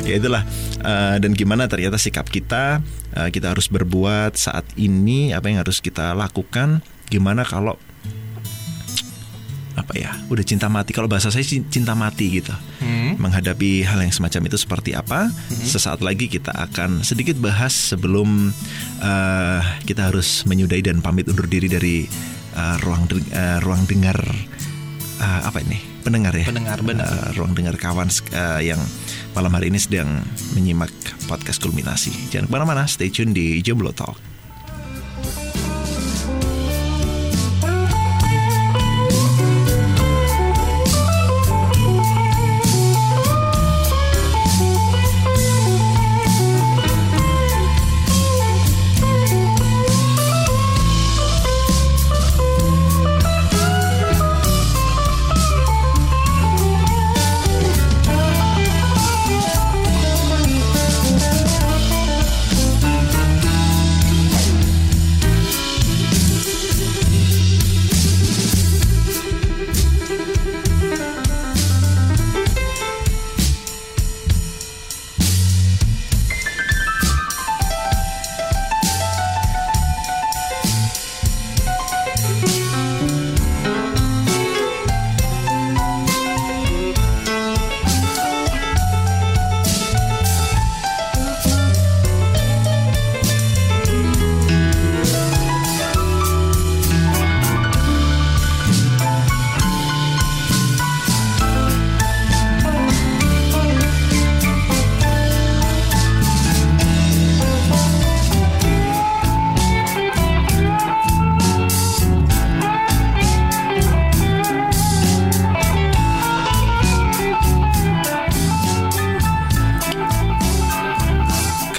[0.08, 0.44] ya itulah
[0.80, 2.80] Eh, dan gimana ternyata sikap kita
[3.12, 7.76] eh, kita harus berbuat saat ini apa yang harus kita lakukan gimana kalau
[9.72, 13.12] apa ya udah cinta mati kalau bahasa saya cin- cinta mati gitu Hmm.
[13.16, 15.28] menghadapi hal yang semacam itu seperti apa
[15.60, 18.48] sesaat lagi kita akan sedikit bahas sebelum
[18.98, 22.08] eh, kita harus menyudahi dan pamit undur diri dari
[22.54, 24.18] eh, ruang deng- eh, ruang dengar
[25.20, 25.78] eh, apa ini?
[26.00, 26.48] Pendengar ya?
[26.48, 27.06] Pendengar, benar.
[27.06, 28.80] Eh, ruang dengar kawan eh, yang
[29.36, 30.24] malam hari ini sedang
[30.56, 30.90] menyimak
[31.28, 32.32] podcast kulminasi.
[32.32, 34.29] Jangan ke mana-mana stay tune di Jomblo Talk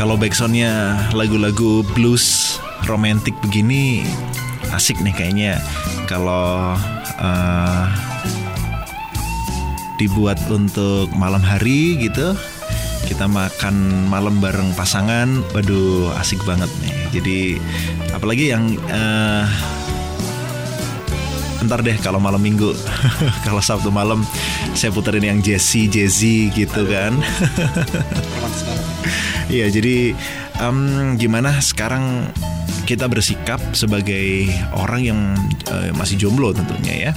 [0.02, 2.58] Kalau backsoundnya lagu-lagu blues
[2.90, 4.02] romantik begini
[4.74, 5.62] asik nih kayaknya.
[6.10, 6.74] Kalau
[7.22, 7.86] eh,
[10.02, 12.34] dibuat untuk malam hari gitu
[13.06, 16.94] kita makan malam bareng pasangan waduh asik banget nih.
[17.14, 17.40] Jadi
[18.10, 19.46] apalagi yang eh,
[21.62, 22.74] ntar deh kalau malam minggu
[23.46, 24.26] kalau sabtu malam
[24.74, 27.22] saya puterin yang Jesse Jazzy gitu kan.
[29.52, 30.16] Iya, jadi
[30.64, 30.80] em,
[31.20, 32.32] gimana sekarang
[32.88, 35.20] kita bersikap sebagai orang yang
[35.68, 37.14] eh, masih jomblo tentunya ya,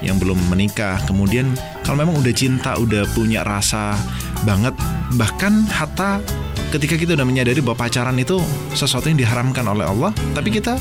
[0.00, 0.96] yang belum menikah.
[1.04, 1.52] Kemudian
[1.84, 4.00] kalau memang udah cinta, udah punya rasa
[4.48, 4.72] banget,
[5.20, 6.24] bahkan hatta
[6.72, 8.40] ketika kita udah menyadari bahwa pacaran itu
[8.72, 10.80] sesuatu yang diharamkan oleh Allah, tapi kita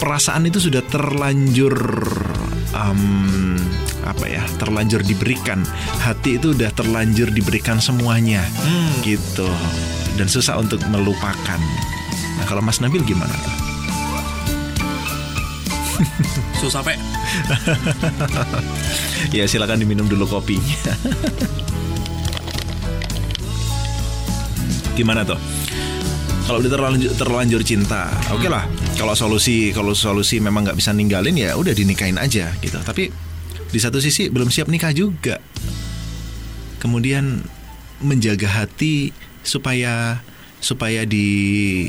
[0.00, 1.76] perasaan itu sudah terlanjur
[2.72, 3.60] em,
[4.00, 5.60] apa ya, terlanjur diberikan.
[6.00, 8.40] Hati itu udah terlanjur diberikan semuanya,
[9.04, 9.52] gitu
[10.18, 11.60] dan susah untuk melupakan.
[12.38, 13.32] Nah, kalau Mas Nabil gimana?
[16.58, 16.94] Susah pe.
[19.36, 20.94] Ya silakan diminum dulu kopinya.
[24.96, 25.38] gimana tuh?
[26.48, 28.64] Kalau udah terlanjur, terlanjur cinta, oke lah.
[28.96, 32.80] Kalau solusi kalau solusi memang nggak bisa ninggalin ya udah dinikahin aja gitu.
[32.80, 33.12] Tapi
[33.68, 35.38] di satu sisi belum siap nikah juga.
[36.80, 37.44] Kemudian
[38.00, 39.12] menjaga hati
[39.48, 40.20] supaya
[40.60, 41.88] supaya di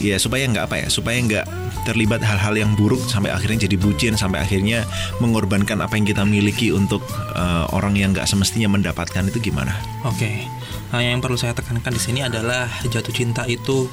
[0.00, 1.46] ya supaya nggak apa ya supaya nggak
[1.82, 4.86] terlibat hal-hal yang buruk sampai akhirnya jadi bucin sampai akhirnya
[5.18, 7.02] mengorbankan apa yang kita miliki untuk
[7.34, 9.74] eh, orang yang nggak semestinya mendapatkan itu gimana?
[10.06, 10.46] Oke.
[10.92, 13.88] Nah, yang perlu saya tekankan di sini adalah jatuh cinta itu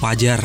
[0.00, 0.40] wajar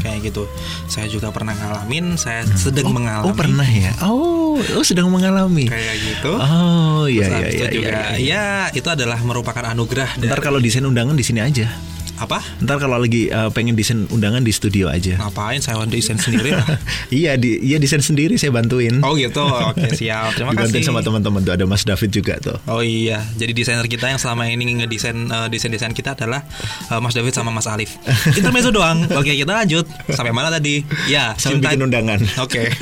[0.00, 0.48] kayak gitu.
[0.88, 3.92] Saya juga pernah ngalamin, saya sedang mengalami Oh pernah ya?
[4.04, 5.68] Oh, oh sedang mengalami.
[5.68, 6.32] kayak gitu.
[6.32, 8.02] Oh iya Terus iya iya itu juga iya.
[8.16, 8.44] iya.
[8.70, 11.95] ya itu adalah merupakan anugerah dari Ntar kalau desain undangan di sini aja.
[12.16, 12.40] Apa?
[12.64, 15.20] Ntar kalau lagi uh, pengen desain undangan di studio aja.
[15.20, 16.64] Ngapain saya desain sendiri lah.
[17.12, 19.04] iya, di, iya desain sendiri saya bantuin.
[19.04, 19.44] Oh gitu.
[19.44, 20.32] Oke, siap.
[20.32, 20.88] Terima Dibantuin kasih.
[20.88, 22.56] sama teman-teman tuh ada Mas David juga tuh.
[22.66, 26.44] Oh iya, jadi desainer kita yang selama ini ngedesain uh, desain-desain kita adalah
[26.88, 28.00] uh, Mas David sama Mas Alif.
[28.38, 29.04] Intermezzo doang.
[29.12, 29.84] Oke, kita lanjut.
[30.12, 30.80] Sampai mana tadi?
[31.06, 32.20] Ya, Sampai cinta- bikin undangan.
[32.40, 32.72] Oke.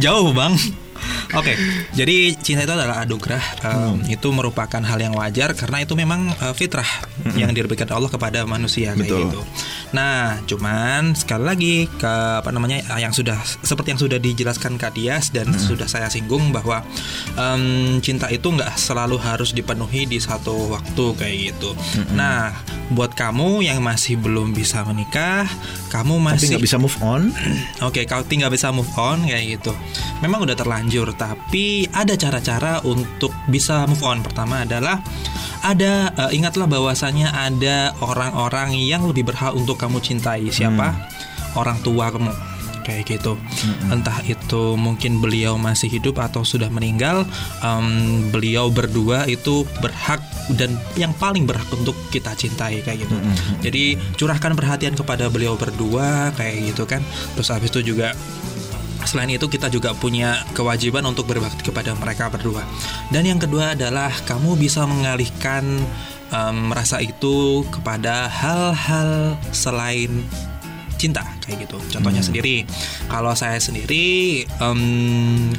[0.00, 0.56] Jauh, Bang.
[1.34, 1.58] Oke,
[1.98, 3.44] jadi cinta itu adalah anugerah.
[3.66, 6.86] Um, Itu merupakan hal yang wajar karena itu memang uh, fitrah
[7.34, 9.40] yang diberikan Allah kepada manusia kayak gitu.
[9.90, 14.94] Nah, cuman sekali lagi ke apa namanya uh, yang sudah seperti yang sudah dijelaskan Kak
[14.94, 16.86] Dias dan sudah saya singgung bahwa
[17.34, 21.74] um, cinta itu nggak selalu harus dipenuhi di satu waktu kayak gitu.
[22.14, 22.54] Nah,
[22.94, 25.50] buat kamu yang masih belum bisa menikah,
[25.90, 27.34] kamu masih nggak bisa move on.
[27.86, 29.74] Oke, kau tinggal bisa move on kayak gitu.
[30.22, 30.84] Memang udah terlanjur,
[31.18, 34.22] tapi ada cara-cara untuk bisa move on.
[34.22, 35.02] Pertama adalah
[35.66, 40.46] ada eh, ingatlah bahwasanya ada orang-orang yang lebih berhak untuk kamu cintai.
[40.54, 40.94] Siapa?
[41.58, 42.30] Orang tua kamu.
[42.84, 43.40] Kayak gitu.
[43.88, 47.24] Entah itu mungkin beliau masih hidup atau sudah meninggal,
[47.64, 50.20] em, beliau berdua itu berhak
[50.60, 53.16] dan yang paling berhak untuk kita cintai kayak gitu.
[53.64, 57.00] Jadi curahkan perhatian kepada beliau berdua kayak gitu kan.
[57.32, 58.12] Terus habis itu juga
[59.04, 62.64] Selain itu kita juga punya kewajiban untuk berbakti kepada mereka berdua.
[63.12, 65.84] Dan yang kedua adalah kamu bisa mengalihkan
[66.74, 70.26] rasa itu kepada hal-hal selain
[70.98, 71.78] cinta kayak gitu.
[71.92, 72.64] Contohnya sendiri,
[73.08, 74.80] kalau saya sendiri em,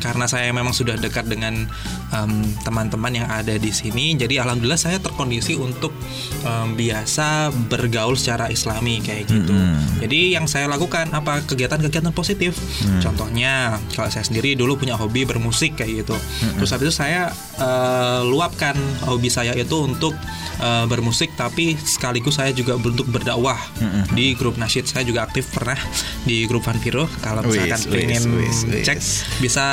[0.02, 1.70] karena saya memang sudah dekat dengan
[2.12, 2.32] em,
[2.66, 5.94] teman-teman yang ada di sini, jadi alhamdulillah saya terkondisi untuk
[6.44, 9.54] em, biasa bergaul secara Islami kayak gitu.
[10.02, 12.58] Jadi yang saya lakukan apa kegiatan-kegiatan positif.
[13.00, 16.16] Contohnya kalau saya sendiri dulu punya hobi bermusik kayak gitu.
[16.60, 18.76] Terus habis itu saya eh, luapkan
[19.08, 20.14] hobi saya itu untuk
[20.62, 23.58] eh, bermusik tapi sekaligus saya juga untuk berdakwah
[24.16, 24.88] di grup nasyid.
[24.88, 25.75] Saya juga aktif pernah
[26.26, 27.06] di grup Vanviro.
[27.22, 28.24] Kalau misalkan Wis, pengen
[28.82, 28.98] cek
[29.40, 29.66] bisa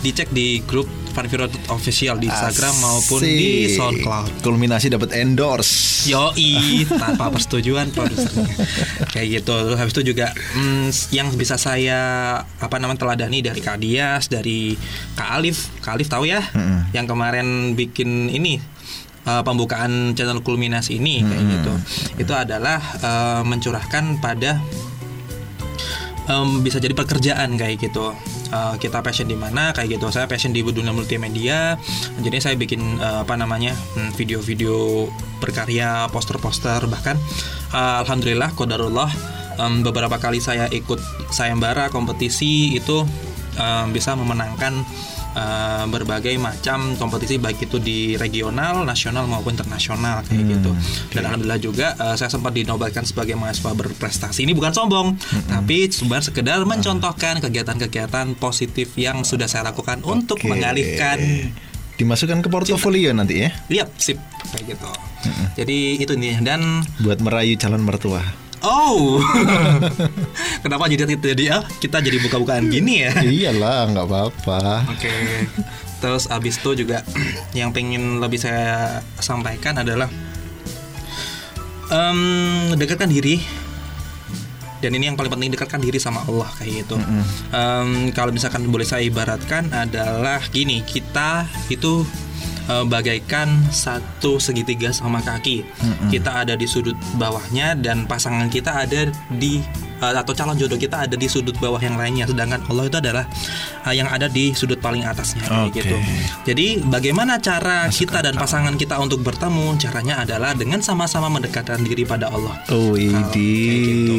[0.00, 3.78] dicek di grup Vanviro official di Instagram maupun di Asik.
[3.78, 4.30] SoundCloud.
[4.42, 5.90] Kulminasi dapat endorse.
[6.08, 8.48] Yoi tanpa persetujuan produsernya
[9.12, 11.98] kayak gitu terus habis itu juga mm, yang bisa saya
[12.40, 14.72] apa namanya teladani dari Kak Dias dari
[15.12, 16.40] Kak Alif Kak Alif tahu ya
[16.96, 18.56] yang kemarin bikin ini
[19.28, 21.72] uh, pembukaan channel kulminasi ini kayak gitu
[22.26, 24.60] itu adalah uh, mencurahkan pada
[26.30, 28.14] em, bisa jadi pekerjaan kayak gitu.
[28.50, 30.06] Eh, kita passion di mana kayak gitu.
[30.14, 31.74] Saya passion di dunia multimedia.
[32.22, 35.10] Jadi saya bikin eh, apa namanya hmm, video-video
[35.42, 37.18] berkarya poster-poster bahkan
[37.74, 39.10] eh, alhamdulillah kodarullah
[39.58, 41.02] em, beberapa kali saya ikut
[41.34, 43.02] sayembara kompetisi itu
[43.58, 44.86] em, bisa memenangkan
[45.34, 50.70] eh, berbagai macam kompetisi baik itu di regional, nasional maupun internasional kayak gitu.
[51.14, 54.46] Dan alhamdulillah juga eh, saya sempat dinobatkan sebagai mahasiswa berprestasi.
[54.46, 60.48] Ini bukan sombong, tapi sebenarnya sekedar mencontohkan kegiatan-kegiatan positif yang sudah saya lakukan untuk Oke.
[60.48, 61.50] mengalihkan
[62.00, 63.52] Dimasukkan ke portofolio nanti ya.
[63.68, 64.16] lihat sip
[64.56, 64.88] kayak gitu.
[65.60, 68.24] Jadi itu nih dan Buat merayu calon mertua.
[68.64, 69.20] Oh
[70.64, 73.12] kenapa jadi jadi ah kita jadi buka-bukaan gini ya?
[73.20, 74.60] Iyalah, nggak apa-apa.
[74.92, 75.12] Oke.
[76.00, 77.04] Terus abis itu juga
[77.58, 80.08] yang pengen lebih saya sampaikan adalah
[81.92, 83.40] em, dekatkan diri
[84.80, 86.96] dan ini yang paling penting dekatkan diri sama Allah kayak gitu.
[87.52, 92.08] Em, kalau misalkan boleh saya ibaratkan adalah gini kita itu
[92.70, 95.66] eh, bagaikan satu segitiga sama kaki.
[96.08, 99.58] Kita ada di sudut bawahnya dan pasangan kita ada di
[100.00, 102.30] eh, atau calon jodoh kita ada di sudut bawah yang lainnya.
[102.30, 103.24] Sedangkan Allah itu adalah
[103.90, 105.82] eh, yang ada di sudut paling atasnya Oke.
[105.82, 105.96] gitu.
[106.46, 109.76] Jadi bagaimana cara kita dan pasangan kita untuk bertemu?
[109.80, 112.54] Caranya adalah dengan sama-sama mendekatkan diri pada Allah.
[112.70, 114.16] Oh, Kalau kayak gitu.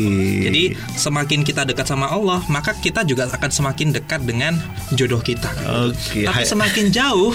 [0.51, 0.63] Jadi
[0.97, 4.57] semakin kita dekat sama Allah, maka kita juga akan semakin dekat dengan
[4.97, 5.49] jodoh kita.
[5.89, 7.31] Oke, Tapi semakin jauh,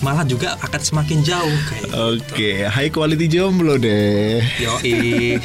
[0.00, 1.84] malah juga akan semakin jauh kayak.
[1.88, 2.32] gitu.
[2.32, 4.40] Oke, high quality jomblo deh.
[4.56, 5.36] Yoi.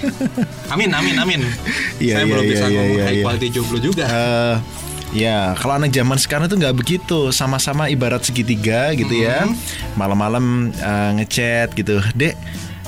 [0.72, 1.41] Amin, amin, amin.
[1.99, 3.23] Iya, Saya iya, belum iya, bisa iya, ngomong iya, high iya.
[3.27, 4.03] quality jomblo juga.
[4.07, 4.56] Eh,
[5.14, 9.44] ya, kalau anak zaman sekarang tuh nggak begitu, sama-sama ibarat segitiga gitu ya.
[9.94, 12.36] Malam-malam eh, ngechat gitu, dek.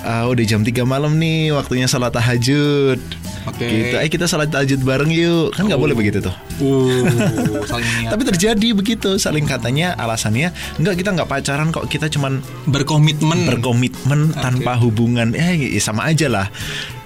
[0.02, 3.00] eh, udah jam 3 malam nih, waktunya sholat tahajud.
[3.48, 3.68] Oke.
[3.68, 5.56] Gitu, ayo kita sholat tahajud bareng yuk.
[5.56, 6.36] Kan nggak boleh begitu tuh.
[6.60, 8.08] Uh, saling.
[8.12, 13.48] Tapi terjadi begitu, saling katanya alasannya nggak kita nggak pacaran kok, kita cuman berkomitmen.
[13.48, 16.48] berkomitmen tanpa hubungan eh sama aja lah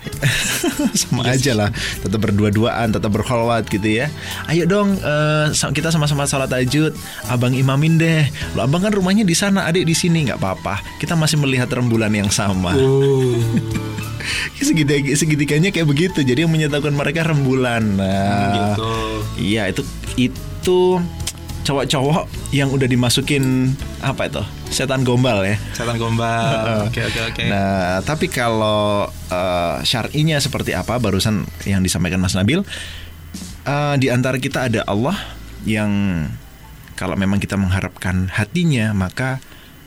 [1.02, 1.70] sama aja lah
[2.02, 4.08] tetap berdua-duaan tetap berkholwat gitu ya
[4.50, 4.98] ayo dong
[5.54, 6.94] sa- kita sama-sama sholat tahajud
[7.30, 8.26] abang imamin deh
[8.58, 12.12] lo abang kan rumahnya di sana adik di sini nggak apa-apa kita masih melihat rembulan
[12.12, 13.38] yang sama Uh.
[14.62, 16.22] Segitiga, segitiganya kayak begitu.
[16.22, 17.82] Jadi yang menyatukan mereka rembulan.
[17.98, 18.94] Nah, gitu.
[19.42, 19.82] Iya itu
[20.14, 21.02] itu
[21.62, 25.60] cowok-cowok yang udah dimasukin apa itu setan gombal ya.
[25.76, 26.86] Setan gombal.
[26.88, 27.44] Oke oke oke.
[27.52, 32.64] Nah tapi kalau uh, syar'inya seperti apa barusan yang disampaikan Mas Nabil
[33.68, 35.18] uh, di antara kita ada Allah
[35.68, 35.92] yang
[36.98, 39.42] kalau memang kita mengharapkan hatinya maka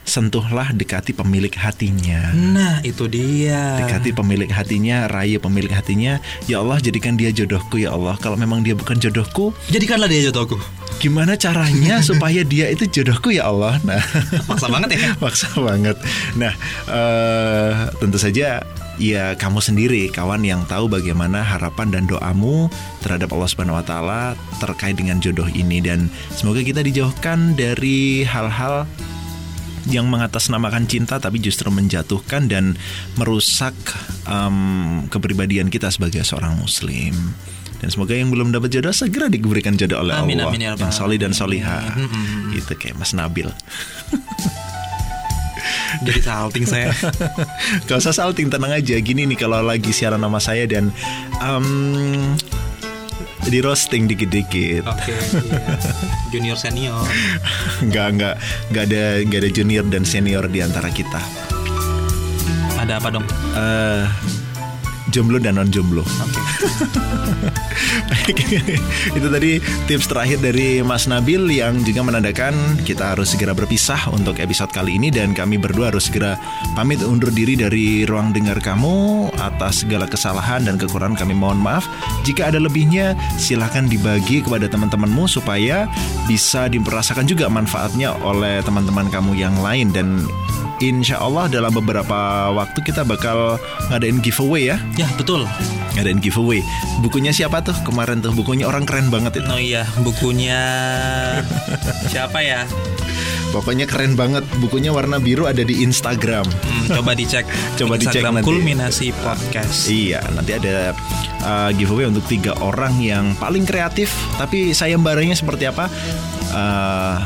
[0.04, 2.30] sentuhlah dekati pemilik hatinya.
[2.32, 3.80] Nah itu dia.
[3.80, 6.20] Dekati pemilik hatinya, rayu pemilik hatinya.
[6.44, 8.14] Ya Allah jadikan dia jodohku ya Allah.
[8.20, 10.60] Kalau memang dia bukan jodohku, Jadikanlah dia jodohku.
[10.94, 13.80] gimana caranya supaya dia itu jodohku ya Allah?
[13.82, 13.98] Nah,
[14.46, 15.10] Maksa banget ya.
[15.24, 15.96] maksa banget.
[16.38, 16.52] Nah,
[16.86, 18.62] eh, tentu saja
[18.94, 22.70] ya kamu sendiri kawan yang tahu bagaimana harapan dan doamu
[23.02, 24.22] terhadap Allah Subhanahu wa taala
[24.62, 28.86] terkait dengan jodoh ini dan semoga kita dijauhkan dari hal-hal
[29.88, 32.76] yang mengatasnamakan cinta tapi justru menjatuhkan dan
[33.20, 33.74] merusak
[34.24, 37.14] em, kepribadian kita sebagai seorang muslim.
[37.84, 40.94] Dan semoga yang belum dapat jodoh segera diberikan jodoh oleh Amin, Allah amin, ya yang
[40.94, 41.40] solid dan alamin.
[41.60, 41.84] solihah.
[41.92, 42.50] Hmm, hmm, hmm.
[42.56, 43.48] Gitu kayak Mas Nabil.
[46.02, 46.90] Jadi salting saya.
[47.86, 48.98] Gak usah salting, tenang aja.
[48.98, 50.90] Gini nih kalau lagi siaran nama saya dan
[51.38, 51.66] em,
[53.42, 54.86] di roasting dikit-dikit.
[54.86, 55.14] Oke.
[55.48, 55.76] iya.
[56.30, 57.02] Junior senior.
[57.82, 58.34] Nggak nggak
[58.70, 61.20] nggak ada nggak ada junior dan senior di antara kita.
[62.78, 63.26] Ada apa dong?
[63.54, 64.04] eh
[65.14, 66.02] jomblo dan non jomblo.
[66.02, 66.42] Oke.
[69.18, 74.40] Itu tadi tips terakhir dari Mas Nabil yang juga menandakan kita harus segera berpisah untuk
[74.40, 76.40] episode kali ini dan kami berdua harus segera
[76.72, 81.86] pamit undur diri dari ruang dengar kamu atas segala kesalahan dan kekurangan kami mohon maaf.
[82.24, 85.86] Jika ada lebihnya silahkan dibagi kepada teman-temanmu supaya
[86.24, 90.24] bisa dirasakan juga manfaatnya oleh teman-teman kamu yang lain dan
[90.84, 92.12] Insya Allah dalam beberapa
[92.52, 93.56] waktu kita bakal
[93.88, 95.48] ngadain giveaway ya Ya betul.
[95.96, 96.60] Ngadain giveaway
[97.00, 100.60] Bukunya siapa tuh kemarin tuh Bukunya orang keren banget itu Oh iya, bukunya
[102.12, 102.68] siapa ya?
[103.48, 107.48] Pokoknya keren banget Bukunya warna biru ada di Instagram Hmm, coba dicek.
[107.80, 108.46] Coba dicek Instagram nanti.
[108.46, 109.88] Kulminasi Podcast.
[109.88, 110.92] Iya nanti ada
[111.40, 115.88] uh, giveaway untuk tiga orang yang paling kreatif Tapi sayembaranya seperti apa
[116.54, 117.18] Uh,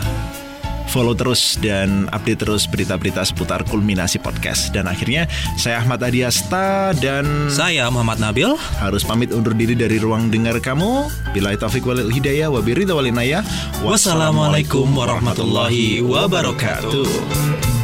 [0.89, 5.29] Follow terus dan update terus berita-berita seputar kulminasi podcast Dan akhirnya
[5.61, 8.51] saya Ahmad Adiasta dan Saya Muhammad Nabil.
[8.81, 11.07] harus pamit undur diri dari ruang dengar kamu.
[11.37, 13.45] Bila taufik walil hidayah wa birida walinaya.
[13.85, 17.78] Wassalamualaikum warahmatullahi wabarakatuh.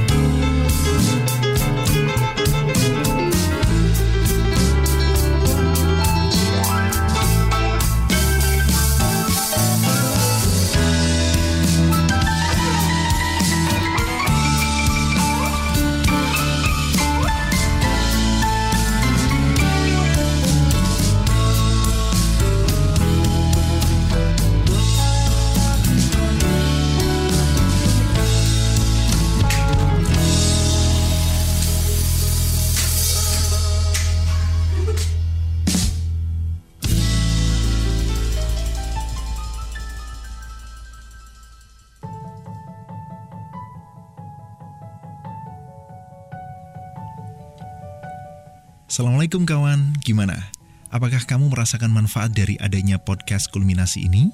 [48.95, 50.55] Assalamualaikum kawan, gimana?
[50.95, 54.31] Apakah kamu merasakan manfaat dari adanya podcast kulminasi ini?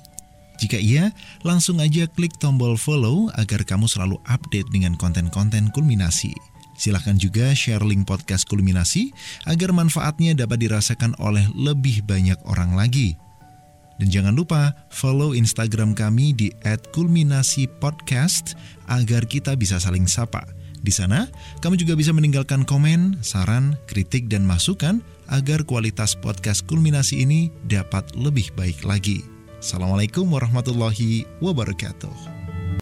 [0.61, 6.37] Jika iya, langsung aja klik tombol follow agar kamu selalu update dengan konten-konten kulminasi.
[6.77, 9.17] Silahkan juga share link podcast kulminasi
[9.49, 13.17] agar manfaatnya dapat dirasakan oleh lebih banyak orang lagi.
[13.97, 16.53] Dan jangan lupa follow Instagram kami di
[16.93, 18.61] @kulminasipodcast
[18.93, 20.60] agar kita bisa saling sapa.
[20.81, 21.29] Di sana,
[21.61, 28.09] kamu juga bisa meninggalkan komen, saran, kritik, dan masukan agar kualitas podcast kulminasi ini dapat
[28.17, 29.21] lebih baik lagi.
[29.61, 32.40] Assalamualaikum warahmatullahi wabarakatuh.